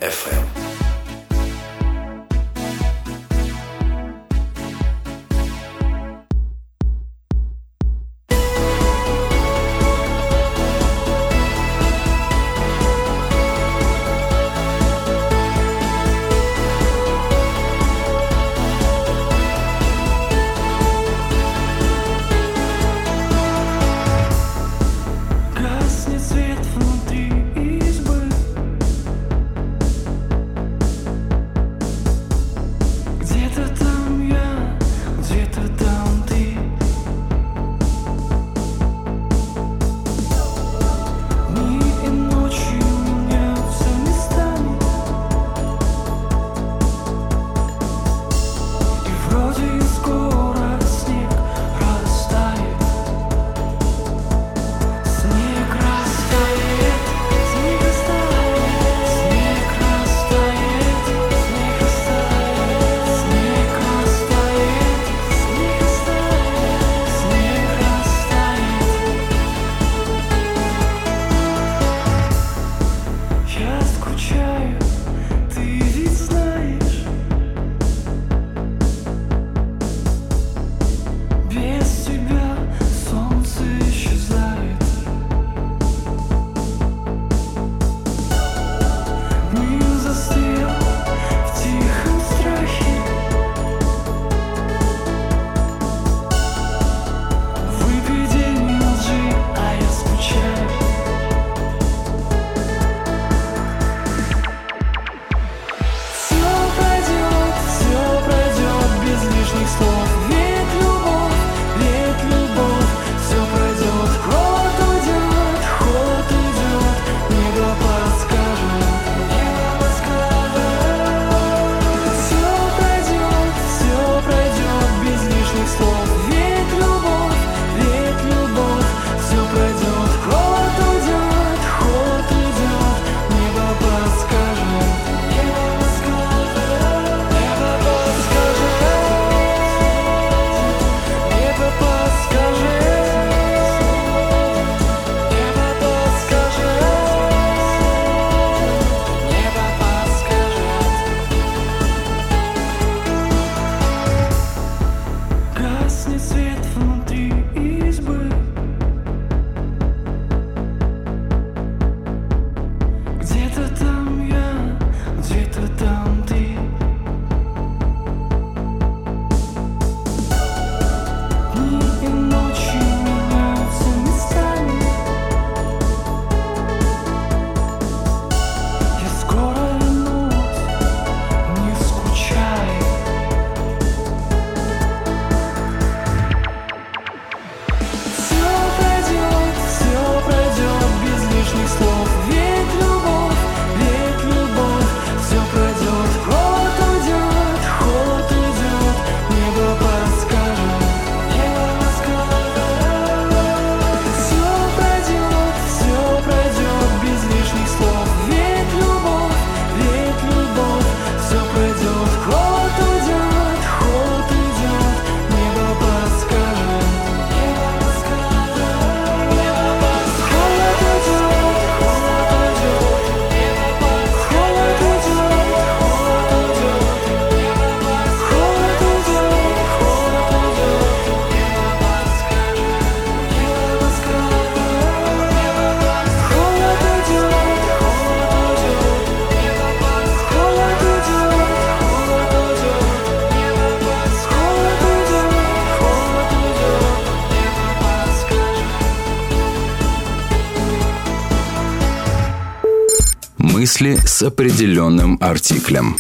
мысли 253.73 253.97
с 254.05 254.23
определенным 254.23 255.17
артиклем. 255.19 255.97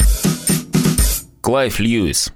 Клайв 1.40 1.80
Льюис. 1.80 2.30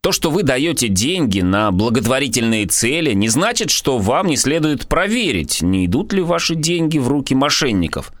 То, 0.00 0.12
что 0.12 0.30
вы 0.30 0.44
даете 0.44 0.86
деньги 0.86 1.40
на 1.40 1.72
благотворительные 1.72 2.66
цели, 2.66 3.12
не 3.12 3.28
значит, 3.28 3.70
что 3.70 3.98
вам 3.98 4.28
не 4.28 4.36
следует 4.36 4.86
проверить, 4.86 5.60
не 5.60 5.86
идут 5.86 6.12
ли 6.12 6.22
ваши 6.22 6.54
деньги 6.54 6.98
в 6.98 7.08
руки 7.08 7.34
мошенников. 7.34 8.12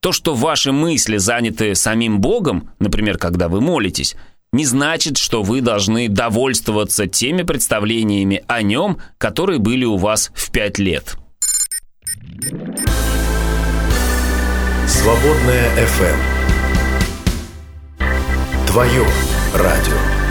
То, 0.00 0.10
что 0.10 0.34
ваши 0.34 0.72
мысли 0.72 1.16
заняты 1.18 1.76
самим 1.76 2.20
Богом, 2.20 2.70
например, 2.80 3.16
когда 3.16 3.48
вы 3.48 3.60
молитесь, 3.60 4.16
не 4.52 4.64
значит, 4.64 5.16
что 5.16 5.44
вы 5.44 5.60
должны 5.60 6.08
довольствоваться 6.08 7.06
теми 7.06 7.44
представлениями 7.44 8.42
о 8.48 8.62
нем, 8.62 8.98
которые 9.16 9.60
были 9.60 9.84
у 9.84 9.96
вас 9.96 10.32
в 10.34 10.50
пять 10.50 10.80
лет. 10.80 11.16
Свободная 15.04 15.68
FM. 15.76 16.18
Твое 18.66 19.06
радио. 19.52 20.23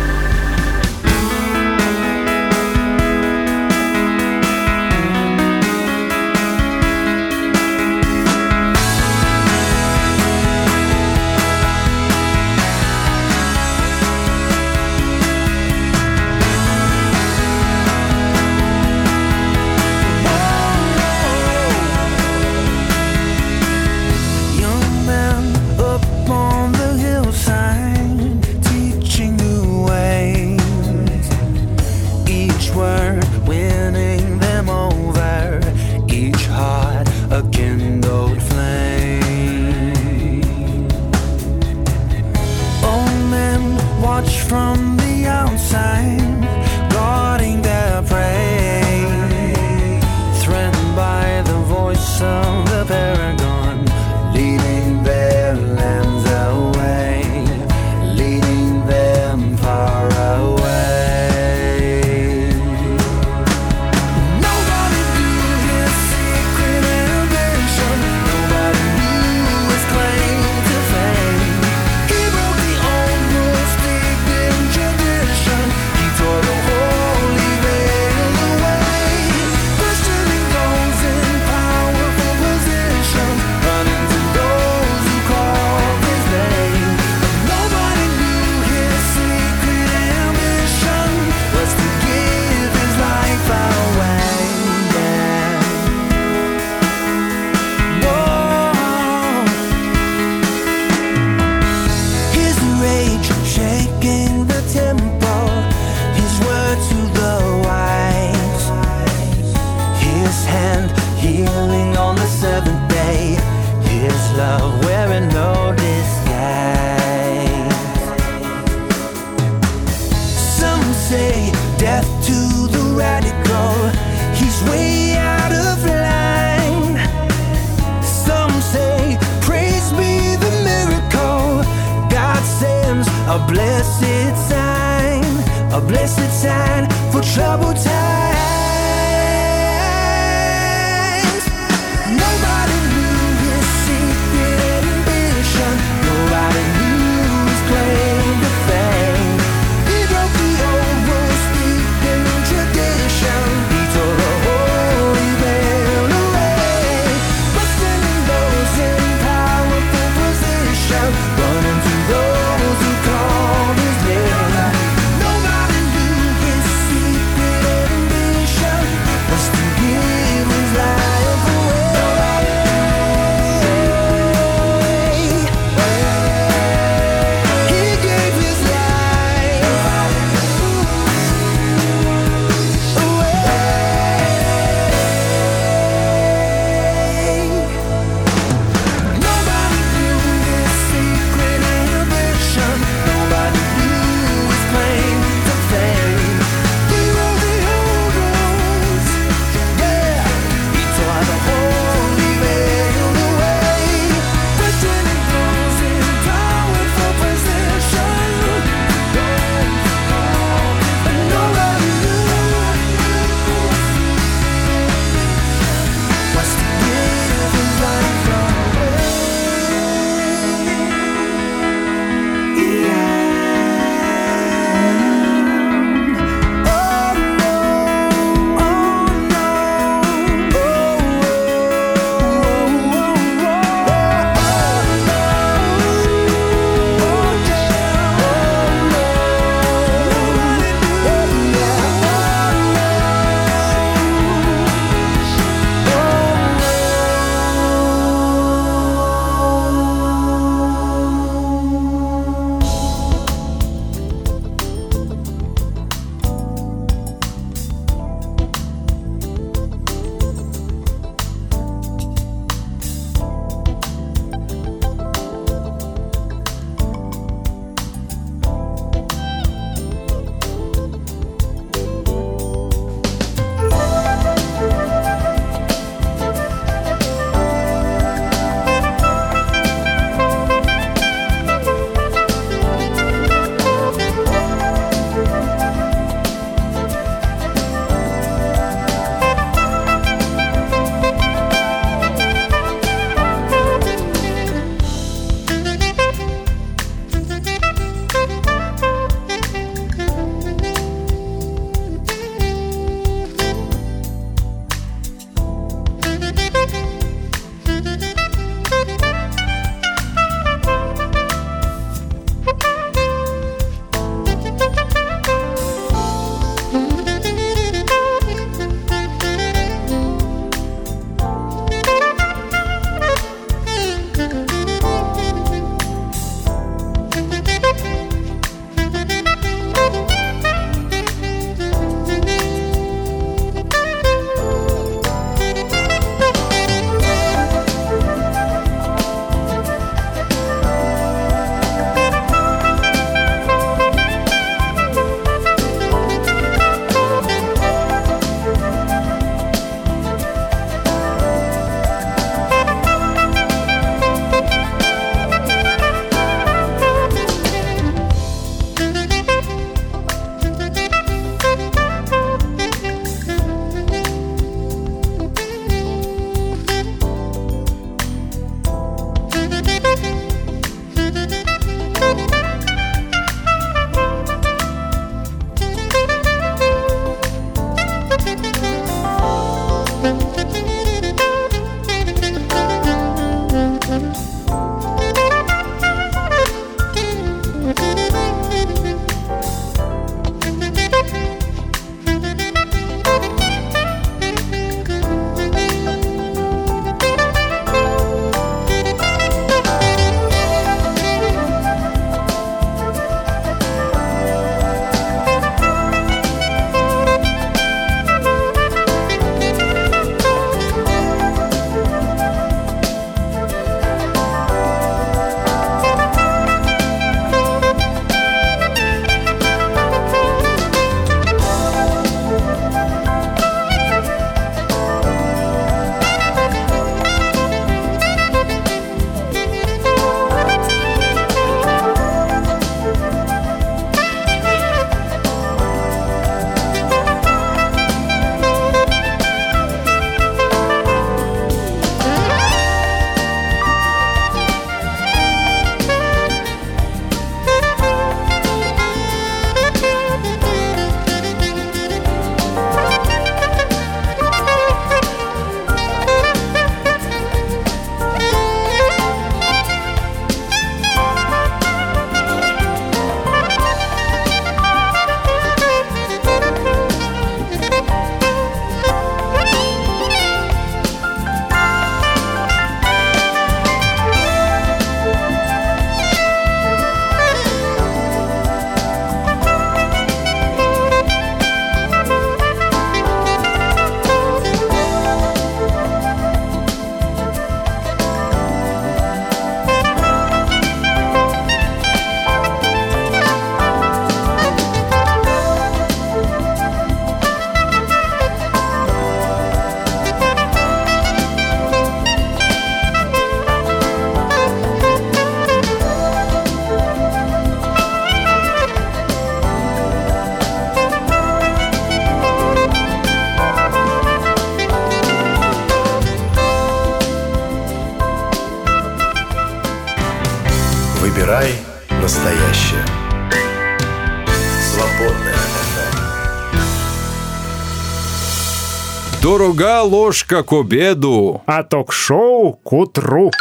Дорога 529.34 529.82
ложка 529.82 530.44
к 530.44 530.54
обеду. 530.54 531.42
А 531.48 531.64
ток-шоу 531.64 532.54
к 532.54 532.72
утру. 532.72 533.32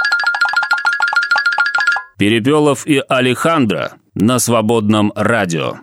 Перепелов 2.16 2.86
и 2.86 3.02
Алехандро 3.06 3.92
на 4.14 4.38
свободном 4.38 5.12
радио. 5.14 5.74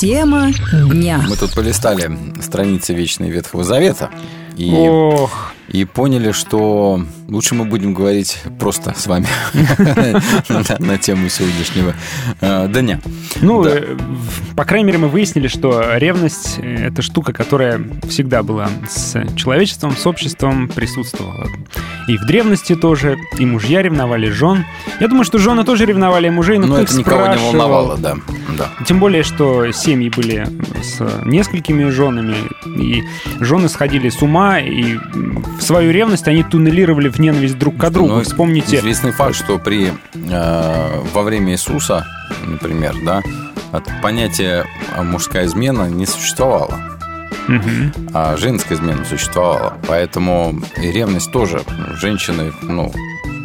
Тема 0.00 0.50
дня. 0.90 1.22
Мы 1.28 1.36
тут 1.36 1.54
полистали 1.54 2.10
страницы 2.40 2.94
Вечной 2.94 3.28
Ветхого 3.28 3.64
Завета 3.64 4.08
и, 4.56 4.72
Ох, 4.74 5.43
и 5.68 5.84
поняли, 5.84 6.32
что 6.32 7.00
лучше 7.28 7.54
мы 7.54 7.64
будем 7.64 7.94
говорить 7.94 8.38
просто 8.58 8.94
с 8.96 9.06
вами 9.06 9.26
на- 10.78 10.98
тему 10.98 11.28
сегодняшнего 11.28 11.94
э, 12.40 12.68
дня. 12.68 13.00
ну, 13.40 13.64
э, 13.64 13.96
по 14.56 14.64
крайней 14.64 14.86
мере, 14.86 14.98
мы 14.98 15.08
выяснили, 15.08 15.48
что 15.48 15.96
ревность 15.96 16.58
э,— 16.58 16.86
это 16.88 17.02
штука, 17.02 17.32
которая 17.32 17.80
всегда 18.08 18.42
была 18.42 18.68
с 18.88 19.20
человечеством, 19.36 19.96
с 19.96 20.06
обществом 20.06 20.68
присутствовала. 20.68 21.48
И 22.08 22.16
в 22.16 22.26
древности 22.26 22.74
тоже, 22.74 23.18
и 23.38 23.46
мужья 23.46 23.82
ревновали 23.82 24.28
жен. 24.28 24.64
Я 25.00 25.08
думаю, 25.08 25.24
что 25.24 25.38
жены 25.38 25.64
тоже 25.64 25.86
ревновали 25.86 26.28
мужей, 26.28 26.58
но, 26.58 26.66
Но 26.66 26.78
это 26.78 26.94
никого 26.96 27.26
не 27.28 27.38
волновало, 27.38 27.96
да. 27.96 28.16
Да. 28.56 28.68
Тем 28.86 28.98
более, 28.98 29.22
что 29.22 29.70
семьи 29.72 30.08
были 30.08 30.46
с 30.82 31.00
несколькими 31.24 31.90
женами, 31.90 32.36
и 32.76 33.02
жены 33.40 33.68
сходили 33.68 34.08
с 34.08 34.22
ума, 34.22 34.60
и 34.60 34.96
в 35.58 35.60
свою 35.60 35.92
ревность 35.92 36.28
они 36.28 36.42
туннелировали 36.42 37.08
в 37.08 37.18
ненависть 37.18 37.58
друг 37.58 37.76
к 37.76 37.90
другу. 37.90 38.14
Ну, 38.14 38.20
Вспомните, 38.22 38.78
Известный 38.78 39.12
факт, 39.12 39.34
что 39.34 39.58
при 39.58 39.92
э, 40.14 41.00
во 41.12 41.22
время 41.22 41.52
Иисуса, 41.52 42.06
например, 42.46 42.94
да, 43.04 43.22
от 43.72 43.84
понятия 44.02 44.66
э, 44.96 45.02
мужская 45.02 45.46
измена 45.46 45.88
не 45.88 46.06
существовало, 46.06 46.74
а 48.12 48.36
женская 48.36 48.74
измена 48.74 49.04
существовала. 49.04 49.76
Поэтому 49.86 50.60
и 50.76 50.90
ревность 50.90 51.32
тоже 51.32 51.62
женщины, 52.00 52.52
ну, 52.62 52.92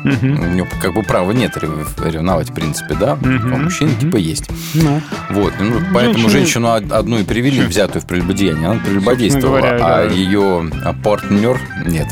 У 0.04 0.26
нее 0.54 0.68
как 0.82 0.94
бы 0.94 1.04
права 1.04 1.32
нет 1.32 1.56
рев- 1.58 2.10
ревновать, 2.10 2.50
в 2.50 2.54
принципе, 2.54 2.96
да, 2.96 3.16
Мгм. 3.16 3.54
а 3.54 3.56
у 3.56 3.60
мужчин 3.60 3.90
типа 3.98 4.18
есть. 4.18 4.50
Ну, 4.74 5.02
Вот, 5.32 5.54
ну, 5.60 5.80
поэтому 5.94 6.30
Женщины- 6.30 6.30
женщину 6.30 6.68
од- 6.70 6.92
одну 6.92 7.20
и 7.20 7.24
привели, 7.24 7.62
взятую 7.62 8.02
в 8.02 8.06
прелюбодеяние, 8.06 8.68
она 8.70 8.80
прелюбодействовала, 8.80 9.58
говоря, 9.60 9.76
а 9.76 10.08
да. 10.08 10.14
ее 10.14 10.70
а, 10.86 10.94
партнер 10.94 11.60
нет. 11.86 12.08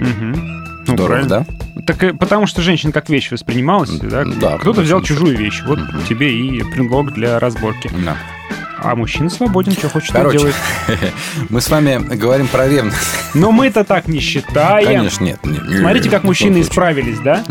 Ну, 0.00 0.94
Здорово, 0.94 1.24
да? 1.26 1.46
Так 1.86 2.02
и 2.04 2.12
потому 2.12 2.46
что 2.46 2.60
женщина 2.62 2.92
как 2.92 3.08
вещь 3.08 3.30
воспринималась, 3.30 3.90
да? 3.90 4.24
Да, 4.24 4.58
Кто-то 4.58 4.82
взял 4.82 5.00
чужую 5.02 5.36
вещь, 5.36 5.62
вот 5.66 5.78
тебе 6.08 6.32
и 6.36 6.62
предлог 6.62 7.12
для 7.14 7.38
разборки. 7.38 7.90
Да. 8.04 8.16
А 8.84 8.94
мужчина 8.96 9.30
свободен, 9.30 9.72
что 9.72 9.88
хочет, 9.88 10.12
Короче, 10.12 10.38
делает. 10.38 10.54
мы 11.48 11.60
с 11.60 11.70
вами 11.70 11.98
говорим 12.16 12.48
про 12.48 12.68
ревность. 12.68 12.96
Но 13.34 13.52
мы-то 13.52 13.84
так 13.84 14.08
не 14.08 14.20
считаем. 14.20 14.86
Конечно, 14.86 15.24
нет. 15.24 15.44
не- 15.44 15.58
не- 15.58 15.78
Смотрите, 15.78 16.10
как 16.10 16.24
мужчины 16.24 16.60
исправились, 16.60 17.18
да? 17.20 17.44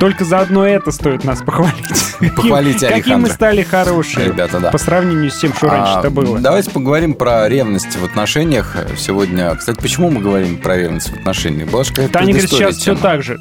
Только 0.00 0.24
за 0.24 0.38
одно 0.40 0.64
это 0.66 0.92
стоит 0.92 1.24
нас 1.24 1.40
похвалить. 1.42 1.76
Похвалите 2.36 2.86
Каким- 2.86 3.02
Каким 3.02 3.20
мы 3.22 3.30
стали 3.30 3.62
хорошие. 3.62 4.26
Ребята, 4.26 4.60
да. 4.60 4.70
По 4.70 4.78
сравнению 4.78 5.30
с 5.30 5.38
тем, 5.40 5.52
что 5.52 5.66
А, 5.68 5.70
раньше-то 5.70 6.10
было. 6.10 6.38
Давайте 6.38 6.70
поговорим 6.70 7.14
про 7.14 7.48
ревность 7.48 7.96
в 7.96 8.04
отношениях 8.04 8.76
сегодня. 8.96 9.52
Кстати, 9.56 9.80
почему 9.80 10.10
мы 10.10 10.20
говорим 10.20 10.58
про 10.58 10.76
ревность 10.76 11.10
в 11.10 11.14
отношениях? 11.14 11.68
Была 11.70 11.82
же 11.82 11.90
какая-то 11.90 12.12
Таня 12.12 12.28
говорит, 12.32 12.50
сейчас 12.50 12.76
все 12.76 12.94
так 12.94 13.22
же. 13.24 13.40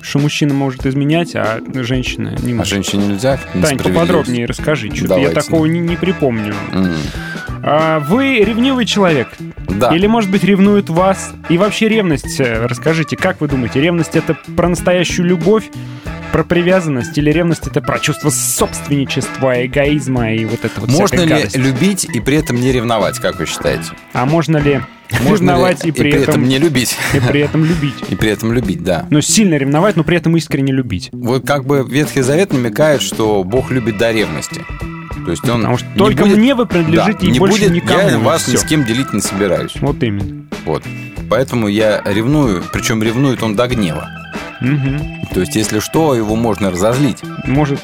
Что 0.00 0.18
мужчина 0.18 0.54
может 0.54 0.86
изменять, 0.86 1.34
а 1.34 1.60
женщина 1.74 2.34
не 2.42 2.52
А 2.52 2.56
может. 2.56 2.72
женщине 2.72 3.06
нельзя? 3.08 3.38
Тань, 3.60 3.78
поподробнее 3.78 4.46
расскажи. 4.46 4.90
Что-то 4.94 5.18
я 5.18 5.30
такого 5.30 5.66
не, 5.66 5.80
не 5.80 5.96
припомню. 5.96 6.54
М, 6.72 6.94
А 7.62 7.98
вы 8.00 8.38
ревнивый 8.38 8.86
человек? 8.86 9.28
Да. 9.68 9.94
Или, 9.94 10.06
может 10.06 10.30
быть, 10.30 10.44
ревнуют 10.44 10.88
вас? 10.88 11.32
И 11.48 11.58
вообще 11.58 11.88
ревность, 11.88 12.38
э, 12.38 12.64
расскажите, 12.66 13.16
как 13.16 13.40
вы 13.40 13.48
думаете, 13.48 13.80
ревность 13.80 14.14
это 14.14 14.36
про 14.56 14.68
настоящую 14.68 15.26
любовь, 15.26 15.64
про 16.32 16.44
привязанность, 16.44 17.16
или 17.18 17.30
ревность 17.30 17.66
это 17.66 17.80
про 17.80 17.98
чувство 17.98 18.30
собственничества, 18.30 19.64
эгоизма 19.66 20.32
и 20.32 20.44
вот 20.44 20.64
это 20.64 20.80
вот 20.80 20.90
Можно 20.90 21.20
ли 21.22 21.28
гадости? 21.28 21.56
любить 21.56 22.04
и 22.12 22.20
при 22.20 22.36
этом 22.38 22.60
не 22.60 22.72
ревновать, 22.72 23.18
как 23.18 23.38
вы 23.38 23.46
считаете? 23.46 23.90
А 24.12 24.26
можно 24.26 24.56
ли 24.58 24.80
Можно 25.22 25.50
ревновать 25.52 25.84
ли 25.84 25.90
и 25.90 25.92
при, 25.92 26.12
этом, 26.12 26.44
не 26.48 26.58
любить? 26.58 26.96
и 27.14 27.20
при 27.20 27.40
этом 27.40 27.64
любить? 27.64 27.94
И 28.08 28.14
при 28.16 28.30
этом 28.30 28.52
любить, 28.52 28.82
да. 28.82 29.06
Ну, 29.10 29.20
сильно 29.20 29.54
ревновать, 29.54 29.96
но 29.96 30.04
при 30.04 30.16
этом 30.16 30.36
искренне 30.36 30.72
любить. 30.72 31.10
Вот 31.12 31.46
как 31.46 31.64
бы 31.64 31.86
Ветхий 31.88 32.22
Завет 32.22 32.52
намекает, 32.52 33.02
что 33.02 33.42
Бог 33.44 33.70
любит 33.70 33.98
до 33.98 34.10
ревности. 34.12 34.64
То 35.24 35.30
есть 35.30 35.48
он 35.48 35.60
Потому 35.62 35.78
что 35.78 35.86
только 35.96 36.22
будет- 36.24 36.38
мне 36.38 36.54
вы 36.54 36.66
принадлежите 36.66 37.18
Да, 37.20 37.26
и 37.26 37.30
не 37.30 37.38
больше 37.38 37.58
будет, 37.68 37.72
никому. 37.72 38.00
Я 38.00 38.10
и 38.12 38.16
вас 38.16 38.46
ни 38.48 38.56
с 38.56 38.62
кем 38.64 38.84
делить 38.84 39.12
не 39.12 39.20
собираюсь. 39.20 39.72
Вот 39.80 40.02
именно. 40.02 40.44
Вот. 40.64 40.82
Поэтому 41.28 41.66
я 41.66 42.00
ревную, 42.04 42.62
причем 42.72 43.02
ревнует 43.02 43.42
он 43.42 43.56
до 43.56 43.66
гнева. 43.66 44.08
Мгм. 44.60 45.26
То 45.32 45.40
есть, 45.40 45.56
если 45.56 45.80
что, 45.80 46.14
его 46.14 46.36
можно 46.36 46.70
разозлить. 46.70 47.22
Может, 47.46 47.80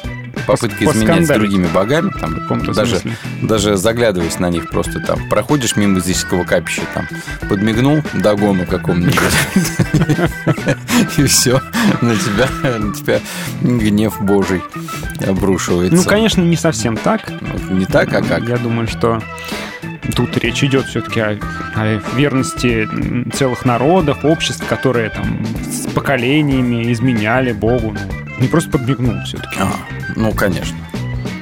Попытка 0.47 0.83
пос- 0.83 0.93
изменять 0.93 1.25
с 1.25 1.29
другими 1.29 1.67
богами, 1.67 2.11
там, 2.19 2.47
даже, 2.73 2.99
смысле. 2.99 3.17
даже 3.41 3.77
заглядываясь 3.77 4.39
на 4.39 4.49
них 4.49 4.69
просто 4.69 4.99
там, 4.99 5.29
проходишь 5.29 5.75
мимо 5.75 5.97
языческого 5.97 6.43
капища, 6.43 6.81
там, 6.93 7.07
подмигнул 7.47 8.01
догону 8.13 8.65
какому-нибудь, 8.65 9.15
и 11.17 11.23
все, 11.25 11.61
на 12.01 12.15
тебя, 12.15 12.47
на 12.79 12.93
тебя 12.93 13.19
гнев 13.61 14.21
Божий 14.21 14.61
обрушивается. 15.25 15.95
Ну, 15.95 16.03
конечно, 16.03 16.41
не 16.41 16.57
совсем 16.57 16.97
так. 16.97 17.31
Не 17.69 17.85
так, 17.85 18.11
а 18.13 18.21
как? 18.21 18.47
Я 18.49 18.57
думаю, 18.57 18.87
что 18.87 19.21
тут 20.15 20.37
речь 20.37 20.63
идет 20.63 20.85
все-таки 20.85 21.19
о, 21.19 21.39
о 21.75 22.01
верности 22.15 22.87
целых 23.33 23.65
народов, 23.65 24.23
обществ, 24.25 24.65
которые 24.67 25.09
там 25.09 25.45
с 25.69 25.87
поколениями 25.93 26.91
изменяли 26.91 27.51
Богу. 27.51 27.93
Ну, 27.93 28.41
не 28.41 28.47
просто 28.47 28.71
подмигнул 28.71 29.15
все-таки. 29.25 29.57
А, 29.59 29.71
ну, 30.15 30.31
конечно. 30.33 30.77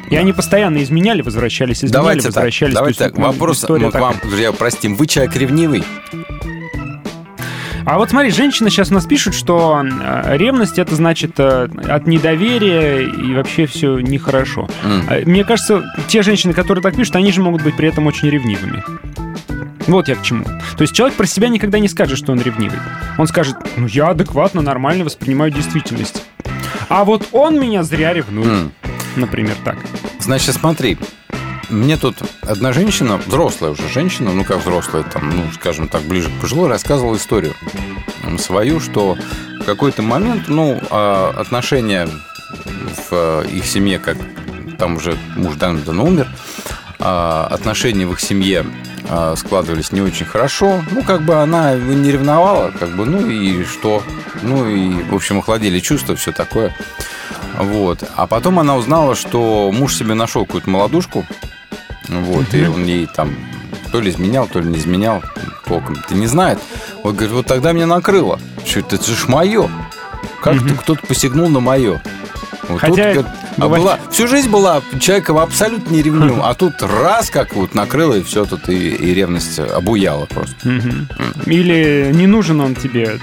И 0.10 0.16
они 0.18 0.34
постоянно 0.34 0.84
изменяли, 0.84 1.22
возвращались, 1.22 1.78
изменяли, 1.78 1.94
Давайте 1.94 2.22
так, 2.24 2.36
возвращались. 2.36 2.74
давайте 2.74 2.98
То 3.00 3.04
есть, 3.06 3.16
так. 3.16 3.26
Вопрос 3.26 3.66
ну, 3.68 3.90
вам, 3.90 4.16
друзья, 4.22 4.52
простим. 4.52 4.96
Вы 4.96 5.08
человек 5.08 5.36
ревнивый? 5.38 5.84
А 7.86 7.98
вот 7.98 8.10
смотри, 8.12 8.32
женщины 8.32 8.70
сейчас 8.70 8.92
у 8.92 8.94
нас 8.94 9.06
пишут, 9.06 9.34
что 9.34 9.84
э, 9.84 10.38
ревность 10.38 10.78
это 10.78 10.96
значит 10.96 11.40
э, 11.40 11.68
от 11.88 12.08
недоверия 12.08 13.00
и 13.00 13.34
вообще 13.34 13.66
все 13.66 14.00
нехорошо. 14.00 14.68
А 14.84 15.22
Мне 15.26 15.44
кажется, 15.44 15.84
те 16.08 16.22
женщины, 16.22 16.54
которые 16.54 16.84
так 16.84 16.96
пишут, 16.96 17.16
они 17.16 17.32
же 17.32 17.42
могут 17.42 17.64
быть 17.64 17.76
при 17.76 17.90
этом 17.90 18.08
очень 18.08 18.30
ревнивыми. 18.30 18.84
Вот 19.88 20.08
я 20.08 20.16
к 20.16 20.22
чему. 20.22 20.44
То 20.46 20.82
есть 20.82 20.94
человек 20.94 21.18
про 21.18 21.26
себя 21.26 21.50
никогда 21.50 21.80
не 21.80 21.88
скажет, 21.88 22.18
что 22.18 22.32
он 22.32 22.42
ревнивый. 22.42 22.78
Он 23.18 23.28
скажет, 23.28 23.56
ну 23.78 23.88
я 23.88 24.10
адекватно, 24.10 24.62
нормально 24.62 25.04
воспринимаю 25.04 25.52
действительность. 25.52 26.24
А 26.88 27.04
вот 27.04 27.30
он 27.32 27.60
меня 27.60 27.84
зря 27.84 28.14
ревнует. 28.14 28.48
М. 28.48 28.72
Например, 29.16 29.56
так. 29.66 29.78
Значит, 30.20 30.56
смотри, 30.56 30.98
мне 31.72 31.98
тут 31.98 32.18
одна 32.42 32.74
женщина, 32.74 33.18
взрослая 33.18 33.72
уже 33.72 33.88
женщина, 33.90 34.32
ну 34.32 34.44
как 34.44 34.60
взрослая, 34.60 35.04
там, 35.04 35.30
ну, 35.30 35.52
скажем 35.54 35.88
так, 35.88 36.04
ближе 36.04 36.30
к 36.30 36.42
пожилой, 36.42 36.70
рассказывала 36.70 37.16
историю 37.16 37.56
свою, 38.38 38.80
что 38.80 39.18
в 39.60 39.64
какой-то 39.66 40.02
момент, 40.02 40.48
ну, 40.48 40.80
а, 40.90 41.34
отношения 41.38 42.08
в 42.08 43.12
э, 43.12 43.46
их 43.52 43.66
семье, 43.66 44.00
как 44.00 44.18
там 44.78 44.96
уже 44.96 45.18
муж 45.36 45.56
давно 45.56 46.06
умер, 46.06 46.28
а, 47.00 47.48
отношения 47.52 48.06
в 48.06 48.14
их 48.14 48.20
семье 48.20 48.66
а, 49.10 49.36
складывались 49.36 49.92
не 49.92 50.02
очень 50.02 50.26
хорошо. 50.26 50.82
Ну, 50.92 51.04
как 51.04 51.22
бы 51.22 51.36
она 51.36 51.76
не 51.76 52.12
ревновала, 52.12 52.72
как 52.72 52.90
бы, 52.96 53.06
ну 53.06 53.30
и 53.30 53.64
что? 53.64 54.04
Ну 54.42 54.68
и, 54.68 55.04
в 55.04 55.16
общем, 55.16 55.40
охладили 55.40 55.80
чувства, 55.80 56.16
все 56.16 56.32
такое. 56.32 56.76
Вот. 57.58 58.04
А 58.16 58.28
потом 58.28 58.60
она 58.60 58.76
узнала, 58.76 59.16
что 59.16 59.72
муж 59.72 59.96
себе 59.96 60.14
нашел 60.14 60.46
какую-то 60.46 60.70
молодушку. 60.70 61.26
Вот, 62.08 62.54
и 62.54 62.66
он 62.66 62.86
ей 62.86 63.08
там 63.08 63.34
то 63.92 64.00
ли 64.00 64.10
изменял, 64.10 64.48
то 64.48 64.60
ли 64.60 64.70
не 64.70 64.78
изменял, 64.78 65.22
толком 65.66 65.96
ты 66.08 66.16
не 66.16 66.28
знает. 66.28 66.60
Вот, 67.04 67.16
говорит, 67.16 67.32
вот 67.32 67.46
тогда 67.46 67.72
меня 67.72 67.88
накрыло. 67.88 68.40
Что 68.66 68.80
это, 68.80 68.96
это 68.96 69.12
же 69.12 69.28
мое. 69.28 69.70
Как-то 70.42 70.76
кто-то 70.76 71.06
посягнул 71.06 71.50
на 71.50 71.60
мое. 71.60 72.02
Вот 72.72 72.82
Хотя 72.82 73.14
тут, 73.14 73.26
бывает- 73.58 73.84
была, 73.84 74.00
всю 74.12 74.28
жизнь 74.28 74.50
была 74.50 74.82
человеком 75.00 75.38
абсолютно 75.38 75.94
не 75.94 76.02
ревнивым, 76.02 76.42
а 76.44 76.54
тут 76.54 76.74
раз 76.82 77.30
как 77.30 77.56
вот 77.56 77.74
накрыло, 77.76 78.16
и 78.16 78.24
все 78.24 78.46
тут, 78.46 78.70
и, 78.70 78.90
и 78.90 79.14
ревность 79.14 79.60
обуяла 79.60 80.26
просто. 80.26 80.56
Или 81.46 82.12
не 82.14 82.28
нужен 82.28 82.62
он 82.62 82.76
тебе, 82.76 83.20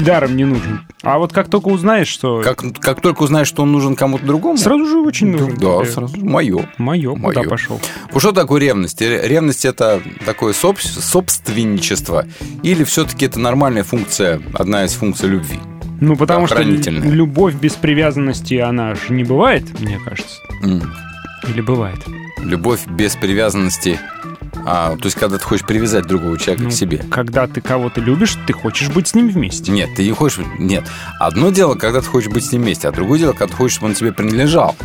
даром 0.00 0.36
не 0.36 0.44
нужен. 0.44 0.80
А 1.02 1.18
вот 1.18 1.32
как 1.32 1.48
только 1.48 1.68
узнаешь, 1.68 2.08
что... 2.08 2.42
Как, 2.42 2.62
как 2.78 3.00
только 3.00 3.22
узнаешь, 3.22 3.46
что 3.48 3.62
он 3.62 3.72
нужен 3.72 3.96
кому-то 3.96 4.24
другому, 4.26 4.58
Сразу 4.58 4.86
же 4.86 4.98
очень 4.98 5.28
нужен. 5.32 5.54
да, 5.56 5.80
тебе. 5.82 5.86
сразу 5.92 6.16
мое. 6.24 6.68
Мое, 6.78 7.14
куда 7.14 7.42
пошел? 7.44 7.80
Ну, 8.12 8.20
Что 8.20 8.32
такое 8.32 8.60
ревность? 8.60 9.00
Ре- 9.00 9.26
Ревность 9.26 9.64
это 9.64 10.02
такое 10.26 10.52
соб- 10.52 10.78
собственничество 10.80 12.26
или 12.62 12.84
все-таки 12.84 13.24
это 13.26 13.38
нормальная 13.40 13.84
функция, 13.84 14.40
одна 14.54 14.84
из 14.84 14.92
функций 14.92 15.28
любви? 15.28 15.58
Ну, 16.00 16.16
потому 16.16 16.46
что 16.46 16.62
любовь 16.62 17.54
без 17.54 17.74
привязанности, 17.74 18.54
она 18.54 18.94
же 18.94 19.12
не 19.12 19.24
бывает, 19.24 19.64
мне 19.80 19.98
кажется. 20.04 20.40
М. 20.62 20.92
Или 21.48 21.60
бывает? 21.60 21.98
Любовь 22.38 22.86
без 22.86 23.16
привязанности 23.16 23.98
А, 24.66 24.96
то 24.96 25.04
есть, 25.04 25.16
когда 25.16 25.38
ты 25.38 25.44
хочешь 25.44 25.66
привязать 25.66 26.06
другого 26.06 26.38
человека 26.38 26.64
Ну, 26.64 26.70
к 26.70 26.72
себе. 26.74 26.98
Когда 27.10 27.46
ты 27.46 27.60
кого-то 27.62 28.00
любишь, 28.00 28.36
ты 28.46 28.52
хочешь 28.52 28.88
быть 28.90 29.08
с 29.08 29.14
ним 29.14 29.28
вместе. 29.30 29.72
Нет, 29.72 29.88
ты 29.96 30.04
не 30.04 30.12
хочешь... 30.12 30.40
Нет. 30.58 30.84
Одно 31.18 31.50
дело, 31.50 31.76
когда 31.76 32.00
ты 32.00 32.06
хочешь 32.06 32.30
быть 32.30 32.44
с 32.44 32.52
ним 32.52 32.62
вместе, 32.62 32.88
а 32.88 32.92
другое 32.92 33.18
дело, 33.18 33.32
когда 33.32 33.46
ты 33.46 33.54
хочешь, 33.54 33.76
чтобы 33.76 33.88
он 33.90 33.94
тебе 33.94 34.12
принадлежал. 34.12 34.76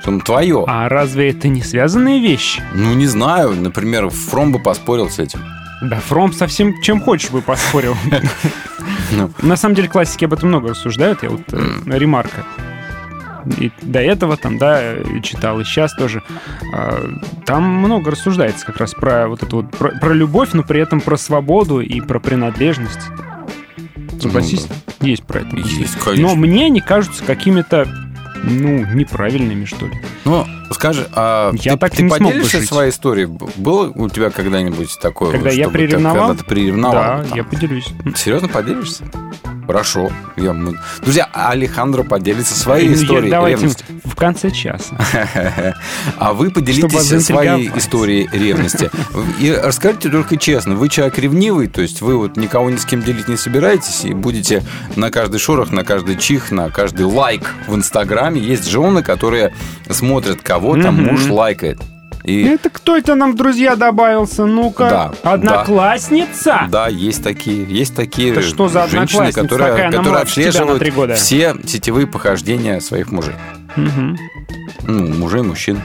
Чтобы 0.00 0.16
он 0.16 0.20
твое. 0.22 0.64
А 0.66 0.88
разве 0.88 1.30
это 1.30 1.46
не 1.46 1.62
связанные 1.62 2.20
вещи? 2.20 2.62
Ну, 2.74 2.94
не 2.94 3.06
знаю. 3.06 3.54
Например, 3.54 4.08
Фром 4.08 4.50
бы 4.50 4.58
поспорил 4.58 5.08
с 5.08 5.20
этим. 5.20 5.40
Да, 5.82 6.00
Фром 6.00 6.32
совсем 6.32 6.80
чем 6.82 7.00
хочешь 7.00 7.30
бы 7.30 7.42
поспорил. 7.42 7.96
Ну. 9.12 9.30
На 9.42 9.56
самом 9.56 9.74
деле 9.74 9.88
классики 9.88 10.24
об 10.24 10.32
этом 10.32 10.48
много 10.48 10.70
рассуждают. 10.70 11.22
Я 11.22 11.30
вот 11.30 11.42
э, 11.52 11.58
ремарка. 11.86 12.44
И 13.58 13.72
до 13.82 14.00
этого 14.00 14.36
там, 14.36 14.58
да, 14.58 14.94
и 14.94 15.20
читал, 15.22 15.60
и 15.60 15.64
сейчас 15.64 15.92
тоже. 15.94 16.22
А, 16.74 17.10
Там 17.44 17.64
много 17.64 18.12
рассуждается 18.12 18.64
как 18.64 18.76
раз 18.76 18.94
про 18.94 19.28
вот 19.28 19.42
эту 19.42 19.56
вот, 19.56 19.70
про, 19.70 19.90
про 19.90 20.12
любовь, 20.14 20.50
но 20.52 20.62
при 20.62 20.80
этом 20.80 21.00
про 21.00 21.16
свободу 21.16 21.80
и 21.80 22.00
про 22.00 22.20
принадлежность. 22.20 23.00
Согласись, 24.20 24.68
есть 25.00 25.24
про 25.24 25.40
это. 25.40 25.56
Ну 25.56 25.58
Есть, 25.58 25.98
конечно. 25.98 26.28
Но 26.28 26.36
мне 26.36 26.66
они 26.66 26.80
кажутся 26.80 27.24
какими-то, 27.24 27.88
ну, 28.42 28.84
неправильными, 28.94 29.64
что 29.64 29.86
ли. 29.86 29.92
Ну, 30.24 30.46
скажи, 30.72 31.06
а 31.12 31.52
Я 31.54 31.72
ты, 31.72 31.78
так 31.78 31.92
ты 31.92 32.02
не 32.02 32.10
смог 32.10 32.30
поделишься 32.32 32.58
жить. 32.60 32.68
своей 32.68 32.90
историей? 32.90 33.26
Было 33.56 33.90
у 33.94 34.08
тебя 34.08 34.30
когда-нибудь 34.30 34.98
такое? 35.00 35.32
Когда 35.32 35.50
я 35.50 35.64
чтобы 35.64 35.78
ты- 35.78 35.86
приревновал? 35.86 36.28
Когда 36.28 36.42
ты 36.42 36.48
приревновал? 36.48 36.92
Да, 37.22 37.24
там? 37.24 37.36
я 37.36 37.44
поделюсь. 37.44 37.88
Серьезно 38.16 38.48
поделишься? 38.48 39.04
Хорошо. 39.66 40.10
Я, 40.36 40.54
Друзья, 41.02 41.28
Алехандро 41.32 42.02
поделится 42.02 42.54
своей 42.54 42.88
Ну, 42.88 42.94
историей 42.94 43.30
Давайте 43.30 43.60
ревности. 43.60 43.84
в 44.04 44.14
конце 44.14 44.50
часа. 44.50 44.96
А 46.18 46.32
вы 46.32 46.50
поделитесь 46.50 47.24
своей 47.24 47.70
историей 47.76 48.28
ревности. 48.32 48.90
И 49.40 49.50
расскажите 49.52 50.08
только 50.10 50.36
честно, 50.36 50.74
вы 50.74 50.88
человек 50.88 51.18
ревнивый, 51.18 51.68
то 51.68 51.80
есть 51.82 52.00
вы 52.02 52.16
вот 52.16 52.36
никого 52.36 52.70
ни 52.70 52.76
с 52.76 52.84
кем 52.84 53.02
делить 53.02 53.28
не 53.28 53.36
собираетесь 53.36 54.04
и 54.04 54.12
будете 54.14 54.62
на 54.96 55.10
каждый 55.10 55.38
шорох, 55.38 55.70
на 55.70 55.84
каждый 55.84 56.16
чих, 56.16 56.50
на 56.50 56.70
каждый 56.70 57.06
лайк 57.06 57.54
в 57.66 57.74
Инстаграме. 57.74 58.40
Есть 58.40 58.68
жены, 58.68 59.02
которые 59.02 59.52
смотрят, 59.90 60.40
кого 60.42 60.80
там 60.80 61.02
муж 61.04 61.28
лайкает. 61.28 61.80
И 62.24 62.42
Это 62.44 62.70
кто 62.70 62.96
это 62.96 63.14
нам 63.14 63.34
друзья 63.34 63.74
добавился? 63.74 64.46
Ну-ка. 64.46 65.12
Да, 65.22 65.32
Одноклассница? 65.32 66.68
Да, 66.70 66.88
есть 66.88 67.22
такие, 67.22 67.64
есть 67.64 67.96
такие 67.96 68.30
Это 68.32 68.42
что 68.42 68.68
за 68.68 68.86
женщины, 68.86 69.32
которые, 69.32 69.70
такая? 69.70 69.88
Она 69.88 69.98
которые 69.98 70.22
отслеживают 70.22 71.18
все 71.18 71.56
сетевые 71.66 72.06
похождения 72.06 72.80
своих 72.80 73.10
мужей. 73.10 73.34
Мгм. 73.76 74.18
Ну, 74.86 75.06
мужей, 75.14 75.42
мужчин. 75.42 75.80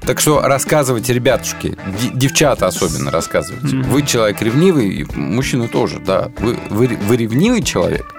Так 0.00 0.18
что 0.18 0.40
рассказывайте, 0.40 1.12
ребятушки, 1.12 1.76
девчата 2.12 2.66
особенно 2.66 3.10
рассказывайте. 3.12 3.76
Вы 3.76 4.02
человек 4.02 4.42
ревнивый, 4.42 4.88
и 4.88 5.06
мужчины 5.14 5.68
тоже, 5.68 6.00
да. 6.00 6.30
Вы, 6.38 6.58
вы, 6.70 6.88
вы 6.88 7.16
ревнивый 7.16 7.62
человек? 7.62 8.12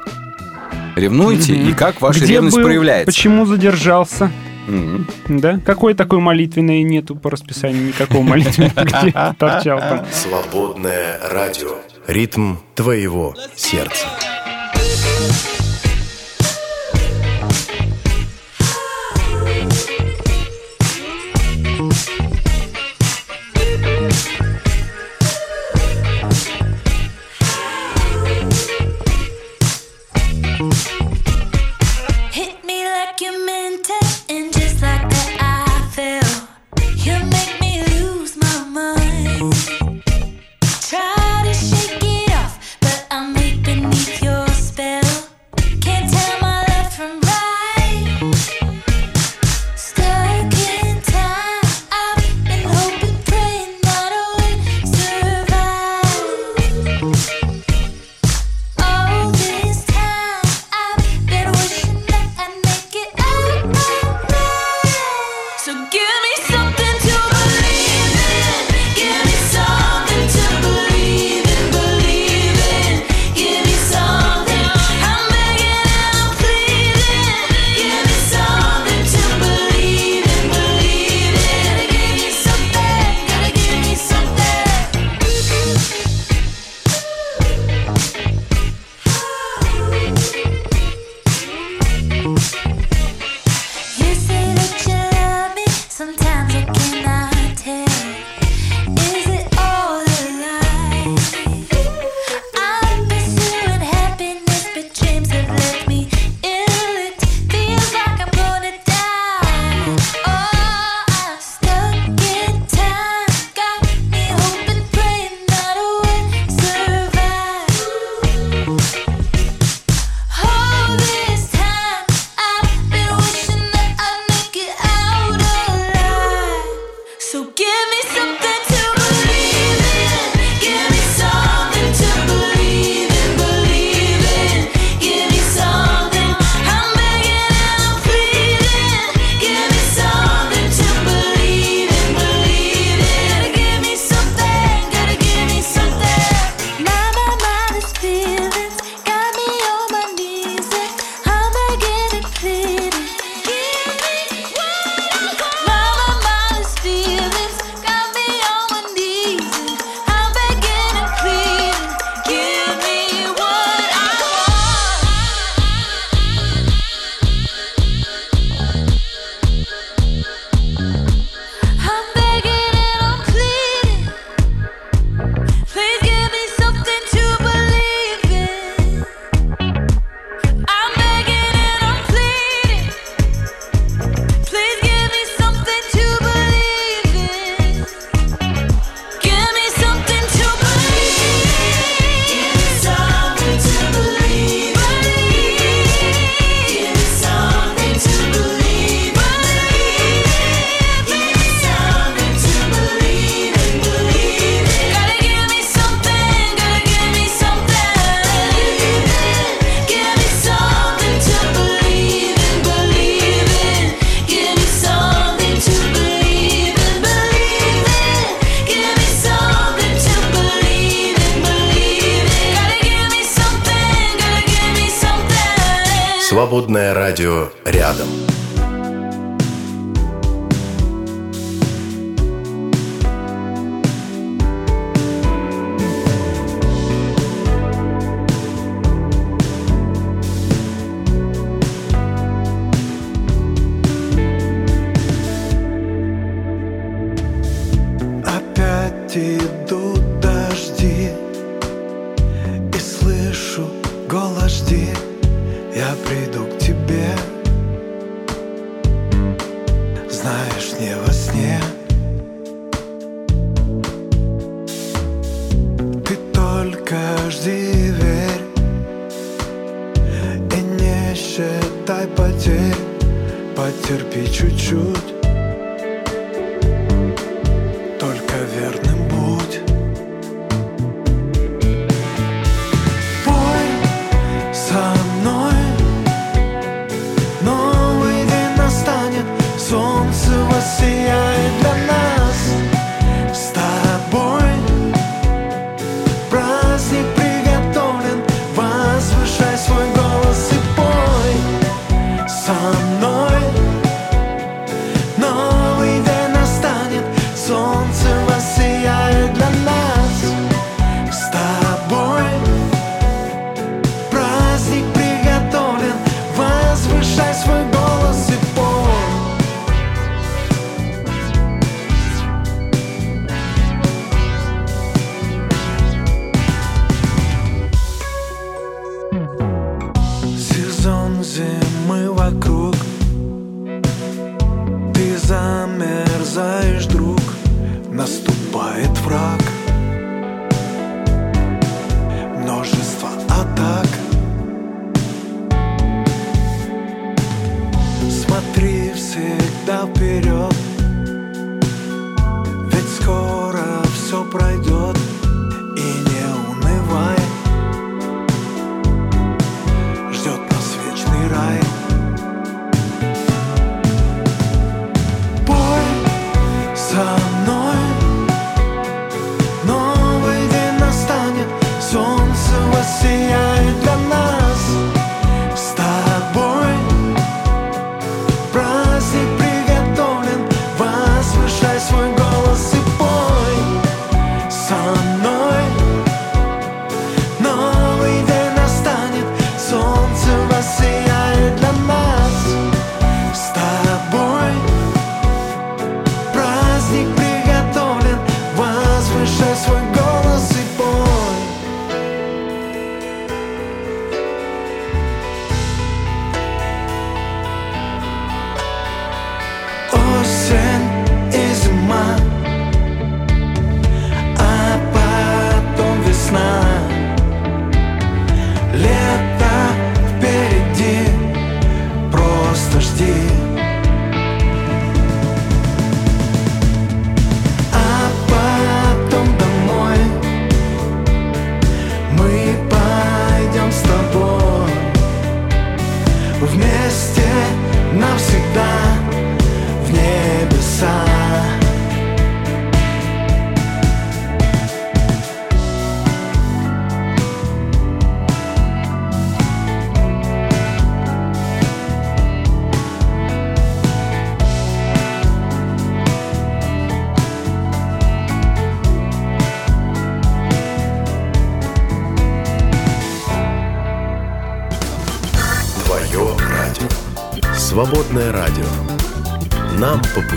Ревнуете? 0.95 1.53
Мгм. 1.53 1.69
И 1.69 1.73
как 1.73 1.99
ваша 2.01 2.19
Где 2.19 2.33
ревность 2.35 2.55
был? 2.55 2.63
проявляется? 2.63 3.11
Почему 3.11 3.45
задержался? 3.45 4.31
Мгм. 4.67 5.07
Да? 5.27 5.59
Какой 5.65 5.93
такой 5.93 6.19
молитвенной 6.19 6.83
нету 6.83 7.15
по 7.15 7.29
расписанию 7.29 7.87
никакого 7.87 8.21
молитвенного, 8.21 8.83
где 8.83 9.13
торчал 9.37 9.79
там. 9.79 10.05
Свободное 10.11 11.19
радио. 11.29 11.75
Ритм 12.07 12.55
твоего 12.75 13.35
сердца. 13.55 14.07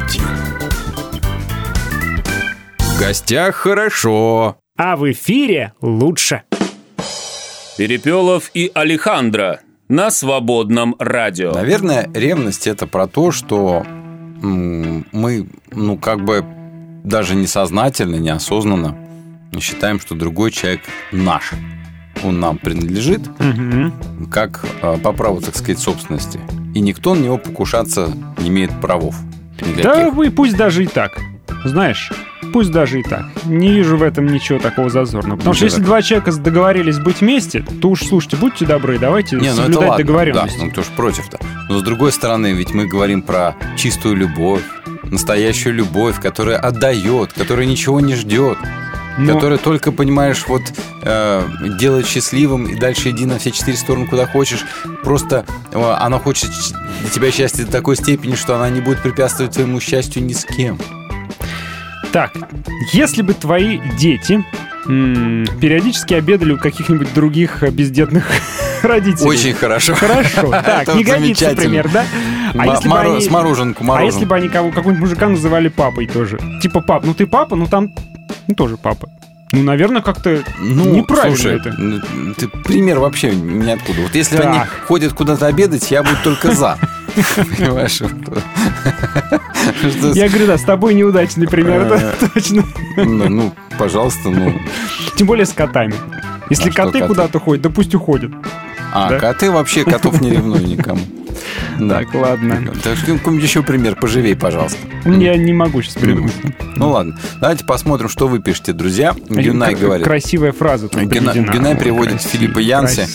Пути. 0.06 0.20
В 2.78 3.00
гостях 3.00 3.56
хорошо. 3.56 4.56
А 4.76 4.96
в 4.96 5.10
эфире 5.10 5.72
лучше. 5.80 6.42
Перепелов 7.76 8.50
и 8.54 8.70
Алехандро 8.74 9.60
на 9.88 10.10
свободном 10.10 10.96
радио. 10.98 11.52
Наверное, 11.52 12.08
ревность 12.14 12.66
это 12.66 12.86
про 12.86 13.06
то, 13.06 13.32
что 13.32 13.84
мы, 14.40 15.48
ну, 15.72 15.98
как 15.98 16.24
бы 16.24 16.44
даже 17.04 17.34
несознательно, 17.34 18.16
неосознанно 18.16 18.96
считаем, 19.60 20.00
что 20.00 20.14
другой 20.14 20.50
человек 20.50 20.82
наш. 21.12 21.52
Он 22.24 22.40
нам 22.40 22.58
принадлежит, 22.58 23.22
как 24.30 24.64
э, 24.82 24.98
по 24.98 25.12
праву, 25.12 25.40
так 25.40 25.54
сказать, 25.56 25.78
собственности. 25.78 26.40
И 26.74 26.80
никто 26.80 27.14
на 27.14 27.20
него 27.20 27.38
покушаться 27.38 28.12
не 28.38 28.48
имеет 28.48 28.70
правов. 28.80 29.16
Никаких. 29.60 29.82
Да 29.84 30.24
и 30.24 30.30
пусть 30.30 30.56
даже 30.56 30.84
и 30.84 30.86
так. 30.86 31.18
Знаешь, 31.64 32.12
пусть 32.52 32.70
даже 32.70 33.00
и 33.00 33.02
так. 33.02 33.26
Не 33.44 33.70
вижу 33.70 33.96
в 33.96 34.02
этом 34.02 34.26
ничего 34.26 34.58
такого 34.58 34.88
зазорного. 34.88 35.36
Потому 35.36 35.54
что 35.54 35.64
если 35.64 35.80
два 35.80 36.02
человека 36.02 36.32
договорились 36.32 36.98
быть 36.98 37.20
вместе, 37.20 37.64
то 37.80 37.88
уж 37.88 38.02
слушайте, 38.02 38.36
будьте 38.36 38.66
добры, 38.66 38.98
давайте 38.98 39.36
Не, 39.36 39.42
ну 39.42 39.46
это 39.48 39.56
соблюдать 39.56 39.88
ладно, 39.88 40.04
договоренности. 40.04 40.58
Да, 40.58 40.64
ну 40.64 40.70
кто 40.70 40.82
ж 40.82 40.86
против-то. 40.96 41.38
Но 41.68 41.78
с 41.78 41.82
другой 41.82 42.12
стороны, 42.12 42.52
ведь 42.52 42.72
мы 42.72 42.86
говорим 42.86 43.22
про 43.22 43.56
чистую 43.76 44.16
любовь, 44.16 44.62
настоящую 45.04 45.74
любовь, 45.74 46.20
которая 46.20 46.58
отдает, 46.58 47.32
которая 47.32 47.66
ничего 47.66 48.00
не 48.00 48.14
ждет. 48.14 48.58
Но- 49.18 49.34
которая 49.34 49.58
только, 49.58 49.92
понимаешь, 49.92 50.44
вот 50.48 50.62
э, 51.02 51.42
делает 51.78 52.06
счастливым, 52.06 52.66
и 52.66 52.74
дальше 52.74 53.10
иди 53.10 53.24
на 53.26 53.38
все 53.38 53.50
четыре 53.50 53.76
стороны, 53.76 54.06
куда 54.06 54.26
хочешь. 54.26 54.64
Просто 55.02 55.44
э, 55.72 55.94
она 56.00 56.18
хочет 56.18 56.50
для 57.00 57.10
тебя 57.10 57.30
счастья 57.30 57.64
до 57.64 57.72
такой 57.72 57.96
степени, 57.96 58.34
что 58.34 58.56
она 58.56 58.68
не 58.68 58.80
будет 58.80 59.02
препятствовать 59.02 59.52
твоему 59.54 59.80
счастью 59.80 60.24
ни 60.24 60.32
с 60.32 60.44
кем. 60.44 60.78
Так, 62.12 62.32
если 62.92 63.22
бы 63.22 63.34
твои 63.34 63.78
дети 63.98 64.44
м, 64.86 65.44
периодически 65.60 66.14
обедали 66.14 66.52
у 66.52 66.58
каких-нибудь 66.58 67.12
других 67.12 67.62
э, 67.62 67.70
бездетных 67.70 68.26
родителей. 68.82 69.28
Очень 69.28 69.54
хорошо. 69.54 69.94
Хорошо. 69.94 70.50
Так, 70.64 70.94
не 70.94 71.04
годится 71.04 71.50
пример, 71.56 71.88
да? 71.92 72.04
А 72.54 72.64
М- 72.66 72.70
если 72.72 72.88
бы 72.88 72.94
моро- 72.94 73.12
они- 73.16 73.20
С 73.24 73.30
мороженку, 73.30 73.82
А 73.82 73.86
мороженку. 73.86 74.14
если 74.14 74.24
бы 74.28 74.36
они 74.36 74.48
кого- 74.48 74.70
какого-нибудь 74.70 75.00
мужика 75.08 75.28
называли 75.28 75.68
папой 75.68 76.06
тоже? 76.06 76.38
Типа, 76.62 76.80
пап, 76.80 77.04
ну 77.04 77.12
ты 77.14 77.26
папа, 77.26 77.56
ну 77.56 77.66
там 77.66 77.90
ну, 78.48 78.54
тоже 78.54 78.76
папа. 78.76 79.08
Ну, 79.52 79.62
наверное, 79.62 80.02
как-то 80.02 80.42
Ну, 80.58 80.84
неправильно 80.96 81.36
слушай, 81.36 81.56
это. 81.56 81.68
н- 81.70 82.34
ты 82.36 82.48
пример 82.48 82.98
вообще 82.98 83.30
ниоткуда. 83.34 84.00
Вот 84.02 84.14
если 84.14 84.36
Так. 84.36 84.46
они 84.46 84.58
ходят 84.86 85.12
куда-то 85.12 85.46
обедать, 85.46 85.88
я 85.90 86.02
буду 86.02 86.16
только 86.24 86.52
за. 86.52 86.76
Понимаешь? 87.56 88.00
Я 90.14 90.28
говорю, 90.28 90.46
да, 90.46 90.58
с 90.58 90.62
тобой 90.62 90.94
неудачный 90.94 91.46
пример, 91.48 91.82
это 91.82 92.14
точно. 92.34 92.64
Ну, 92.96 93.28
ну, 93.28 93.54
пожалуйста, 93.78 94.30
ну. 94.30 94.52
Тем 95.16 95.26
более 95.26 95.46
с 95.46 95.52
котами. 95.52 95.94
Если 96.50 96.70
А 96.70 96.72
коты 96.72 97.06
куда-то 97.06 97.38
ходят, 97.40 97.62
да 97.62 97.70
пусть 97.70 97.94
уходят. 97.94 98.32
А, 98.92 99.18
коты 99.18 99.50
вообще 99.50 99.84
котов 99.84 100.20
не 100.20 100.30
ревную 100.30 100.66
никому. 100.66 101.00
Да. 101.78 101.98
Так, 102.00 102.14
ладно. 102.14 102.72
Так, 102.82 102.98
какой-нибудь 103.00 103.42
еще 103.42 103.62
пример 103.62 103.96
поживей, 103.96 104.36
пожалуйста. 104.36 104.78
Я 105.04 105.36
не 105.36 105.52
могу 105.52 105.82
сейчас 105.82 105.94
придумать. 105.94 106.32
Ну 106.76 106.90
ладно, 106.90 107.16
давайте 107.40 107.64
посмотрим, 107.64 108.08
что 108.08 108.28
вы 108.28 108.38
пишете, 108.40 108.72
друзья. 108.72 109.14
Гюнай 109.28 109.74
говорит. 109.74 110.06
Красивая 110.06 110.52
фраза 110.52 110.88
тут. 110.88 111.02
Гюнай 111.02 111.76
приводит 111.76 112.22
Филиппа 112.22 112.60
красиво. 112.60 113.06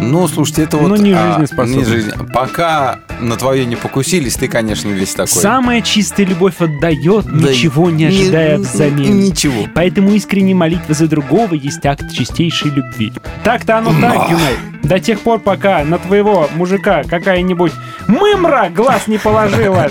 Ну, 0.00 0.28
слушайте, 0.28 0.62
это 0.62 0.76
Ну, 0.78 0.88
вот... 0.88 1.00
не 1.00 1.12
а, 1.12 1.32
жизнеспособно. 1.32 2.26
Пока 2.32 3.00
на 3.20 3.36
твое 3.36 3.64
не 3.66 3.76
покусились, 3.76 4.34
ты, 4.34 4.48
конечно, 4.48 4.88
весь 4.88 5.12
такой. 5.12 5.28
Самая 5.28 5.80
чистая 5.82 6.26
любовь 6.26 6.54
отдает, 6.60 7.26
Да 7.26 7.50
ничего 7.50 7.90
не 7.90 8.06
ожидая 8.06 8.58
взамен. 8.58 9.20
Ничего. 9.20 9.66
Поэтому 9.74 10.10
искренняя 10.12 10.54
молитва 10.56 10.94
за 10.94 11.06
другого 11.06 11.54
есть 11.54 11.84
акт 11.86 12.12
чистейшей 12.12 12.70
любви. 12.70 13.12
Так-то 13.44 13.78
оно 13.78 13.90
так, 14.00 14.30
Юнай. 14.30 14.54
До 14.82 14.98
тех 14.98 15.20
пор, 15.20 15.38
пока 15.40 15.84
на 15.84 15.98
твоего 15.98 16.48
мужика 16.54 17.02
какая-нибудь 17.04 17.72
мымра 18.08 18.70
глаз 18.74 19.06
не 19.06 19.18
положила. 19.18 19.88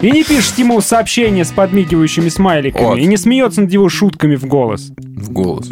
И 0.00 0.10
не 0.10 0.24
пишет 0.24 0.58
ему 0.58 0.80
сообщения 0.80 1.44
с 1.44 1.52
подмигивающими 1.52 2.28
смайликами. 2.28 2.84
Вот. 2.84 2.98
И 2.98 3.04
не 3.06 3.16
смеется 3.16 3.60
над 3.60 3.72
его 3.72 3.88
шутками 3.88 4.34
в 4.34 4.46
голос. 4.46 4.90
В 4.98 5.30
голос. 5.30 5.68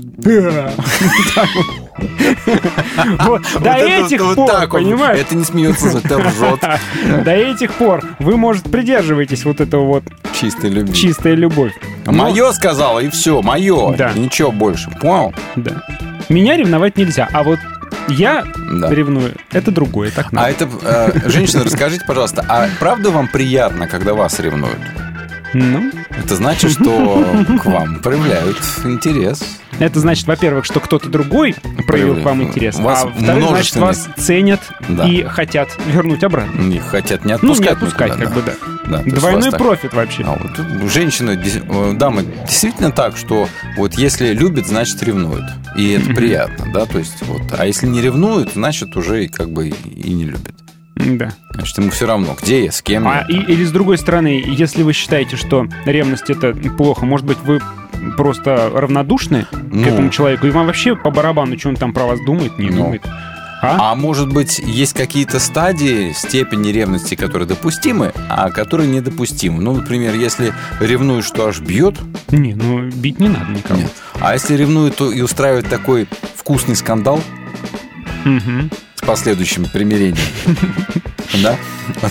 До 3.60 3.72
этих 3.74 4.34
пор, 4.34 4.68
понимаешь? 4.68 5.18
Это 5.20 5.34
не 5.34 5.44
смеется, 5.44 5.98
это 5.98 6.18
ржет. 6.18 6.60
До 7.24 7.30
этих 7.32 7.72
пор 7.74 8.04
вы, 8.18 8.36
может, 8.36 8.70
придерживаетесь 8.70 9.44
вот 9.44 9.60
этого 9.60 9.84
вот 9.84 10.04
Чистой 10.38 10.70
любви. 10.70 10.94
чистая 10.94 11.34
любовь. 11.34 11.72
Но- 12.06 12.12
Мое 12.12 12.52
сказала, 12.52 13.00
и 13.00 13.08
все, 13.10 13.42
мое. 13.42 13.96
Ничего 14.14 14.52
больше. 14.52 14.90
Понял? 15.00 15.34
Да. 15.56 15.82
Меня 16.28 16.56
ревновать 16.56 16.96
нельзя, 16.96 17.28
а 17.32 17.42
вот 17.42 17.58
я 18.08 18.44
Да. 18.70 18.90
ревную. 18.90 19.34
Это 19.52 19.70
другое, 19.70 20.10
так 20.10 20.32
надо. 20.32 20.46
А 20.46 20.50
это, 20.50 20.68
э, 20.82 21.28
женщина, 21.28 21.64
расскажите, 21.64 22.04
пожалуйста, 22.06 22.44
а 22.48 22.68
правда 22.78 23.10
вам 23.10 23.28
приятно, 23.28 23.86
когда 23.86 24.14
вас 24.14 24.38
ревнуют? 24.40 24.78
Ну, 25.52 25.90
Это 26.10 26.36
значит, 26.36 26.72
что 26.72 27.44
к 27.60 27.64
вам 27.66 28.00
проявляют 28.00 28.56
интерес. 28.84 29.42
это 29.78 29.98
значит, 30.00 30.26
во-первых, 30.26 30.64
что 30.64 30.78
кто-то 30.80 31.08
другой 31.08 31.54
проявил 31.86 32.16
к 32.20 32.24
вам 32.24 32.42
интерес, 32.42 32.76
У 32.76 32.82
вас 32.82 33.02
а 33.02 33.06
во-вторых, 33.06 33.48
значит, 33.48 33.76
вас 33.76 34.08
ценят 34.16 34.60
Да. 34.88 35.06
и 35.08 35.22
хотят 35.24 35.70
вернуть 35.86 36.22
обратно. 36.22 36.60
Их 36.72 36.84
хотят 36.84 37.24
не 37.24 37.30
Ну, 37.32 37.36
отпускать. 37.36 37.66
не 37.66 37.72
отпускать, 37.72 38.10
никуда, 38.18 38.24
как 38.26 38.34
бы, 38.34 38.42
да. 38.42 38.52
Да, 38.90 39.02
Двойной 39.04 39.42
вас 39.42 39.50
так- 39.52 39.60
профит 39.60 39.94
вообще. 39.94 40.24
А 40.24 40.36
вот 40.40 40.90
женщина, 40.92 41.30
э, 41.32 41.92
дамы, 41.94 42.24
действительно 42.46 42.90
так, 42.90 43.16
что 43.16 43.48
вот 43.76 43.94
если 43.94 44.32
любит, 44.32 44.66
значит 44.66 45.02
ревнует. 45.02 45.44
И 45.76 45.90
это 45.92 46.12
приятно, 46.12 46.72
да, 46.72 46.86
то 46.86 46.98
есть 46.98 47.22
вот. 47.22 47.42
А 47.56 47.66
если 47.66 47.86
не 47.86 48.00
ревнует, 48.00 48.52
значит 48.54 48.96
уже 48.96 49.24
и 49.24 49.28
как 49.28 49.50
бы 49.52 49.68
и 49.68 50.12
не 50.12 50.24
любит. 50.24 50.54
Да. 51.06 51.32
Значит, 51.54 51.78
ему 51.78 51.90
все 51.90 52.06
равно, 52.06 52.36
где 52.40 52.64
я, 52.64 52.72
с 52.72 52.82
кем 52.82 53.06
А, 53.08 53.24
я. 53.28 53.36
и, 53.36 53.40
или 53.52 53.64
с 53.64 53.70
другой 53.72 53.98
стороны, 53.98 54.42
если 54.46 54.82
вы 54.82 54.92
считаете, 54.92 55.36
что 55.36 55.66
ревность 55.84 56.30
это 56.30 56.52
плохо, 56.76 57.04
может 57.06 57.26
быть, 57.26 57.38
вы 57.44 57.60
просто 58.16 58.70
равнодушны 58.74 59.44
к 59.50 59.54
Ну. 59.70 59.86
этому 59.86 60.10
человеку, 60.10 60.46
и 60.46 60.50
вам 60.50 60.66
вообще 60.66 60.96
по 60.96 61.10
барабану, 61.10 61.58
что 61.58 61.68
он 61.70 61.76
там 61.76 61.92
про 61.92 62.04
вас 62.06 62.18
думает, 62.24 62.58
не 62.58 62.70
Ну. 62.70 62.76
думает. 62.84 63.02
А? 63.62 63.92
А 63.92 63.94
может 63.94 64.32
быть, 64.32 64.58
есть 64.58 64.94
какие-то 64.94 65.38
стадии 65.38 66.12
степени 66.12 66.70
ревности, 66.70 67.14
которые 67.14 67.46
допустимы, 67.46 68.10
а 68.30 68.48
которые 68.50 68.88
недопустимы. 68.88 69.60
Ну, 69.62 69.74
например, 69.74 70.14
если 70.14 70.54
ревнует, 70.80 71.26
что 71.26 71.46
аж 71.46 71.60
бьет, 71.60 71.96
Не, 72.30 72.54
ну 72.54 72.88
бить 72.88 73.20
не 73.20 73.28
надо 73.28 73.50
никого. 73.52 73.78
нет. 73.80 73.90
А 74.18 74.32
если 74.32 74.54
ревнует 74.56 74.96
то 74.96 75.12
и 75.12 75.20
устраивает 75.20 75.68
такой 75.68 76.08
вкусный 76.36 76.74
скандал 76.74 77.20
Мгм. 78.24 78.70
Последующим 79.10 79.64
примирением, 79.64 80.16
да, 81.42 81.56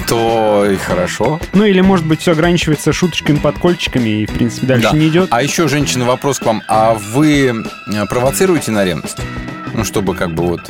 то 0.09 0.65
и 0.69 0.75
хорошо. 0.75 1.39
Ну 1.53 1.63
или, 1.63 1.79
может 1.79 2.05
быть, 2.05 2.19
все 2.19 2.33
ограничивается 2.33 2.91
шуточками, 2.91 3.37
подкольчиками 3.37 4.23
и, 4.23 4.25
в 4.25 4.31
принципе, 4.33 4.67
дальше 4.67 4.89
Да. 4.91 4.97
не 4.97 5.07
идет. 5.07 5.29
А 5.31 5.41
еще, 5.41 5.69
женщина, 5.69 6.03
вопрос 6.03 6.39
к 6.39 6.45
вам. 6.45 6.61
А 6.67 6.93
вы 6.93 7.63
э, 7.87 8.05
провоцируете 8.09 8.71
на 8.71 8.83
ревность? 8.83 9.17
Ну, 9.73 9.85
чтобы 9.85 10.13
как 10.13 10.33
бы 10.33 10.43
вот 10.43 10.69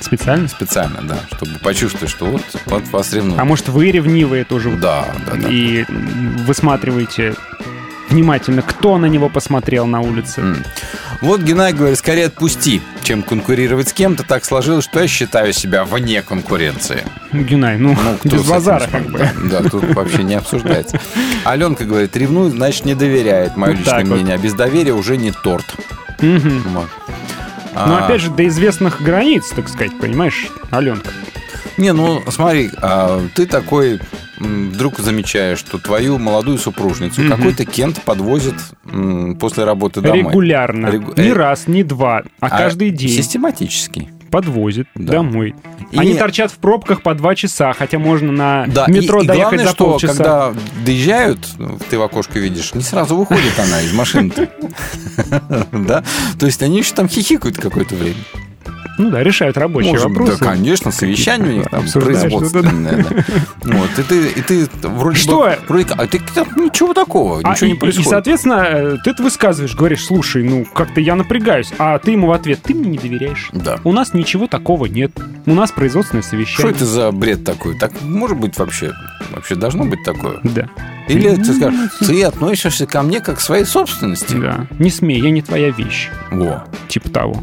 Специально? 0.00 0.48
специально, 0.48 1.02
да, 1.02 1.20
чтобы 1.36 1.52
почувствовать, 1.60 2.10
что 2.10 2.24
вот, 2.26 2.42
вот 2.66 2.88
вас 2.88 3.12
ревнуют. 3.12 3.38
А 3.40 3.44
может, 3.44 3.68
вы 3.68 3.92
ревнивые 3.92 4.44
тоже? 4.44 4.70
Да, 4.72 5.06
да, 5.24 5.34
да. 5.36 5.48
И 5.48 5.84
высматриваете 6.48 7.36
внимательно, 8.08 8.62
кто 8.62 8.98
на 8.98 9.06
него 9.06 9.28
посмотрел 9.28 9.86
на 9.86 10.00
улице. 10.00 10.40
М. 10.40 10.64
Вот 11.20 11.40
Геннадий 11.40 11.76
говорит, 11.78 11.98
скорее 11.98 12.26
отпусти, 12.26 12.82
чем 13.02 13.22
конкурировать 13.22 13.88
с 13.88 13.92
кем-то. 13.92 14.24
Так 14.24 14.44
сложилось, 14.44 14.84
что 14.84 15.00
я 15.00 15.08
считаю 15.08 15.52
себя 15.52 15.84
вне 15.84 16.22
конкуренции. 16.22 17.04
Гюнай, 17.32 17.78
ну, 17.78 17.96
Ну, 18.24 18.30
без 18.30 18.42
базара 18.48 18.86
как 18.90 19.06
бы. 19.06 19.18
Да, 19.18 19.60
да, 19.62 19.68
тут 19.70 19.84
вообще 19.94 20.22
не 20.22 20.34
обсуждается. 20.34 21.00
Аленка 21.44 21.84
говорит, 21.84 22.16
ревнует, 22.16 22.52
значит, 22.52 22.84
не 22.84 22.94
доверяет, 22.94 23.56
мое 23.56 23.70
Вот 23.72 23.78
личное 23.78 23.98
так 24.00 24.06
вот. 24.08 24.14
мнение. 24.16 24.34
А 24.34 24.38
без 24.38 24.54
доверия 24.54 24.92
уже 24.92 25.16
не 25.16 25.30
торт. 25.32 25.66
Мгм. 26.20 26.62
Вот. 26.68 26.88
Но 27.74 27.96
А, 27.98 28.04
опять 28.04 28.20
же, 28.20 28.30
до 28.30 28.46
известных 28.46 29.02
границ, 29.02 29.48
так 29.54 29.68
сказать, 29.68 29.98
понимаешь, 29.98 30.46
Аленка. 30.70 31.10
Не, 31.76 31.92
ну 31.92 32.22
смотри, 32.30 32.70
а, 32.80 33.20
ты 33.34 33.46
такой 33.46 34.00
вдруг 34.44 34.98
замечаешь, 34.98 35.58
что 35.58 35.78
твою 35.78 36.18
молодую 36.18 36.58
супружницу 36.58 37.22
Мгм. 37.22 37.30
какой-то 37.36 37.64
Кент 37.64 38.02
подвозит 38.02 38.54
после 39.40 39.64
работы 39.64 40.00
домой. 40.00 40.18
Регулярно. 40.18 40.86
Регу- 40.88 41.14
Не 41.20 41.28
э, 41.28 41.32
раз, 41.32 41.66
не 41.66 41.82
два, 41.82 42.22
а, 42.40 42.48
каждый 42.50 42.90
день. 42.90 43.08
Систематически. 43.10 44.10
Подвозит 44.30 44.88
Да. 44.96 45.12
домой. 45.14 45.54
И- 45.92 45.96
Они 45.98 46.14
торчат 46.14 46.50
в 46.50 46.56
пробках 46.56 47.02
по 47.02 47.14
два 47.14 47.36
часа, 47.36 47.72
хотя 47.72 47.98
можно 48.00 48.32
на 48.32 48.66
Да, 48.66 48.86
метро 48.88 49.20
и, 49.20 49.24
и 49.24 49.26
доехать 49.28 49.42
главное, 49.50 49.64
за 49.66 49.70
что 49.70 49.84
полчаса. 49.90 50.12
когда 50.14 50.54
доезжают, 50.84 51.38
ты 51.88 51.98
в 51.98 52.02
окошко 52.02 52.40
видишь, 52.40 52.74
не 52.74 52.82
сразу 52.82 53.14
выходит 53.16 53.56
она 53.58 53.80
из 53.80 53.92
машины. 53.92 54.32
Да? 55.72 56.02
То 56.38 56.46
есть 56.46 56.62
они 56.62 56.78
еще 56.78 56.94
там 56.94 57.08
хихикают 57.08 57.56
какое-то 57.58 57.94
время. 57.94 58.16
Ну 58.98 59.10
да, 59.10 59.22
решают 59.22 59.56
рабочие 59.56 59.92
Может, 59.92 60.06
вопросы. 60.06 60.38
Да, 60.38 60.44
конечно, 60.44 60.90
совещание 60.92 61.52
у 61.52 61.56
них 61.58 61.68
там 61.70 61.84
производственное. 61.92 63.04
да. 63.04 63.24
Вот, 63.64 63.90
и 63.98 64.02
ты, 64.02 64.26
и 64.28 64.42
ты 64.42 64.68
вроде 64.82 65.18
Что? 65.18 65.38
бы... 65.42 65.58
Вроде, 65.68 65.94
а 65.96 66.06
ты 66.06 66.20
там 66.34 66.46
ничего 66.56 66.94
такого, 66.94 67.40
А, 67.42 67.52
ничего 67.52 67.66
и, 67.66 67.70
не 67.70 67.76
и, 67.76 67.80
происходит. 67.80 68.10
соответственно, 68.10 68.62
э, 68.68 68.96
ты 69.02 69.10
это 69.10 69.22
высказываешь, 69.22 69.74
говоришь, 69.74 70.04
слушай, 70.04 70.42
ну 70.44 70.64
как-то 70.64 71.00
я 71.00 71.14
напрягаюсь, 71.16 71.72
а 71.78 71.98
ты 71.98 72.12
ему 72.12 72.28
в 72.28 72.32
ответ, 72.32 72.60
ты 72.62 72.74
мне 72.74 72.90
не 72.90 72.98
доверяешь. 72.98 73.50
Да. 73.52 73.78
У 73.84 73.92
нас 73.92 74.14
ничего 74.14 74.46
такого 74.46 74.86
нет. 74.86 75.12
У 75.46 75.54
нас 75.54 75.72
производственное 75.72 76.22
Что 76.22 76.30
совещание. 76.32 76.72
это 76.72 76.84
за 76.86 77.10
бред 77.12 77.44
такой? 77.44 77.76
Так 77.78 77.92
может 78.02 78.38
быть 78.38 78.56
вообще? 78.58 78.92
Вообще 79.30 79.54
должно 79.56 79.84
быть 79.84 80.02
такое? 80.04 80.38
Да. 80.44 80.68
Или 81.08 81.34
ты 81.36 81.52
скажешь, 81.52 81.90
ты 82.00 82.22
относишься 82.24 82.86
ко 82.86 83.02
мне 83.02 83.20
как 83.20 83.38
к 83.38 83.40
своей 83.40 83.64
собственности? 83.64 84.34
Да. 84.34 84.66
Не 84.78 84.90
смей, 84.90 85.20
я 85.20 85.30
не 85.30 85.42
твоя 85.42 85.70
вещь. 85.70 86.10
Во. 86.30 86.64
Типа 86.88 87.10
того. 87.10 87.42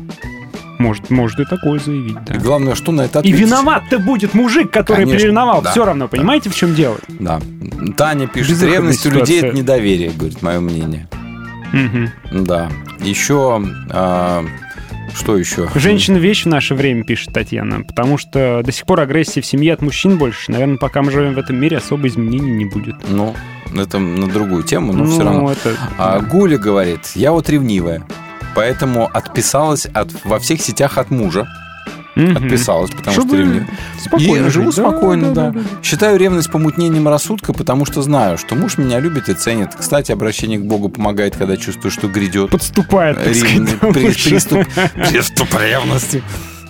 Может, 0.82 1.10
может 1.10 1.40
и 1.40 1.46
такое 1.46 1.80
заявить, 1.80 2.18
да. 2.26 2.36
И 2.36 2.38
главное, 2.40 2.76
что 2.76 2.92
на 2.92 3.02
это 3.02 3.20
И 3.20 3.22
ответить? 3.22 3.40
виноват-то 3.40 4.00
будет 4.00 4.34
мужик, 4.34 4.72
который 4.72 4.98
Конечно, 5.06 5.18
переревновал. 5.18 5.62
да. 5.62 5.72
Все 5.72 5.86
равно, 5.86 6.08
понимаете, 6.08 6.50
в 6.50 6.56
чем 6.56 6.74
дело? 6.76 6.98
Да. 7.08 7.40
Таня 7.98 8.28
пишет, 8.28 8.52
Безвыходная 8.52 8.78
ревность 8.80 9.06
у 9.06 9.10
людей 9.10 9.26
ситуация. 9.38 9.50
это 9.50 9.58
недоверие, 9.58 10.12
говорит, 10.12 10.42
мое 10.42 10.60
мнение. 10.60 11.08
Мгм. 11.74 12.10
Да. 12.46 12.70
Еще... 13.00 13.64
а, 13.92 14.44
что 15.14 15.38
еще? 15.38 15.68
Женщина 15.76 16.18
вещь 16.18 16.44
в 16.44 16.48
наше 16.48 16.74
время, 16.76 17.04
пишет 17.04 17.34
Татьяна, 17.34 17.82
потому 17.84 18.18
что 18.18 18.62
до 18.66 18.72
сих 18.72 18.86
пор 18.86 19.02
агрессии 19.02 19.40
в 19.42 19.46
семье 19.46 19.74
от 19.74 19.82
мужчин 19.82 20.18
больше. 20.18 20.52
Наверное, 20.52 20.78
пока 20.78 21.02
мы 21.02 21.12
живем 21.12 21.34
в 21.34 21.38
этом 21.38 21.58
мире, 21.58 21.78
особо 21.78 22.08
изменений 22.08 22.52
не 22.52 22.66
будет. 22.66 22.96
Ну, 23.10 23.34
это 23.76 24.00
на 24.00 24.28
другую 24.28 24.64
тему, 24.64 24.94
но 24.94 25.04
Ну, 25.06 25.12
все 25.12 25.24
равно. 25.24 25.52
это- 25.52 25.76
А 25.98 26.20
Гуля 26.22 26.58
говорит, 26.58 27.12
я 27.16 27.32
вот 27.32 27.50
ревнивая. 27.50 28.04
Поэтому 28.56 29.10
отписалась 29.14 29.86
от, 29.86 30.10
во 30.24 30.40
всех 30.40 30.62
сетях 30.62 30.98
от 30.98 31.10
мужа. 31.12 31.48
Мгм. 32.14 32.36
Отписалась, 32.36 32.92
потому 32.92 33.14
Чтобы 33.14 33.30
что 33.30 33.38
ревнивая. 33.38 33.68
спокойно 33.98 34.48
И 34.48 34.50
живу. 34.50 34.66
Да, 34.66 34.72
спокойно, 34.74 35.34
да, 35.34 35.52
да, 35.52 35.60
да. 35.62 35.66
Считаю 35.82 36.20
ревность 36.20 36.52
помутнением 36.52 37.08
рассудка, 37.08 37.54
потому 37.54 37.86
что 37.86 38.02
знаю, 38.02 38.38
что 38.38 38.54
муж 38.56 38.78
меня 38.78 39.00
любит 39.00 39.30
и 39.30 39.34
ценит. 39.34 39.70
Кстати, 39.80 40.12
обращение 40.12 40.60
к 40.60 40.64
Богу 40.64 40.90
помогает, 40.90 41.38
когда 41.38 41.56
чувствую, 41.56 41.90
что 41.90 42.10
гредет. 42.10 42.50
Подступает, 42.52 43.16
так 43.16 43.34
сказать, 43.34 43.54
Ревный 43.54 43.78
при- 43.94 44.14
приступ, 44.14 44.66
приступ 45.10 45.48
ревности. 45.58 46.22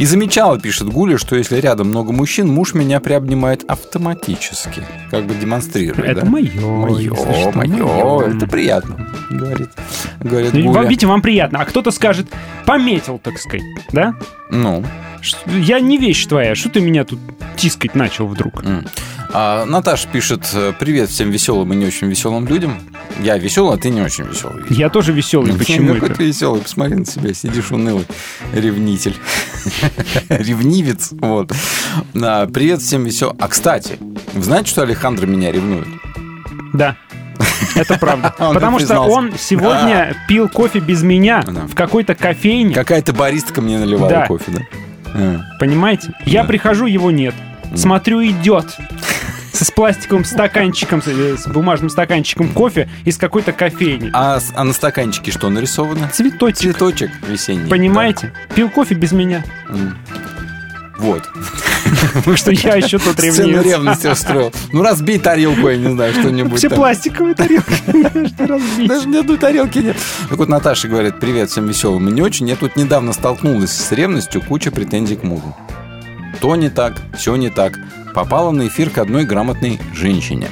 И 0.02 0.06
замечала, 0.06 0.60
пишет 0.60 0.90
Гуля, 0.90 1.20
что 1.20 1.36
если 1.36 1.58
рядом 1.58 1.90
много 1.90 2.12
мужчин, 2.12 2.48
муж 2.48 2.74
меня 2.74 3.00
приобнимает 3.00 3.64
автоматически. 3.68 4.84
Как 5.12 5.26
бы 5.26 5.36
демонстрирует. 5.36 6.00
Это 6.00 6.22
да? 6.22 6.28
Мое, 6.28 6.50
что, 6.50 7.52
мое. 7.54 7.86
моё. 7.86 8.22
Это 8.22 8.48
приятно, 8.48 9.08
говорит, 9.30 9.70
говорит 10.20 10.54
Ну, 10.54 10.64
Гуля. 10.64 10.74
Вам, 10.74 10.88
видите, 10.88 11.06
вам 11.06 11.22
приятно. 11.22 11.60
А 11.60 11.66
кто-то 11.66 11.92
скажет, 11.92 12.26
пометил, 12.66 13.20
так 13.20 13.38
сказать, 13.38 13.62
да? 13.92 14.16
Ну. 14.50 14.84
Я 15.48 15.80
не 15.80 15.98
вещь 15.98 16.26
твоя, 16.26 16.56
что 16.56 16.70
ты 16.70 16.82
меня 16.82 17.04
тут 17.04 17.20
тискать 17.58 17.96
начал 17.96 18.28
вдруг? 18.28 18.64
А, 19.34 19.66
Наташа 19.66 20.10
пишет, 20.10 20.50
э, 20.54 20.74
привет 20.78 21.10
всем 21.10 21.30
веселым 21.30 21.72
и 21.72 21.76
не 21.78 21.86
очень 21.86 22.08
веселым 22.08 22.48
людям. 22.48 22.80
Я 23.22 23.38
веселый, 23.38 23.76
а 23.76 23.78
ты 23.78 23.90
не 23.90 24.02
очень 24.02 24.26
веселый. 24.26 24.66
Я 24.70 24.90
тоже 24.90 25.14
веселый, 25.14 25.54
почему 25.58 25.94
Какой 25.94 26.10
это? 26.10 26.18
ты 26.18 26.26
веселый, 26.26 26.62
посмотри 26.62 26.96
на 26.96 27.06
себя, 27.06 27.34
сидишь 27.34 27.72
унылый, 27.72 28.06
ревнитель. 28.54 29.16
Ревнивец, 30.30 31.12
вот. 31.14 31.54
Привет 32.14 32.82
всем 32.82 33.06
веселым. 33.06 33.38
А, 33.40 33.48
кстати, 33.48 33.98
вы 34.34 34.44
знаете, 34.44 34.70
что 34.70 34.82
Алехандро 34.82 35.26
меня 35.28 35.52
ревнует? 35.52 35.88
Да. 36.74 36.98
Это 37.76 37.98
правда. 37.98 38.34
Он 38.40 38.54
Потому 38.54 38.80
что 38.80 39.00
он 39.00 39.32
сегодня 39.38 40.16
пил 40.28 40.50
кофе 40.50 40.80
без 40.80 41.04
меня 41.04 41.42
в 41.42 41.74
какой-то 41.74 42.16
кофейне. 42.16 42.74
Какая-то 42.76 43.14
баристка 43.14 43.62
мне 43.62 43.78
наливала 43.80 44.10
Да. 44.10 44.26
кофе, 44.28 44.52
да? 44.52 44.62
А. 45.14 45.42
Понимаете? 45.60 46.14
Я 46.26 46.44
прихожу, 46.44 46.86
его 46.86 47.12
нет. 47.12 47.36
Смотрю, 47.76 48.24
идет. 48.26 48.78
С 49.54 49.70
пластиковым 49.70 50.26
стаканчиком, 50.26 51.02
с, 51.02 51.08
э, 51.08 51.38
с 51.38 51.48
бумажным 51.48 51.90
стаканчиком 51.90 52.50
кофе 52.50 52.90
из 53.06 53.18
какой-то 53.18 53.52
кофейни. 53.52 54.10
А, 54.14 54.40
а 54.56 54.64
на 54.64 54.74
стаканчике 54.74 55.32
что 55.32 55.50
нарисовано? 55.50 56.10
Цветочек. 56.12 56.58
Цветочек 56.58 57.12
весенний. 57.28 57.70
Понимаете? 57.70 58.34
Пил 58.56 58.70
кофе 58.70 58.96
без 58.96 59.12
меня. 59.12 59.44
Вот. 60.98 61.30
Потому 62.14 62.38
что 62.38 62.52
я 62.52 62.76
еще 62.76 62.98
тут 62.98 63.14
Сцену 63.20 63.48
ревнивец. 63.50 63.66
ревности 63.66 64.08
устроил. 64.08 64.52
Ну, 64.72 64.82
разбей 64.82 65.20
тарелку, 65.20 65.70
я 65.70 65.78
не 65.78 65.92
знаю, 65.92 66.14
что-нибудь 66.14 66.58
Все 66.60 66.70
там. 66.70 66.78
пластиковые 66.80 67.36
тарелки. 67.36 67.74
Даже 68.88 69.08
ни 69.08 69.18
одной 69.18 69.38
тарелки 69.38 69.80
нет. 69.80 69.98
Так 70.30 70.38
вот, 70.38 70.50
Наташа 70.50 70.88
говорит, 70.88 71.20
привет 71.20 71.50
всем 71.50 71.68
веселым 71.68 72.10
и 72.10 72.12
не 72.12 72.22
очень. 72.22 72.48
Я 72.48 72.56
тут 72.56 72.76
недавно 72.76 73.14
столкнулась 73.14 73.72
с 73.72 73.92
ревностью, 73.92 74.42
куча 74.42 74.72
претензий 74.72 75.16
к 75.16 75.24
мужу. 75.24 75.56
То 76.40 76.56
не 76.56 76.70
так, 76.70 76.96
все 77.18 77.36
не 77.36 77.50
так. 77.50 77.74
Попала 78.14 78.52
на 78.52 78.68
эфир 78.68 78.90
к 78.90 78.98
одной 78.98 79.26
грамотной 79.26 79.80
женщине. 79.94 80.50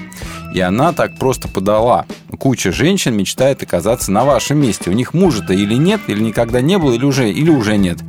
И 0.53 0.59
она 0.59 0.93
так 0.93 1.15
просто 1.15 1.47
подала. 1.47 2.05
Куча 2.39 2.71
женщин 2.71 3.15
мечтает 3.15 3.61
оказаться 3.61 4.11
на 4.11 4.23
вашем 4.25 4.59
месте. 4.59 4.89
У 4.89 4.93
них 4.93 5.13
мужа-то 5.13 5.53
или 5.53 5.75
нет, 5.75 6.01
или 6.07 6.21
никогда 6.21 6.61
не 6.61 6.77
было, 6.77 6.93
или 6.93 7.05
уже, 7.05 7.29
или 7.31 7.49
уже 7.49 7.77
нет. 7.77 7.99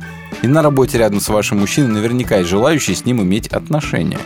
И 0.41 0.47
на 0.47 0.63
работе 0.63 0.97
рядом 0.97 1.19
с 1.19 1.29
вашим 1.29 1.59
мужчиной 1.59 1.89
наверняка 1.89 2.37
есть 2.37 2.49
желающие 2.49 2.95
с 2.95 3.05
ним 3.05 3.21
иметь 3.21 3.47
отношения. 3.47 4.19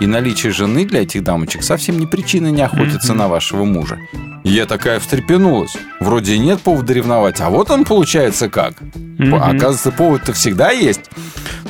И 0.00 0.06
наличие 0.06 0.52
жены 0.52 0.84
для 0.84 1.02
этих 1.02 1.22
дамочек 1.22 1.62
совсем 1.62 1.98
не 1.98 2.06
причина 2.06 2.48
не 2.48 2.62
охотиться 2.62 3.14
на 3.14 3.28
вашего 3.28 3.64
мужа. 3.64 3.98
И 4.42 4.50
я 4.50 4.66
такая 4.66 4.98
встрепенулась. 4.98 5.76
Вроде 6.00 6.34
и 6.34 6.38
нет 6.38 6.60
повода 6.60 6.92
ревновать, 6.92 7.40
а 7.40 7.48
вот 7.48 7.70
он 7.70 7.84
получается 7.84 8.48
как. 8.48 8.74
Оказывается, 9.18 9.92
повод-то 9.92 10.32
всегда 10.32 10.70
есть. 10.70 11.10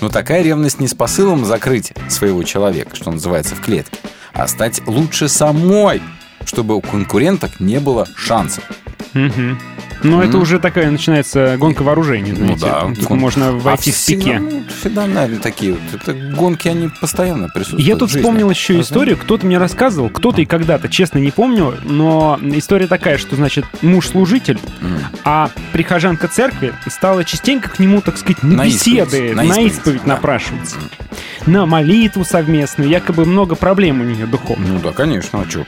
Но 0.01 0.09
такая 0.09 0.43
ревность 0.43 0.81
не 0.81 0.89
с 0.89 0.95
посылом 0.95 1.45
закрыть 1.45 1.93
своего 2.09 2.43
человека, 2.45 2.97
что 2.97 3.11
называется, 3.11 3.55
в 3.55 3.61
клетке, 3.61 3.99
а 4.35 4.47
стать 4.49 4.83
лучше 4.87 5.29
самой, 5.29 6.01
чтобы 6.45 6.75
у 6.77 6.81
конкуренток 6.81 7.61
не 7.61 7.79
было 7.81 8.07
шансов. 8.17 8.65
Мгм. 9.15 9.59
Ну, 10.05 10.21
это 10.21 10.37
уже 10.39 10.59
такая 10.59 10.91
начинается 10.91 11.57
гонка 11.59 11.83
вооружений, 11.83 12.33
Ну 12.33 12.57
знаете. 12.57 12.67
да. 12.67 12.81
Тут 12.93 13.05
гон- 13.05 13.21
можно 13.21 13.53
войти 13.53 13.91
А 13.91 13.95
в 13.95 14.05
пике. 14.07 14.41
ну, 14.41 14.65
наверное, 15.07 15.39
такие 15.39 15.75
вот. 15.75 15.81
Это 16.03 16.13
гонки, 16.35 16.67
они 16.67 16.89
постоянно 17.01 17.47
присутствуют. 17.49 17.87
Я 17.87 17.95
тут 17.95 18.11
вспомнил 18.11 18.51
еще 18.51 18.73
Разве? 18.79 18.83
историю, 18.83 19.17
кто-то 19.17 19.47
мне 19.47 19.59
рассказывал, 19.59 20.09
кто-то 20.11 20.41
и 20.43 20.45
когда-то, 20.45 20.89
честно 20.89 21.19
не 21.19 21.31
помню, 21.31 21.77
но 21.85 22.37
история 22.43 22.89
такая, 22.89 23.17
что, 23.17 23.37
значит, 23.37 23.65
муж 23.81 24.09
служитель, 24.09 24.59
а 25.25 25.51
прихожанка 25.73 26.27
церкви 26.27 26.75
стала 26.89 27.23
частенько 27.23 27.69
к 27.71 27.79
нему, 27.79 28.01
так 28.01 28.19
сказать, 28.19 28.43
на, 28.43 28.57
На 28.57 28.67
исповедь, 28.67 29.05
беседы, 29.07 29.35
на 29.37 29.43
на 29.45 29.53
исповедь, 29.53 29.73
исповедь, 29.73 30.01
да. 30.05 30.15
напрашиваться, 30.15 30.77
на 31.47 31.67
молитву 31.67 32.25
совместную, 32.25 32.89
якобы 32.89 33.25
много 33.25 33.55
проблем 33.55 34.01
у 34.01 34.05
нее 34.05 34.27
духовных. 34.27 34.69
Ну 34.69 34.81
да, 34.81 34.93
конечно. 34.93 35.43
А 35.43 35.51
что? 35.51 35.67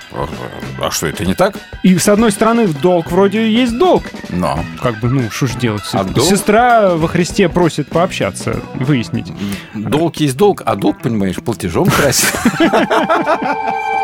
А 0.81 0.91
что, 0.91 1.07
это 1.07 1.25
не 1.25 1.35
так? 1.35 1.57
И 1.83 1.97
с 1.99 2.09
одной 2.09 2.33
стороны, 2.33 2.69
долг 2.69 3.11
вроде 3.11 3.51
есть 3.51 3.77
долг. 3.79 4.05
Но. 4.31 4.61
Как 4.83 5.01
бы, 5.01 5.09
ну, 5.09 5.31
что 5.31 5.47
ж 5.47 5.55
делать? 5.55 5.83
А 5.93 6.05
долг? 6.05 6.29
Сестра 6.29 6.95
во 6.95 7.09
Христе 7.09 7.49
просит 7.49 7.89
пообщаться, 7.89 8.61
выяснить. 8.75 9.33
Долг 9.75 10.17
есть 10.17 10.37
долг, 10.37 10.63
а 10.65 10.77
долг, 10.77 11.01
понимаешь, 11.03 11.37
платежом 11.37 11.87
красит. 11.87 12.33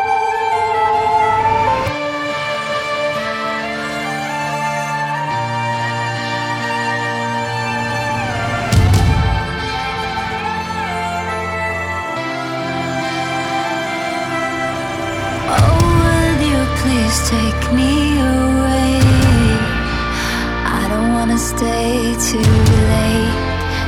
stay 21.61 22.15
too 22.29 22.53
late. 22.91 23.37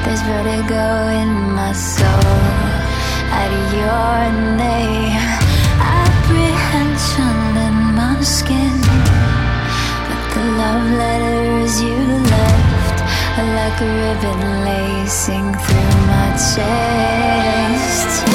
There's 0.05 0.21
vertigo 0.29 0.85
in 1.21 1.31
my 1.57 1.73
soul 1.73 2.37
at 3.41 3.51
your 3.81 4.17
name. 4.61 5.25
Apprehension 6.05 7.39
in 7.67 7.77
my 7.97 8.13
skin. 8.21 8.77
But 10.07 10.23
the 10.35 10.45
love 10.61 10.85
letters 11.01 11.73
you 11.81 11.99
left 12.35 12.97
are 13.39 13.51
like 13.59 13.77
a 13.87 13.91
ribbon 14.01 14.41
lacing 14.69 15.47
through 15.65 15.95
my 16.13 16.27
chest. 16.53 18.32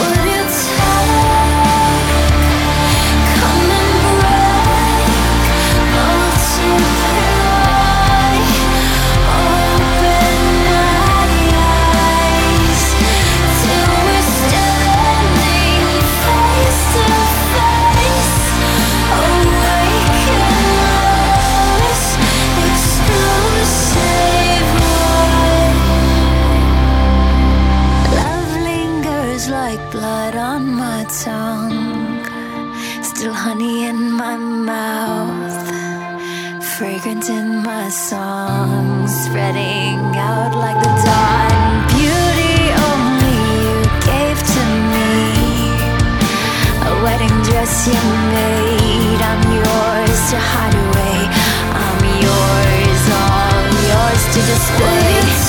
My 37.88 37.94
song, 37.94 39.08
spreading 39.08 39.98
out 40.14 40.54
like 40.54 40.76
the 40.76 40.92
dawn. 41.08 41.88
Beauty 41.96 42.68
only 42.90 43.40
you 43.64 43.76
gave 44.04 44.38
to 44.54 44.64
me, 44.92 45.08
a 46.84 46.92
wedding 47.02 47.36
dress 47.48 47.86
you 47.86 48.02
made. 48.36 49.20
I'm 49.30 49.42
yours 49.60 50.20
to 50.32 50.38
hide 50.52 50.76
away. 50.84 51.18
I'm 51.86 52.00
yours, 52.26 53.02
all 53.24 53.72
yours 53.88 54.22
to 54.34 54.40
display. 54.52 55.47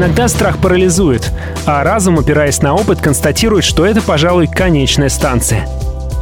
Иногда 0.00 0.28
страх 0.28 0.56
парализует, 0.56 1.30
а 1.66 1.84
разум, 1.84 2.18
опираясь 2.18 2.62
на 2.62 2.74
опыт, 2.74 3.02
констатирует, 3.02 3.64
что 3.64 3.84
это, 3.84 4.00
пожалуй, 4.00 4.46
конечная 4.46 5.10
станция. 5.10 5.68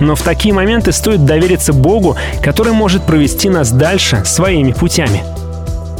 Но 0.01 0.17
в 0.17 0.23
такие 0.23 0.53
моменты 0.53 0.91
стоит 0.91 1.25
довериться 1.25 1.73
Богу, 1.73 2.17
который 2.43 2.73
может 2.73 3.05
провести 3.05 3.49
нас 3.49 3.71
дальше 3.71 4.25
своими 4.25 4.73
путями. 4.73 5.23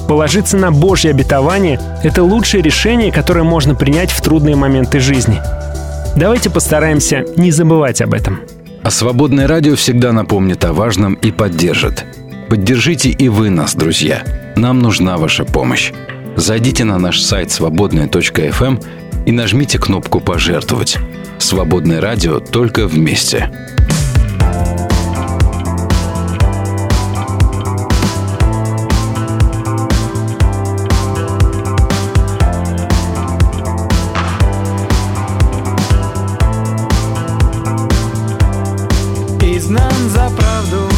Положиться 0.09 0.57
на 0.57 0.73
Божье 0.73 1.13
обетование– 1.13 1.79
это 2.03 2.25
лучшее 2.25 2.65
решение, 2.65 3.13
которое 3.13 3.45
можно 3.45 3.77
принять 3.77 4.11
в 4.11 4.21
трудные 4.23 4.57
моменты 4.57 4.99
жизни. 4.99 5.41
Давайте 6.17 6.51
постараемся 6.51 7.27
не 7.37 7.53
забывать 7.53 8.03
об 8.03 8.13
этом. 8.13 8.41
А 8.83 8.91
«Свободное 8.91 9.47
радио» 9.47 9.77
всегда 9.77 10.11
напомнит 10.11 10.65
о 10.65 10.73
важном 10.73 11.15
и 11.15 11.31
поддержит. 11.31 12.05
Поддержите 12.51 13.11
и 13.11 13.29
вы 13.29 13.51
нас, 13.51 13.77
друзья. 13.77 14.25
Нам 14.57 14.81
нужна 14.81 15.17
ваша 15.17 15.45
помощь. 15.45 15.93
Зайдите 16.39 16.85
на 16.85 16.99
наш 16.99 17.21
сайт 17.21 17.51
свободная.фм 17.51 18.79
и 19.27 19.33
нажмите 19.33 19.81
кнопку 19.81 20.21
«Пожертвовать». 20.21 20.97
«Свободное 21.39 22.01
радио» 22.01 22.39
только 22.39 22.87
вместе. 22.87 23.51
Изгнан 39.43 39.93
за 40.11 40.31
правду 40.37 40.89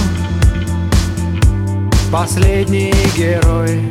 Последний 2.13 2.93
герой 3.17 3.91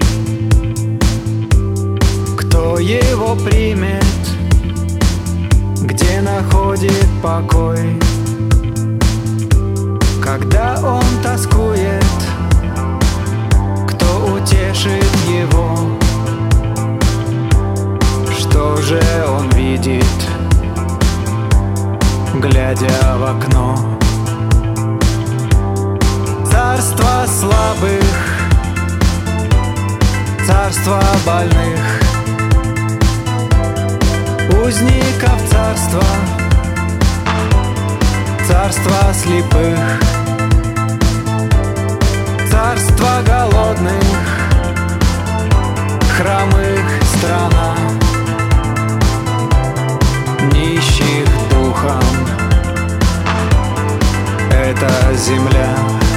Кто 2.80 2.88
его 2.88 3.36
примет 3.36 4.06
Где 5.82 6.22
находит 6.22 7.08
покой. 7.22 8.00
Когда 10.24 10.80
он 10.82 11.04
тоскует 11.22 12.06
Кто 13.86 14.34
утешит 14.34 15.14
его? 15.28 15.76
Что 18.38 18.78
же 18.78 19.02
он 19.28 19.50
видит 19.50 20.06
Глядя 22.36 23.18
в 23.18 23.24
окно? 23.26 23.76
Царство 26.50 27.26
слабых, 27.28 28.06
царство 30.48 31.02
больных, 31.26 32.09
узников 34.62 35.40
царства, 35.50 36.04
царство 38.48 39.14
слепых, 39.14 39.80
царство 42.52 43.22
голодных, 43.26 44.04
хромых 46.18 46.86
страна, 47.16 47.76
нищих 50.54 51.26
духом. 51.52 52.04
Это 54.52 54.92
земля. 55.16 56.09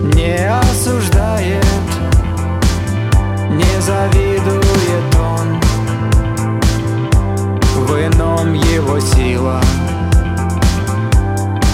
Не 0.00 0.48
осуждает 0.48 1.64
Не 3.50 3.80
завидует 3.82 5.14
он. 5.20 5.60
В 7.86 8.06
ином 8.06 8.54
его 8.54 8.98
сила 8.98 9.60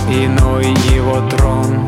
Иной 0.09 0.67
его 0.93 1.21
трон 1.29 1.87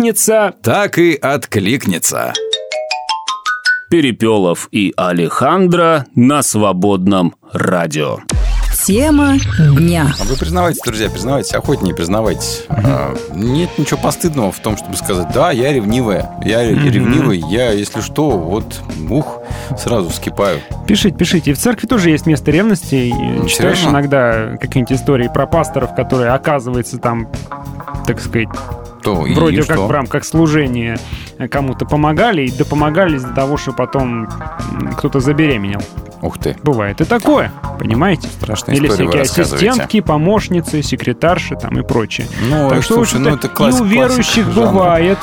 Аукнется, 0.00 0.52
так 0.62 0.98
и 0.98 1.14
откликнется. 1.14 2.34
Перепелов 3.90 4.68
и 4.70 4.92
Алехандро 4.94 6.04
на 6.14 6.42
свободном 6.42 7.34
радио. 7.50 8.18
Тема 8.84 9.36
дня. 9.58 10.12
А 10.20 10.24
вы 10.24 10.36
признавайтесь, 10.36 10.82
друзья, 10.84 11.08
признавайтесь, 11.08 11.54
охотнее 11.54 11.94
признавайтесь. 11.94 12.64
А, 12.68 13.16
нет 13.34 13.70
ничего 13.78 13.98
постыдного 13.98 14.52
в 14.52 14.58
том, 14.58 14.76
чтобы 14.76 14.96
сказать, 14.96 15.28
да, 15.32 15.50
я 15.50 15.72
ревнивая, 15.72 16.38
я 16.44 16.62
Мгм. 16.62 16.84
ревнивый, 16.90 17.38
я, 17.38 17.72
если 17.72 18.02
что, 18.02 18.30
вот, 18.32 18.80
ух, 19.08 19.40
сразу 19.78 20.10
вскипаю. 20.10 20.60
Пишите, 20.86 21.16
пишите. 21.16 21.50
И 21.52 21.54
в 21.54 21.58
церкви 21.58 21.86
тоже 21.86 22.10
есть 22.10 22.26
место 22.26 22.50
ревности. 22.50 22.94
И 22.96 23.12
читаешь 23.48 23.78
серьезно? 23.78 23.88
иногда 23.88 24.56
какие-нибудь 24.60 24.92
истории 24.94 25.30
про 25.32 25.46
пасторов, 25.46 25.94
которые, 25.96 26.32
оказывается, 26.32 26.98
там, 26.98 27.28
так 28.06 28.20
сказать, 28.20 28.48
То, 29.06 29.24
и 29.24 29.34
вроде 29.34 29.58
как 29.58 29.76
что? 29.76 29.86
в 29.86 29.90
рамках 29.92 30.24
служения 30.24 30.98
кому-то 31.48 31.84
помогали, 31.86 32.42
и 32.42 32.50
допомогали 32.50 33.14
из-за 33.14 33.32
того, 33.32 33.56
что 33.56 33.72
потом 33.72 34.28
кто-то 34.98 35.20
забеременел. 35.20 35.80
Ух 36.26 36.38
ты. 36.38 36.56
Бывает 36.64 37.00
и 37.00 37.04
такое, 37.04 37.52
понимаете? 37.78 38.26
Страшные 38.26 38.76
Или 38.78 38.88
всякие 38.88 39.22
ассистентки, 39.22 40.00
помощницы, 40.00 40.82
секретарши 40.82 41.54
там 41.54 41.78
и 41.78 41.82
прочее. 41.82 42.26
Ну, 42.50 42.68
так 42.68 42.82
что, 42.82 42.94
слушай, 42.94 43.20
ну, 43.20 43.30
это 43.30 43.46
классик- 43.48 43.78
и 43.78 43.82
у 43.82 43.84
верующих 43.84 44.44
классика 44.46 44.66
бывает, 44.66 45.18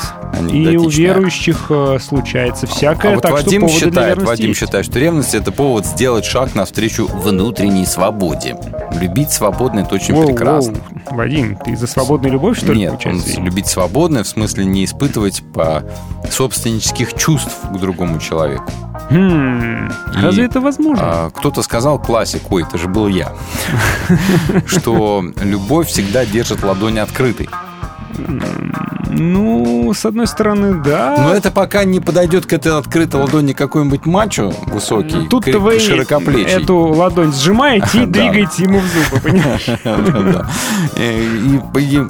и 0.50 0.76
у 0.78 0.88
верующих 0.88 1.66
э, 1.68 1.98
случается 2.00 2.66
всякое. 2.66 3.12
А 3.12 3.14
вот 3.16 3.22
так 3.22 3.32
что 3.36 3.44
Вадим 3.44 3.66
для 3.66 3.68
считает, 3.68 4.22
Вадим 4.22 4.48
есть. 4.48 4.60
считает, 4.60 4.86
что 4.86 4.98
ревность 4.98 5.34
это 5.34 5.52
повод 5.52 5.84
сделать 5.84 6.24
шаг 6.24 6.54
навстречу 6.54 7.06
внутренней 7.06 7.84
свободе. 7.84 8.56
Любить 8.98 9.30
свободно 9.30 9.80
это 9.80 9.96
очень 9.96 10.14
Воу, 10.14 10.28
прекрасно. 10.28 10.72
воу. 10.72 11.16
Вадим, 11.18 11.56
ты 11.56 11.76
за 11.76 11.86
свободную 11.86 12.32
любовь, 12.32 12.56
что 12.56 12.72
ли, 12.72 12.80
Нет, 12.80 12.94
он 13.04 13.22
любить 13.44 13.66
свободно, 13.66 14.24
в 14.24 14.28
смысле 14.28 14.64
не 14.64 14.86
испытывать 14.86 15.42
по 15.52 15.82
собственнических 16.30 17.12
чувств 17.12 17.52
к 17.70 17.76
другому 17.76 18.18
человеку. 18.20 18.64
Хм, 19.10 19.86
И, 19.88 20.20
разве 20.22 20.44
это 20.46 20.60
возможно? 20.60 21.02
а, 21.04 21.30
кто-то 21.30 21.62
сказал 21.62 21.98
классик, 21.98 22.50
ой, 22.50 22.62
это 22.62 22.78
же 22.78 22.88
был 22.88 23.06
я, 23.08 23.32
что 24.66 25.24
любовь 25.42 25.88
всегда 25.88 26.24
держит 26.24 26.62
ладонь 26.62 26.98
открытой. 26.98 27.48
Ну, 29.16 29.92
с 29.94 30.04
одной 30.04 30.26
стороны, 30.26 30.82
да. 30.82 31.16
Но 31.18 31.34
это 31.34 31.50
пока 31.50 31.84
не 31.84 32.00
подойдет 32.00 32.46
к 32.46 32.52
этой 32.52 32.76
открытой 32.76 33.20
ладони 33.20 33.52
какой-нибудь 33.52 34.06
мачо 34.06 34.52
высокий, 34.66 35.28
Тут-то 35.28 35.50
кри- 35.52 35.58
вы 35.58 35.78
широкоплечий. 35.78 36.50
эту 36.62 36.76
ладонь 36.78 37.32
сжимаете 37.32 38.02
и 38.02 38.06
двигаете 38.06 38.64
ему 38.64 38.80
в 38.80 38.84
зубы, 38.86 39.20
понимаешь? 39.22 39.68
И- 40.96 41.60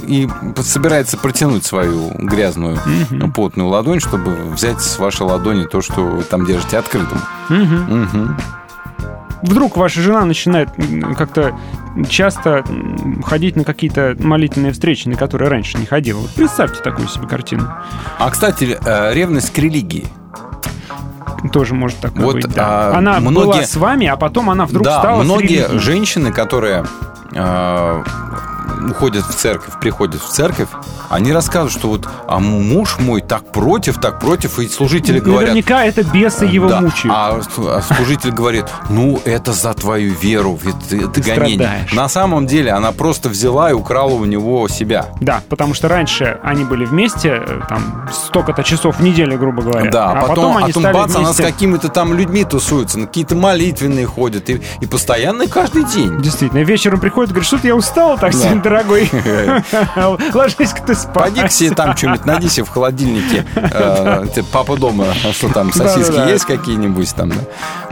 и 0.07 0.29
собирается 0.63 1.17
протянуть 1.19 1.65
свою 1.65 2.11
грязную 2.19 2.79
потную 3.35 3.69
ладонь, 3.69 4.01
чтобы 4.01 4.35
взять 4.55 4.81
с 4.81 4.99
вашей 4.99 5.23
ладони 5.23 5.65
то, 5.65 5.81
что 5.83 6.01
вы 6.03 6.23
там 6.23 6.47
держите 6.47 6.79
открытым. 6.79 7.21
Вдруг 9.45 9.77
ваша 9.77 10.01
жена 10.01 10.25
начинает 10.25 10.71
как-то 11.19 11.55
часто 12.09 12.65
ходить 13.25 13.57
на 13.57 13.65
какие-то 13.65 14.17
молитвенные 14.19 14.73
встречи, 14.73 15.07
на 15.07 15.17
которые 15.17 15.51
раньше 15.51 15.77
не 15.77 15.85
ходила. 15.85 16.21
Вот 16.21 16.31
представьте 16.31 16.81
такую 16.83 17.09
себе 17.09 17.27
картину. 17.29 17.69
А, 18.19 18.31
кстати, 18.31 18.79
э, 18.83 19.13
ревность 19.15 19.53
к 19.53 19.59
религии. 19.59 20.07
Тоже 21.53 21.75
может 21.75 21.99
такое 21.99 22.25
Вот, 22.25 22.35
быть, 22.37 22.49
да. 22.55 22.93
а, 22.93 22.97
она 22.99 23.21
была 23.21 23.31
многие- 23.31 23.67
с 23.67 23.77
вами, 23.77 24.07
а 24.07 24.17
потом 24.17 24.49
она 24.49 24.65
вдруг 24.65 24.85
да, 24.85 24.99
стала 24.99 25.23
многие 25.23 25.79
женщины, 25.79 26.33
которые 26.33 26.85
э, 27.33 28.03
уходят 28.91 29.25
в 29.25 29.35
церковь, 29.35 29.79
приходят 29.81 30.21
в 30.21 30.29
церковь, 30.29 30.69
они 31.11 31.33
рассказывают, 31.33 31.73
что 31.73 31.89
вот 31.89 32.09
а 32.27 32.39
муж 32.39 32.99
мой 32.99 33.21
так 33.21 33.53
против, 33.53 33.99
так 34.01 34.21
против, 34.21 34.59
и 34.59 34.69
служители 34.69 35.21
говорят... 35.21 35.51
Наверняка 35.51 35.85
это 35.85 36.03
бесы 36.03 36.45
его 36.45 36.69
Да, 36.69 36.81
мучают. 36.81 37.15
А, 37.17 37.41
а 37.77 37.83
служитель 37.83 38.31
говорит, 38.31 38.67
ну, 38.89 39.21
это 39.25 39.53
за 39.53 39.75
твою 39.75 40.15
веру, 40.15 40.59
это, 40.63 40.97
это 40.97 41.09
Ты 41.09 41.21
гонение. 41.21 41.57
страдаешь. 41.57 41.93
На 41.93 42.09
самом 42.09 42.47
деле 42.47 42.73
она 42.73 42.93
просто 42.93 43.29
взяла 43.29 43.71
и 43.71 43.73
украла 43.73 44.15
у 44.15 44.25
него 44.25 44.69
себя. 44.69 45.07
Да, 45.21 45.43
потому 45.49 45.75
что 45.75 45.89
раньше 45.89 46.39
они 46.43 46.65
были 46.65 46.85
вместе, 46.85 47.43
э, 47.47 47.61
там, 47.69 48.09
столько-то 48.13 48.63
часов 48.63 48.99
в 48.99 49.03
неделю, 49.03 49.39
грубо 49.39 49.63
говоря. 49.63 49.91
Да, 49.91 50.13
а 50.13 50.27
потом, 50.27 50.57
они 50.57 50.65
а 50.65 50.67
потом 50.69 50.83
стали 50.83 50.95
бац, 50.95 51.17
она 51.17 51.33
с 51.33 51.37
вместе... 51.37 51.53
какими-то 51.53 51.89
там 51.89 52.15
людьми 52.15 52.45
тусуется, 52.45 52.99
на 52.99 53.07
какие-то 53.07 53.35
молитвенные 53.35 54.07
ходят, 54.07 54.49
и, 54.51 54.61
и 54.81 54.87
постоянно 54.87 55.43
и 55.43 55.49
каждый 55.49 55.85
день. 55.85 56.21
Действительно, 56.21 56.61
вечером 56.61 57.01
приходит, 57.01 57.31
говорит, 57.31 57.47
что-то 57.47 57.67
я 57.67 57.77
устал 57.77 58.19
так 58.19 58.33
Да. 58.33 58.39
Дорогой. 58.63 59.11
Ложись-ка 60.35 60.83
ты 60.87 60.95
спать. 60.95 61.15
Поди 61.35 61.43
к 61.47 61.51
себе 61.51 61.71
там 61.75 61.97
что-нибудь 61.97 62.25
найди 62.27 62.49
себе 62.49 62.65
в 62.65 62.69
холодильнике. 62.71 63.45
э, 63.55 64.25
папа 64.53 64.77
дома, 64.77 65.07
что 65.33 65.49
там, 65.53 65.73
сосиски 65.73 66.31
есть 66.31 66.45
какие-нибудь 66.45 67.15
там? 67.15 67.31
да? 67.31 67.37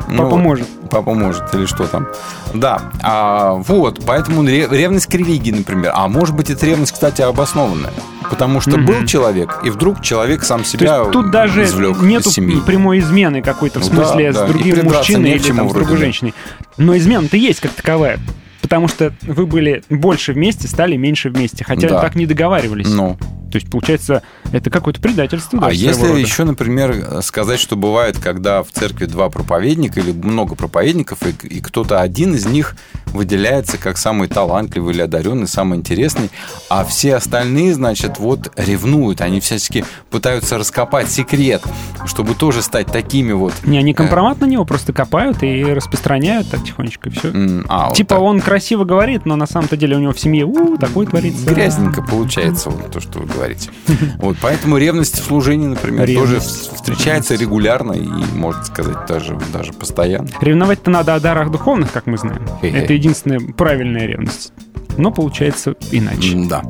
Ну, 0.09 0.24
Папа 0.24 0.36
может. 0.36 0.68
Папа 0.90 1.14
может, 1.14 1.55
или 1.55 1.64
что 1.64 1.86
там. 1.86 2.09
Да, 2.52 2.82
а, 3.02 3.52
вот, 3.55 4.01
поэтому 4.05 4.43
ре- 4.44 4.68
ревность 4.70 5.06
к 5.06 5.14
религии, 5.14 5.51
например. 5.52 5.93
А 5.94 6.06
может 6.09 6.34
быть, 6.36 6.51
это 6.51 6.66
ревность, 6.66 6.93
кстати, 6.93 7.22
обоснованная. 7.22 7.93
Потому 8.28 8.60
что 8.60 8.72
Мгм. 8.72 8.84
был 8.86 9.06
человек, 9.06 9.60
и 9.64 9.70
вдруг 9.70 10.02
человек 10.02 10.43
сам 10.44 10.62
То 10.62 10.68
себя 10.68 10.97
есть 10.98 11.10
тут 11.12 11.30
даже 11.30 11.60
нету 12.01 12.28
из 12.28 12.34
семьи. 12.34 12.60
прямой 12.60 12.98
измены 12.98 13.43
какой-то, 13.43 13.80
в 13.80 13.84
Ну 13.84 13.89
да, 14.01 14.05
смысле, 14.06 14.32
да, 14.32 14.47
с 14.47 14.51
и 14.51 14.52
другим 14.52 14.84
мужчиной 14.84 15.30
или 15.32 15.52
там, 15.52 15.70
с 15.70 15.72
другой 15.72 15.97
женщиной. 15.97 16.34
Но 16.76 16.97
измена-то 16.97 17.36
есть 17.36 17.60
как 17.60 17.72
таковая. 17.72 18.18
Потому 18.62 18.89
что 18.89 19.12
вы 19.22 19.47
были 19.47 19.82
больше 19.90 20.32
вместе, 20.32 20.68
стали 20.68 20.97
меньше 20.97 21.30
вместе. 21.30 21.64
Хотя 21.64 21.89
Да. 21.89 22.01
так 22.01 22.14
не 22.14 22.26
договаривались. 22.26 22.89
Ну. 22.89 23.18
То 23.51 23.56
есть, 23.56 23.70
получается, 23.70 24.22
это 24.51 24.70
какое-то 24.70 24.98
предательство. 25.02 25.59
А 25.59 25.62
даже 25.66 25.78
своего 25.78 25.90
если 25.90 26.06
рода. 26.06 26.20
еще, 26.20 26.44
например, 26.44 27.22
сказать, 27.22 27.60
что 27.60 27.76
бывает, 27.76 28.18
когда 28.18 28.62
в 28.62 28.70
церкви 28.70 29.05
два 29.05 29.28
проповедника 29.28 30.01
или 30.01 30.10
много 30.12 30.55
проповедников, 30.55 31.18
и, 31.26 31.47
и 31.47 31.60
кто-то 31.60 32.01
один 32.01 32.34
из 32.34 32.47
них 32.47 32.76
выделяется 33.12 33.76
как 33.76 33.98
самый 33.98 34.28
талантливый 34.28 34.94
или 34.94 35.02
одаренный, 35.02 35.47
самый 35.47 35.78
интересный, 35.78 36.30
а 36.70 36.82
все 36.86 37.16
остальные, 37.16 37.74
значит, 37.74 38.18
вот 38.18 38.51
ревнуют, 38.56 39.20
они 39.20 39.40
всячески 39.40 39.84
пытаются 40.09 40.56
раскопать 40.56 41.10
секрет, 41.10 41.62
чтобы 42.06 42.34
тоже 42.34 42.62
стать 42.62 42.86
такими 42.86 43.32
вот. 43.32 43.52
Не, 43.64 43.76
они 43.76 43.93
компромат 43.93 44.40
на 44.40 44.47
него 44.47 44.64
просто 44.64 44.94
копают 44.94 45.43
и 45.43 45.62
распространяют 45.64 46.48
так 46.51 46.64
тихонечко, 46.64 47.10
и 47.10 47.12
все. 47.12 47.32
а, 47.68 47.89
вот 47.89 47.97
типа 47.98 48.14
так. 48.14 48.20
он 48.22 48.40
красиво 48.62 48.84
говорит, 48.84 49.26
но 49.26 49.34
на 49.34 49.47
самом-то 49.47 49.76
деле 49.76 49.97
у 49.97 49.98
него 49.98 50.12
в 50.12 50.20
семье 50.20 50.44
у, 50.44 50.76
такой 50.76 51.06
творится. 51.06 51.52
Грязненько 51.52 52.01
получается 52.01 52.70
вот 52.70 52.93
то, 52.93 53.01
что 53.01 53.18
вы 53.18 53.26
говорите. 53.26 53.70
Вот, 54.18 54.36
поэтому 54.40 54.76
ревность 54.76 55.18
в 55.18 55.24
служении, 55.24 55.66
например, 55.66 56.06
тоже 56.06 56.34
Ревность. 56.34 56.74
встречается 56.76 57.34
регулярно 57.34 57.93
и, 57.93 58.06
можно 58.36 58.62
сказать, 58.62 58.98
даже, 59.09 59.36
даже 59.52 59.72
постоянно. 59.72 60.28
Ревновать-то 60.40 60.90
надо 60.90 61.16
о 61.16 61.20
дарах 61.20 61.51
духовных, 61.51 61.90
как 61.90 62.06
мы 62.06 62.18
знаем. 62.18 62.47
Хе-хе. 62.60 62.76
Это 62.78 62.93
единственная 62.93 63.40
правильная 63.40 64.06
ревность. 64.06 64.52
Но 64.97 65.10
получается 65.10 65.74
иначе. 65.90 66.36
Да. 66.48 66.62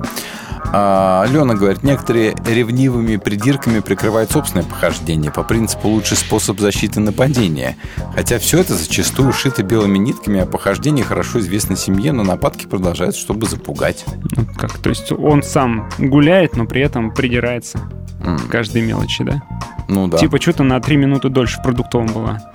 А, 0.66 1.22
Алена 1.26 1.55
говорит, 1.55 1.82
некоторые 1.82 2.34
ревнивыми 2.47 3.16
придирками 3.16 3.80
прикрывают 3.80 4.30
собственное 4.30 4.64
похождение 4.64 5.30
по 5.30 5.43
принципу 5.43 5.89
лучший 5.89 6.16
способ 6.16 6.60
защиты 6.60 7.01
нападения. 7.01 7.76
Хотя 8.14 8.39
все 8.39 8.60
это 8.60 8.74
зачастую 8.74 9.32
шито 9.32 9.62
белыми 9.62 9.98
нитками, 9.98 10.40
а 10.40 10.47
похождение 10.47 11.05
хорошо 11.05 11.40
известно 11.40 11.76
семье, 11.76 12.12
но 12.12 12.22
нападки 12.22 12.66
продолжаются, 12.66 13.20
чтобы 13.20 13.47
запугать. 13.47 14.05
Ну, 14.36 14.47
как, 14.56 14.78
то 14.78 14.90
есть 14.90 15.12
он 15.12 15.43
сам 15.43 15.89
гуляет, 15.98 16.56
но 16.56 16.66
при 16.66 16.82
этом 16.82 17.12
придирается 17.12 17.78
к 18.22 18.51
каждой 18.51 18.82
мелочи, 18.82 19.24
да? 19.24 19.43
Ну 19.89 20.06
да. 20.06 20.18
Типа, 20.18 20.40
что-то 20.40 20.62
на 20.62 20.80
три 20.80 20.97
минуты 20.97 21.28
дольше 21.28 21.59
в 21.59 21.62
продуктовом 21.62 22.06
была. 22.06 22.52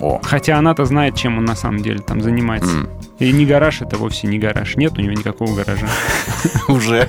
О. 0.00 0.20
Хотя 0.22 0.58
она-то 0.58 0.84
знает, 0.84 1.16
чем 1.16 1.38
он 1.38 1.44
на 1.44 1.54
самом 1.54 1.82
деле 1.82 2.00
там 2.00 2.20
занимается. 2.20 2.70
М. 2.70 2.88
И 3.18 3.32
не 3.32 3.46
гараж 3.46 3.80
это 3.80 3.96
вовсе 3.96 4.26
не 4.26 4.38
гараж. 4.38 4.76
Нет 4.76 4.98
у 4.98 5.00
него 5.00 5.12
никакого 5.12 5.54
гаража. 5.54 5.86
Уже. 6.68 7.08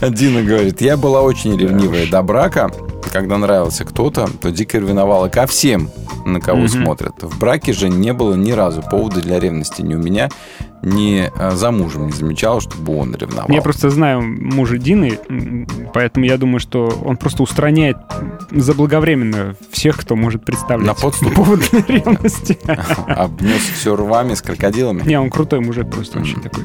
Дина 0.10 0.42
говорит, 0.42 0.80
я 0.80 0.96
была 0.96 1.22
очень 1.22 1.58
ревнивая 1.58 2.06
до 2.08 2.22
брака. 2.22 2.70
Когда 3.16 3.38
нравился 3.38 3.86
кто-то, 3.86 4.28
то 4.42 4.50
дико 4.50 4.76
ревновала 4.76 5.28
ко 5.30 5.46
всем, 5.46 5.88
на 6.26 6.38
кого 6.38 6.58
Мгм. 6.58 6.68
смотрят. 6.68 7.14
В 7.22 7.38
браке 7.38 7.72
же 7.72 7.88
не 7.88 8.12
было 8.12 8.34
ни 8.34 8.50
разу 8.52 8.82
повода 8.82 9.22
для 9.22 9.40
ревности 9.40 9.80
ни 9.80 9.94
у 9.94 9.98
меня, 9.98 10.28
ни 10.82 11.30
э, 11.34 11.50
за 11.56 11.70
мужем 11.70 12.08
не 12.08 12.12
замечала, 12.12 12.60
чтобы 12.60 12.94
он 12.98 13.14
ревновал. 13.16 13.48
Я 13.48 13.62
просто 13.62 13.88
знаю 13.88 14.20
мужа 14.22 14.76
Дины, 14.76 15.18
поэтому 15.94 16.26
я 16.26 16.36
думаю, 16.36 16.60
что 16.60 16.88
он 17.06 17.16
просто 17.16 17.42
устраняет 17.42 17.96
заблаговременно 18.50 19.56
всех, 19.70 19.96
кто 19.96 20.14
может 20.14 20.44
представлять 20.44 20.86
На 20.86 20.92
подступе? 20.92 21.34
повод 21.34 21.60
для 21.72 21.80
ревности. 21.86 22.58
Обнес 23.06 23.62
все 23.62 23.96
рвами 23.96 24.34
с 24.34 24.42
крокодилами. 24.42 25.04
Не, 25.06 25.18
он 25.18 25.30
крутой 25.30 25.60
мужик 25.60 25.90
просто 25.90 26.18
очень 26.18 26.42
такой. 26.42 26.64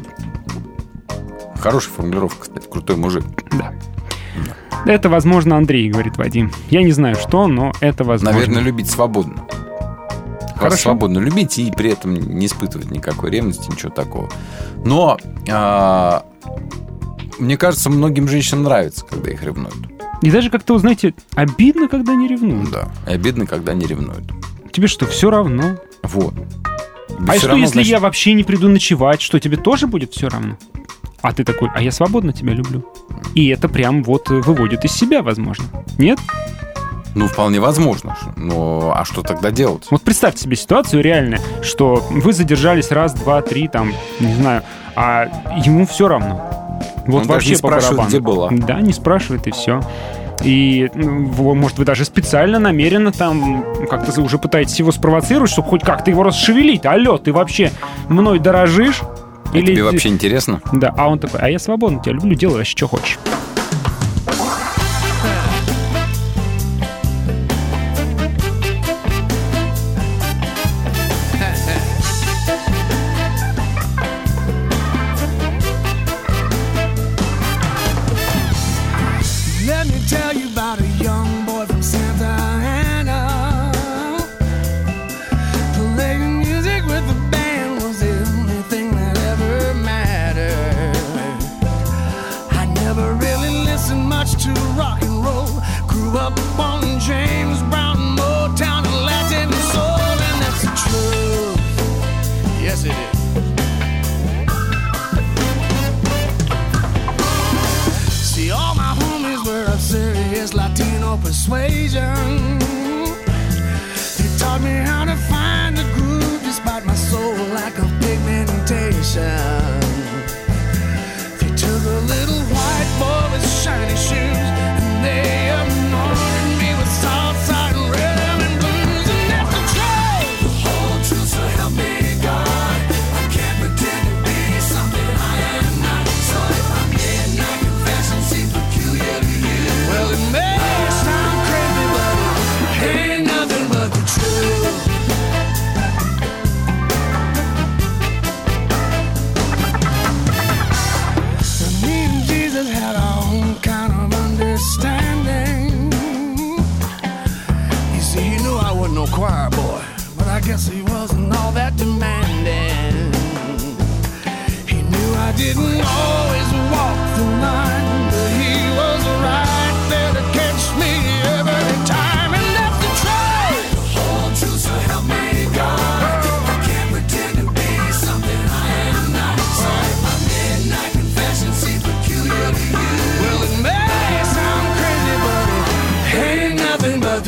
Хорошая 1.61 1.93
формулировка, 1.93 2.41
кстати, 2.41 2.67
крутой 2.69 2.97
мужик. 2.97 3.23
Да. 3.57 3.71
Это, 4.85 5.09
возможно, 5.09 5.57
Андрей, 5.57 5.89
говорит 5.89 6.17
Вадим. 6.17 6.51
Я 6.69 6.83
не 6.83 6.91
знаю, 6.91 7.15
что, 7.15 7.47
но 7.47 7.71
это 7.81 8.03
возможно. 8.03 8.39
Наверное, 8.39 8.61
любить 8.61 8.89
свободно. 8.89 9.45
Хорошо. 10.55 10.77
свободно 10.77 11.17
любить 11.17 11.57
и 11.57 11.71
при 11.71 11.91
этом 11.91 12.13
не 12.13 12.45
испытывать 12.45 12.91
никакой 12.91 13.31
ревности, 13.31 13.71
ничего 13.71 13.89
такого. 13.89 14.29
Но 14.85 15.17
а, 15.49 16.23
мне 17.39 17.57
кажется, 17.57 17.89
многим 17.89 18.27
женщинам 18.27 18.63
нравится, 18.63 19.03
когда 19.03 19.31
их 19.31 19.43
ревнуют. 19.43 19.75
И 20.21 20.29
даже 20.29 20.51
как-то, 20.51 20.77
знаете, 20.77 21.15
обидно, 21.33 21.87
когда 21.87 22.13
не 22.13 22.27
ревнуют. 22.27 22.69
Да. 22.69 22.91
И 23.07 23.13
обидно, 23.13 23.47
когда 23.47 23.73
не 23.73 23.87
ревнуют. 23.87 24.31
Тебе 24.71 24.87
что, 24.87 25.07
все 25.07 25.31
равно? 25.31 25.77
Вот. 26.03 26.35
а 27.27 27.35
что, 27.37 27.55
если 27.55 27.81
я 27.83 27.99
вообще 27.99 28.33
не 28.33 28.43
приду 28.43 28.69
ночевать, 28.69 29.21
что 29.21 29.39
тебе 29.39 29.57
тоже 29.57 29.87
будет 29.87 30.13
все 30.13 30.29
равно? 30.29 30.57
А 31.21 31.33
ты 31.33 31.43
такой, 31.43 31.69
а 31.73 31.81
я 31.81 31.91
свободно 31.91 32.33
тебя 32.33 32.53
люблю. 32.53 32.83
И 33.35 33.47
это 33.49 33.69
прям 33.69 34.03
вот 34.03 34.29
выводит 34.29 34.85
из 34.85 34.91
себя, 34.93 35.21
возможно. 35.21 35.65
Нет? 35.97 36.19
Ну, 37.13 37.27
вполне 37.27 37.59
возможно. 37.59 38.17
Но 38.35 38.93
а 38.95 39.03
что 39.05 39.21
тогда 39.21 39.51
делать? 39.51 39.85
Вот 39.91 40.01
представьте 40.01 40.43
себе 40.43 40.55
ситуацию 40.55 41.03
реальную, 41.03 41.41
что 41.61 42.03
вы 42.09 42.31
задержались 42.33 42.89
раз, 42.91 43.13
два, 43.13 43.41
три, 43.41 43.67
там, 43.67 43.93
не 44.19 44.33
знаю, 44.33 44.63
а 44.95 45.25
ему 45.63 45.85
все 45.85 46.07
равно. 46.07 46.79
Вот 47.05 47.23
Он 47.23 47.27
вообще 47.27 47.33
даже 47.33 47.49
не 47.49 47.55
спрашивает, 47.55 47.89
барабану. 47.89 48.09
где 48.09 48.19
была. 48.19 48.49
Да, 48.51 48.81
не 48.81 48.93
спрашивает 48.93 49.45
и 49.47 49.51
все. 49.51 49.81
И, 50.43 50.89
ну, 50.95 51.53
может, 51.53 51.77
вы 51.77 51.85
даже 51.85 52.05
специально, 52.05 52.57
намеренно 52.57 53.11
там 53.11 53.63
как-то 53.89 54.19
уже 54.21 54.37
пытаетесь 54.39 54.79
его 54.79 54.91
спровоцировать, 54.91 55.51
чтобы 55.51 55.67
хоть 55.67 55.83
как-то 55.83 56.09
его 56.09 56.23
расшевелить. 56.23 56.85
Алло, 56.85 57.17
ты 57.17 57.31
вообще 57.31 57.71
мной 58.07 58.39
дорожишь? 58.39 59.01
А 59.53 59.61
тебе 59.61 59.83
вообще 59.83 60.09
интересно? 60.09 60.61
Да, 60.71 60.93
а 60.97 61.09
он 61.09 61.19
такой, 61.19 61.39
а 61.41 61.49
я 61.49 61.59
свободно 61.59 62.01
тебя 62.01 62.13
люблю, 62.13 62.35
делай 62.35 62.57
вообще, 62.57 62.71
что 62.77 62.87
хочешь. 62.87 63.19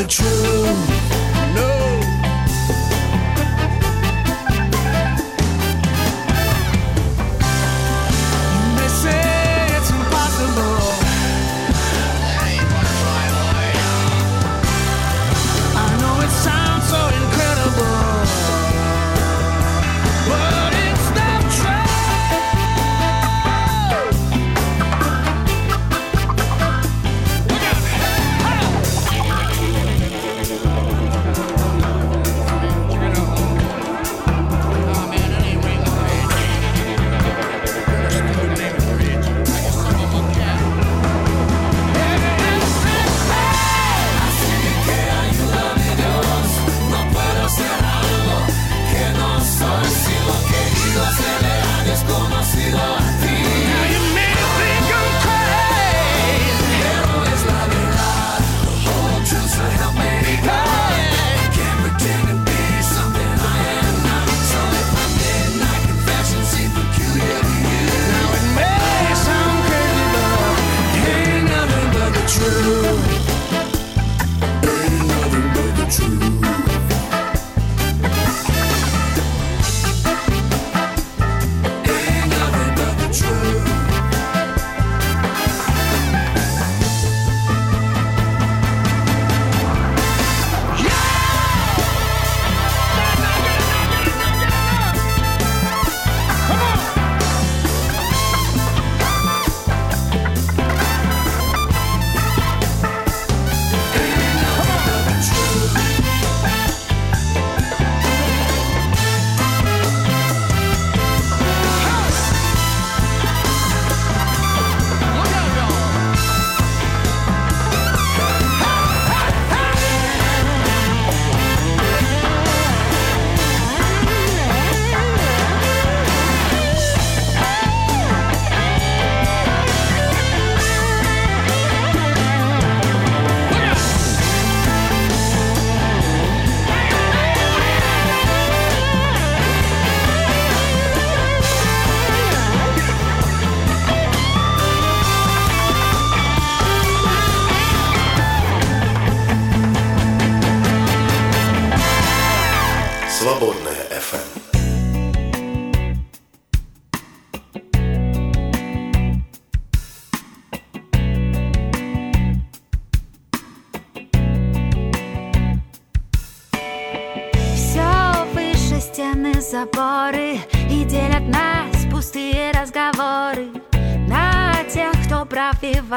The 0.03 0.09
truth. 0.09 1.02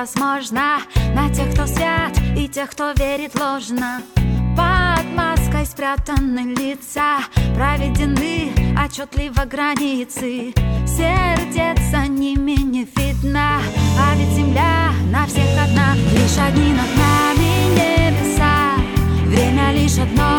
Прав 0.07 0.15
и 0.15 0.19
возможно 0.19 0.78
На 1.15 1.28
тех, 1.31 1.53
кто 1.53 1.66
свят 1.66 2.12
и 2.37 2.49
тех, 2.49 2.70
кто 2.70 2.93
верит 2.93 3.35
ложно. 3.39 4.03
Под 4.57 5.05
маской 5.15 5.66
спрятаны 5.66 6.55
лица 6.55 7.19
Проведены 7.55 8.53
отчетливо 8.85 9.45
границы. 9.45 10.53
Сердец 10.87 11.81
за 11.91 12.07
ними 12.07 12.53
не 12.53 12.85
видно 12.97 13.61
А 13.99 14.15
ведь 14.16 14.35
земля 14.35 14.93
на 15.11 15.27
всех 15.27 15.49
одна. 15.62 15.95
Лишь 16.12 16.39
одни 16.39 16.73
над 16.73 16.91
нами 16.97 17.74
небеса 17.74 18.74
Время 19.27 19.73
лишь 19.73 19.99
одно 19.99 20.36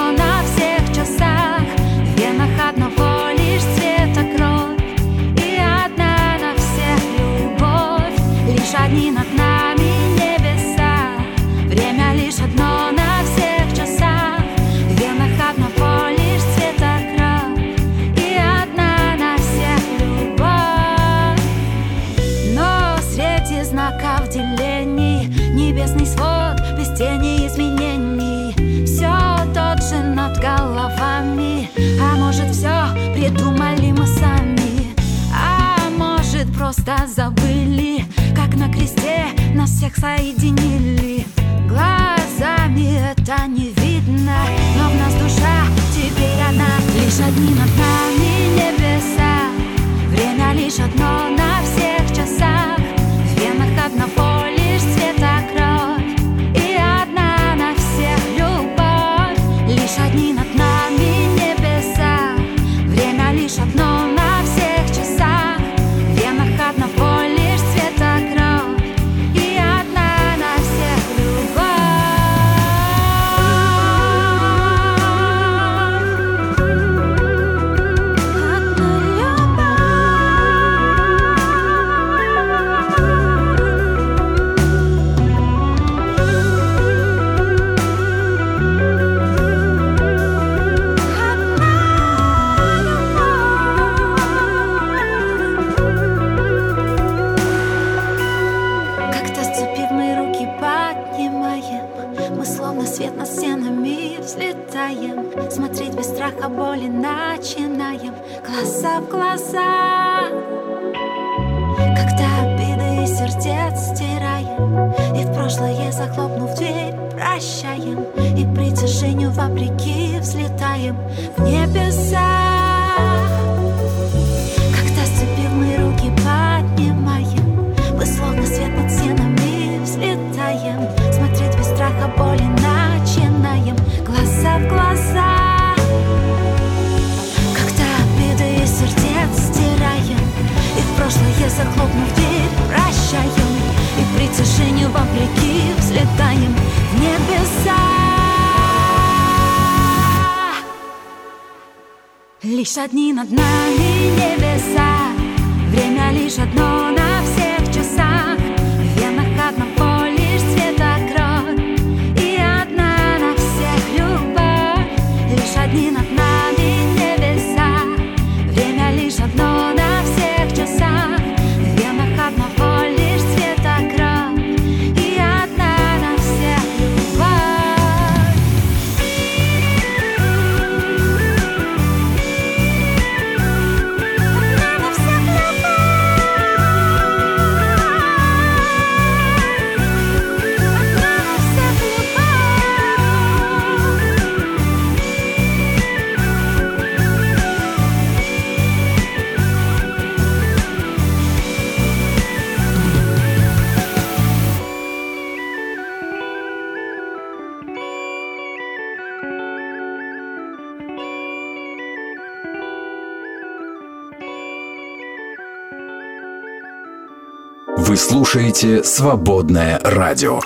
Вы 217.88 217.96
слушаете 217.96 218.84
«Свободное 218.84 219.80
радио». 219.82 220.42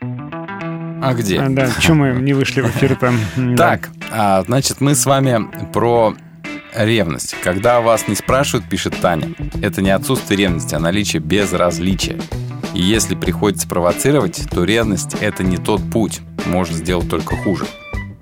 А 0.00 1.12
где? 1.12 1.38
А, 1.38 1.50
да, 1.50 1.70
что 1.70 1.92
мы 1.92 2.18
не 2.18 2.32
вышли 2.32 2.62
в 2.62 2.70
эфир 2.70 2.96
там? 2.96 3.18
Так, 3.58 3.90
а, 4.10 4.42
значит, 4.44 4.80
мы 4.80 4.94
с 4.94 5.04
вами 5.04 5.46
про 5.74 6.14
ревность. 6.74 7.36
Когда 7.44 7.82
вас 7.82 8.08
не 8.08 8.14
спрашивают, 8.14 8.66
пишет 8.70 8.96
Таня, 9.02 9.34
это 9.60 9.82
не 9.82 9.90
отсутствие 9.90 10.38
ревности, 10.38 10.74
а 10.74 10.78
наличие 10.78 11.20
безразличия. 11.20 12.18
И 12.72 12.80
если 12.80 13.14
приходится 13.14 13.68
провоцировать, 13.68 14.48
то 14.50 14.64
ревность— 14.64 15.14
это 15.20 15.44
не 15.44 15.58
тот 15.58 15.82
путь. 15.92 16.22
Может 16.46 16.74
сделать 16.74 17.10
только 17.10 17.36
хуже. 17.36 17.66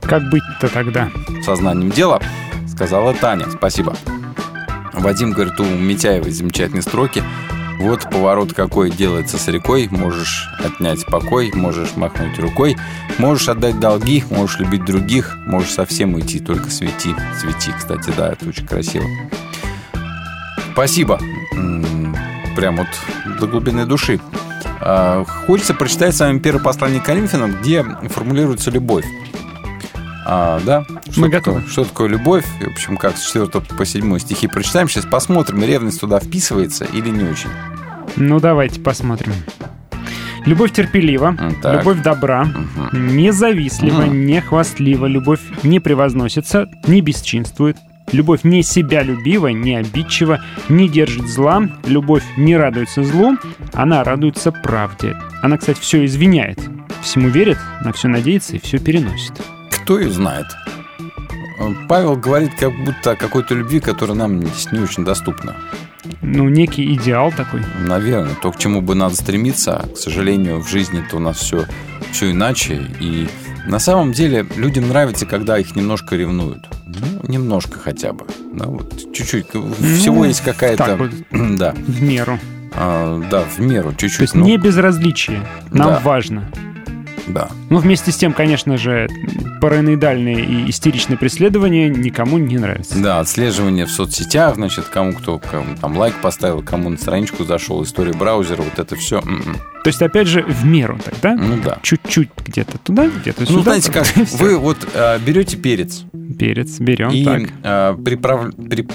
Как 0.03 0.29
быть-то 0.29 0.67
тогда? 0.67 1.09
Сознанием 1.45 1.93
дела, 1.93 2.21
сказала 2.67 3.15
Таня. 3.15 3.47
Спасибо. 3.49 3.95
Вадим 4.95 5.33
говорит, 5.33 5.59
у 5.61 5.65
Митяевой 5.65 6.31
замечательные 6.31 6.83
строки. 6.83 7.23
Вот 7.79 8.09
поворот 8.11 8.53
какой 8.53 8.91
делается 8.91 9.37
с 9.37 9.49
рекой. 9.49 9.89
Можешь 9.91 10.49
отнять 10.65 11.05
покой, 11.07 11.51
можешь 11.55 11.97
махнуть 11.97 12.39
рукой. 12.39 12.77
Можешь 13.19 13.49
отдать 13.49 13.81
долги, 13.81 14.25
можешь 14.31 14.59
любить 14.61 14.85
других. 14.85 15.37
Можешь 15.47 15.73
совсем 15.73 16.15
уйти, 16.15 16.39
только 16.39 16.71
свети. 16.71 17.15
Свети, 17.41 17.73
кстати, 17.77 18.13
да, 18.17 18.33
это 18.33 18.49
очень 18.49 18.67
красиво. 18.67 19.05
Спасибо. 20.73 21.21
Прям 22.57 22.77
вот 22.77 22.89
до 23.41 23.47
глубины 23.47 23.87
души. 23.87 24.21
А, 24.81 25.25
Хочется 25.47 25.75
прочитать 25.75 26.15
с 26.15 26.21
вами 26.21 26.39
первое 26.39 26.63
послание 26.63 27.01
Коринфянам, 27.01 27.57
где 27.61 27.83
формулируется 28.09 28.71
любовь. 28.71 29.05
А, 30.27 30.61
да? 30.65 30.85
Что 31.11 31.21
Мы 31.21 31.31
такое- 31.31 31.31
готовы. 31.31 31.63
Что 31.69 31.85
такое 31.85 32.09
любовь? 32.09 32.47
И, 32.61 32.65
в 32.65 32.69
общем, 32.73 32.97
как 32.97 33.17
с 33.17 33.27
4 33.27 33.47
по 33.77 33.85
7 33.85 34.19
стихи 34.19 34.47
прочитаем. 34.49 34.89
Сейчас 34.89 35.05
посмотрим, 35.05 35.63
ревность 35.63 36.01
туда 36.01 36.19
вписывается 36.21 36.85
или 36.85 37.09
не 37.11 37.25
очень. 37.25 37.51
Ну, 38.17 38.41
давайте 38.41 38.81
посмотрим. 38.81 39.33
Любовь 40.47 40.73
терпелива, 40.73 41.35
так. 41.63 41.79
любовь 41.79 42.03
добра, 42.03 42.47
не 42.93 43.33
завистлива, 43.33 44.03
Мгм. 44.03 44.27
не 44.27 44.41
хвастлива, 44.43 45.07
любовь 45.07 45.41
не 45.63 45.81
превозносится, 45.81 46.69
не 46.87 47.01
бесчинствует, 47.01 47.79
любовь 48.13 48.41
не 48.45 48.63
себялюбива, 48.63 49.49
не 49.49 49.75
обидчива, 49.77 50.41
не 50.69 50.87
держит 50.91 51.29
зла, 51.29 51.63
любовь 51.87 52.25
не 52.37 52.59
радуется 52.59 53.03
злу, 53.05 53.39
она 53.73 54.05
радуется 54.05 54.53
правде. 54.53 55.17
Она, 55.43 55.57
кстати, 55.57 55.81
все 55.81 56.05
извиняет, 56.05 56.59
всему 57.01 57.29
верит, 57.29 57.59
на 57.83 57.95
все 57.95 58.09
надеется 58.09 58.57
и 58.57 58.61
все 58.61 58.79
переносит. 58.79 59.33
Кто 59.85 59.99
ее 59.99 60.11
знает? 60.11 60.47
Э, 61.59 61.75
Павел 61.87 62.17
говорит 62.17 62.53
как 62.59 62.73
будто 62.87 63.11
о 63.11 63.17
какой-то 63.17 63.55
любви, 63.55 63.81
которая 63.81 64.17
нам 64.17 64.43
здесь 64.43 64.73
не 64.73 64.79
очень 64.79 65.05
доступна. 65.05 65.55
Ну, 66.23 66.49
некий 66.49 66.95
идеал 66.95 67.31
такой. 67.33 67.61
Наверное, 67.87 68.35
то, 68.35 68.51
к 68.51 68.59
чему 68.59 68.81
бы 68.81 68.95
надо 68.95 69.15
стремиться, 69.15 69.77
а, 69.77 69.87
к 69.87 69.99
сожалению, 69.99 70.61
в 70.61 70.69
жизни-то 70.69 71.17
у 71.17 71.19
нас 71.19 71.37
все, 71.37 71.67
все 72.13 72.31
иначе. 72.31 72.87
И 72.99 73.29
на 73.67 73.79
самом 73.79 74.13
деле 74.13 74.47
людям 74.57 74.89
нравится, 74.89 75.27
когда 75.27 75.59
их 75.59 75.77
немножко 75.77 76.17
ревнуют. 76.17 76.67
Ну, 76.87 77.29
немножко 77.29 77.79
хотя 77.79 78.15
бы. 78.15 78.25
Да, 78.55 78.65
вот 78.65 79.13
чуть-чуть. 79.13 79.49
Всего 79.49 80.17
Ну, 80.17 80.25
есть 80.25 80.41
какая-то... 80.41 80.97
вот. 80.97 81.11
Да. 81.59 81.75
В 81.77 82.03
меру. 82.03 82.39
А, 82.73 83.23
да, 83.31 83.43
в 83.43 83.59
меру, 83.61 83.93
чуть-чуть. 83.93 84.17
То 84.17 84.23
есть 84.23 84.35
ну, 84.35 84.47
не 84.47 84.57
безразличие. 84.57 85.47
Нам 85.71 85.89
да. 85.89 86.01
важно. 86.03 86.51
Да. 87.27 87.49
Ну, 87.71 87.79
вместе 87.79 88.13
с 88.13 88.17
тем, 88.17 88.33
конечно 88.33 88.77
же, 88.77 89.09
параноидальные 89.61 90.45
и 90.45 90.71
истеричные 90.71 91.17
преследования 91.17 91.89
никому 91.89 92.39
не 92.39 92.59
нравятся. 92.59 92.99
Да, 93.03 93.21
отслеживание 93.21 93.87
в 93.87 93.91
соцсетях, 93.91 94.57
значит, 94.57 94.85
кому 94.87 95.13
кто 95.15 95.39
кому 95.39 95.77
там 95.81 95.97
лайк 95.97 96.15
поставил, 96.21 96.63
кому 96.63 96.91
на 96.91 96.99
страничку 96.99 97.45
зашел, 97.45 97.83
история 97.83 98.13
браузера, 98.13 98.63
вот 98.63 98.79
это 98.79 98.97
все. 98.97 99.21
То 99.21 99.89
есть, 99.89 100.01
опять 100.03 100.27
же, 100.29 100.43
в 100.43 100.65
меру 100.65 100.99
тогда? 101.05 101.35
Ну 101.35 101.59
да. 101.63 101.79
Чуть-чуть 101.83 102.31
где-то 102.47 102.79
туда, 102.79 103.09
где-то 103.09 103.45
сюда. 103.45 103.59
Ну, 103.59 103.63
знаете 103.63 103.93
как, 103.93 104.07
вы 104.39 104.57
вот 104.59 104.79
э, 104.95 105.19
берете 105.19 105.57
перец 105.57 106.05
Перец 106.39 106.79
берем, 106.81 107.11
и 107.11 107.25
так. 107.25 107.43
э, 107.63 107.97
приправ- 108.03 108.53
при- 108.69 108.87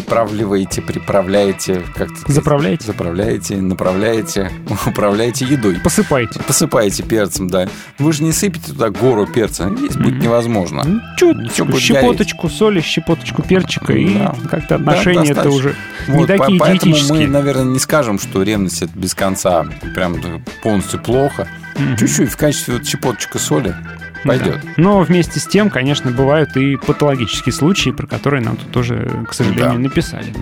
приправливаете, 0.00 0.82
приправляете, 0.82 1.82
как-то 1.94 2.32
Заправляете? 2.32 2.86
заправляете, 2.86 3.56
направляете, 3.56 4.50
управляете 4.86 5.44
едой. 5.44 5.76
Посыпаете. 5.76 6.40
Посыпаете 6.40 7.02
перцем, 7.04 7.48
да. 7.48 7.68
Вы 7.98 8.12
же 8.12 8.24
не 8.24 8.32
сыпете 8.32 8.72
туда 8.72 8.90
гору 8.90 9.26
перца, 9.26 9.68
есть 9.80 9.96
будет 9.96 10.20
невозможно. 10.20 11.02
Чуть, 11.16 11.52
Всё 11.52 11.64
будет 11.64 11.80
щепоточку 11.80 12.48
соли, 12.48 12.80
щепоточку 12.80 13.42
перчика, 13.42 13.92
и 13.92 14.14
Да. 14.18 14.34
как-то 14.50 14.78
Да, 14.78 14.90
отношения 14.92 15.30
это 15.30 15.44
достаточно. 15.44 15.58
уже 15.58 15.76
не 16.08 16.14
Вот, 16.18 16.28
по- 16.28 16.38
такие 16.38 16.58
поэтому 16.60 16.96
мы, 17.10 17.26
наверное, 17.28 17.64
не 17.64 17.78
скажем, 17.78 18.18
что 18.18 18.42
ревность 18.42 18.82
это 18.82 18.98
без 18.98 19.14
конца 19.14 19.64
прям 19.94 20.16
полностью 20.62 21.00
плохо. 21.00 21.46
Мгм. 21.76 21.96
Чуть-чуть 21.96 22.30
в 22.30 22.36
качестве 22.36 22.74
вот 22.74 22.86
щепоточка 22.86 23.38
соли 23.38 23.74
пойдет. 24.24 24.60
Да. 24.62 24.70
Но 24.76 25.00
вместе 25.00 25.38
с 25.40 25.46
тем, 25.46 25.70
конечно, 25.70 26.10
бывают 26.10 26.56
и 26.56 26.76
патологические 26.76 27.52
случаи, 27.52 27.90
про 27.90 28.06
которые 28.06 28.42
нам 28.42 28.56
тут 28.56 28.70
тоже, 28.70 29.24
к 29.28 29.32
сожалению, 29.34 29.72
Да. 29.74 29.78
написали. 29.78 30.32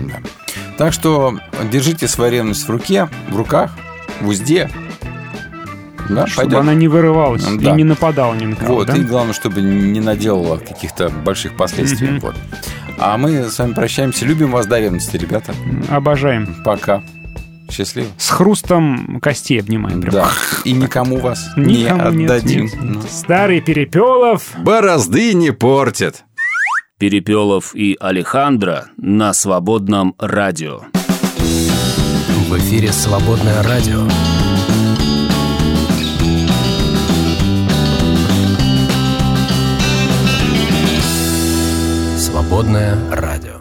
Так 0.77 0.93
что 0.93 1.37
держите 1.71 2.07
свою 2.07 2.31
ревность 2.31 2.67
в 2.67 2.69
руке, 2.71 3.07
в 3.29 3.35
руках, 3.37 3.71
в 4.21 4.27
узде. 4.27 4.69
Да, 6.09 6.27
Чтобы 6.27 6.47
пойдет. 6.47 6.59
она 6.59 6.73
не 6.73 6.87
вырывалась 6.89 7.43
Да. 7.45 7.71
и 7.71 7.73
не 7.75 7.83
нападала 7.85 8.33
ни 8.33 8.45
на 8.45 8.55
кого. 8.57 8.75
Вот, 8.75 8.87
да? 8.87 8.97
и 8.97 9.01
главное, 9.01 9.33
чтобы 9.33 9.61
не 9.61 10.01
наделала 10.01 10.57
каких-то 10.57 11.09
больших 11.09 11.55
последствий. 11.55 12.09
Мгм. 12.09 12.19
Вот. 12.19 12.35
А 12.99 13.17
мы 13.17 13.49
с 13.49 13.57
вами 13.57 13.73
прощаемся. 13.73 14.25
Любим 14.25 14.51
вас 14.51 14.65
до 14.67 14.79
ревности, 14.79 15.15
ребята. 15.17 15.53
Обожаем. 15.89 16.55
Пока. 16.65 17.01
Счастливо. 17.71 18.07
С 18.17 18.29
хрустом 18.29 19.19
костей 19.21 19.59
обнимаем. 19.59 20.01
прям. 20.01 20.13
Да. 20.13 20.31
И 20.63 20.73
никому 20.73 21.17
вас 21.17 21.45
Никому 21.55 22.09
не 22.11 22.17
нет, 22.23 22.31
отдадим. 22.31 22.63
нет, 22.65 22.73
Ну. 22.81 23.01
Старый 23.09 23.61
Перепелов. 23.61 24.51
Борозды 24.59 25.33
не 25.33 25.51
портят. 25.51 26.23
Перепелов 26.99 27.73
и 27.75 27.97
Алехандро 27.99 28.85
на 28.97 29.33
свободном 29.33 30.15
радио. 30.19 30.81
В 32.49 32.57
эфире 32.57 32.91
«Свободное 32.91 33.63
радио». 33.63 34.07
Свободное 42.17 42.97
радио. 43.11 43.52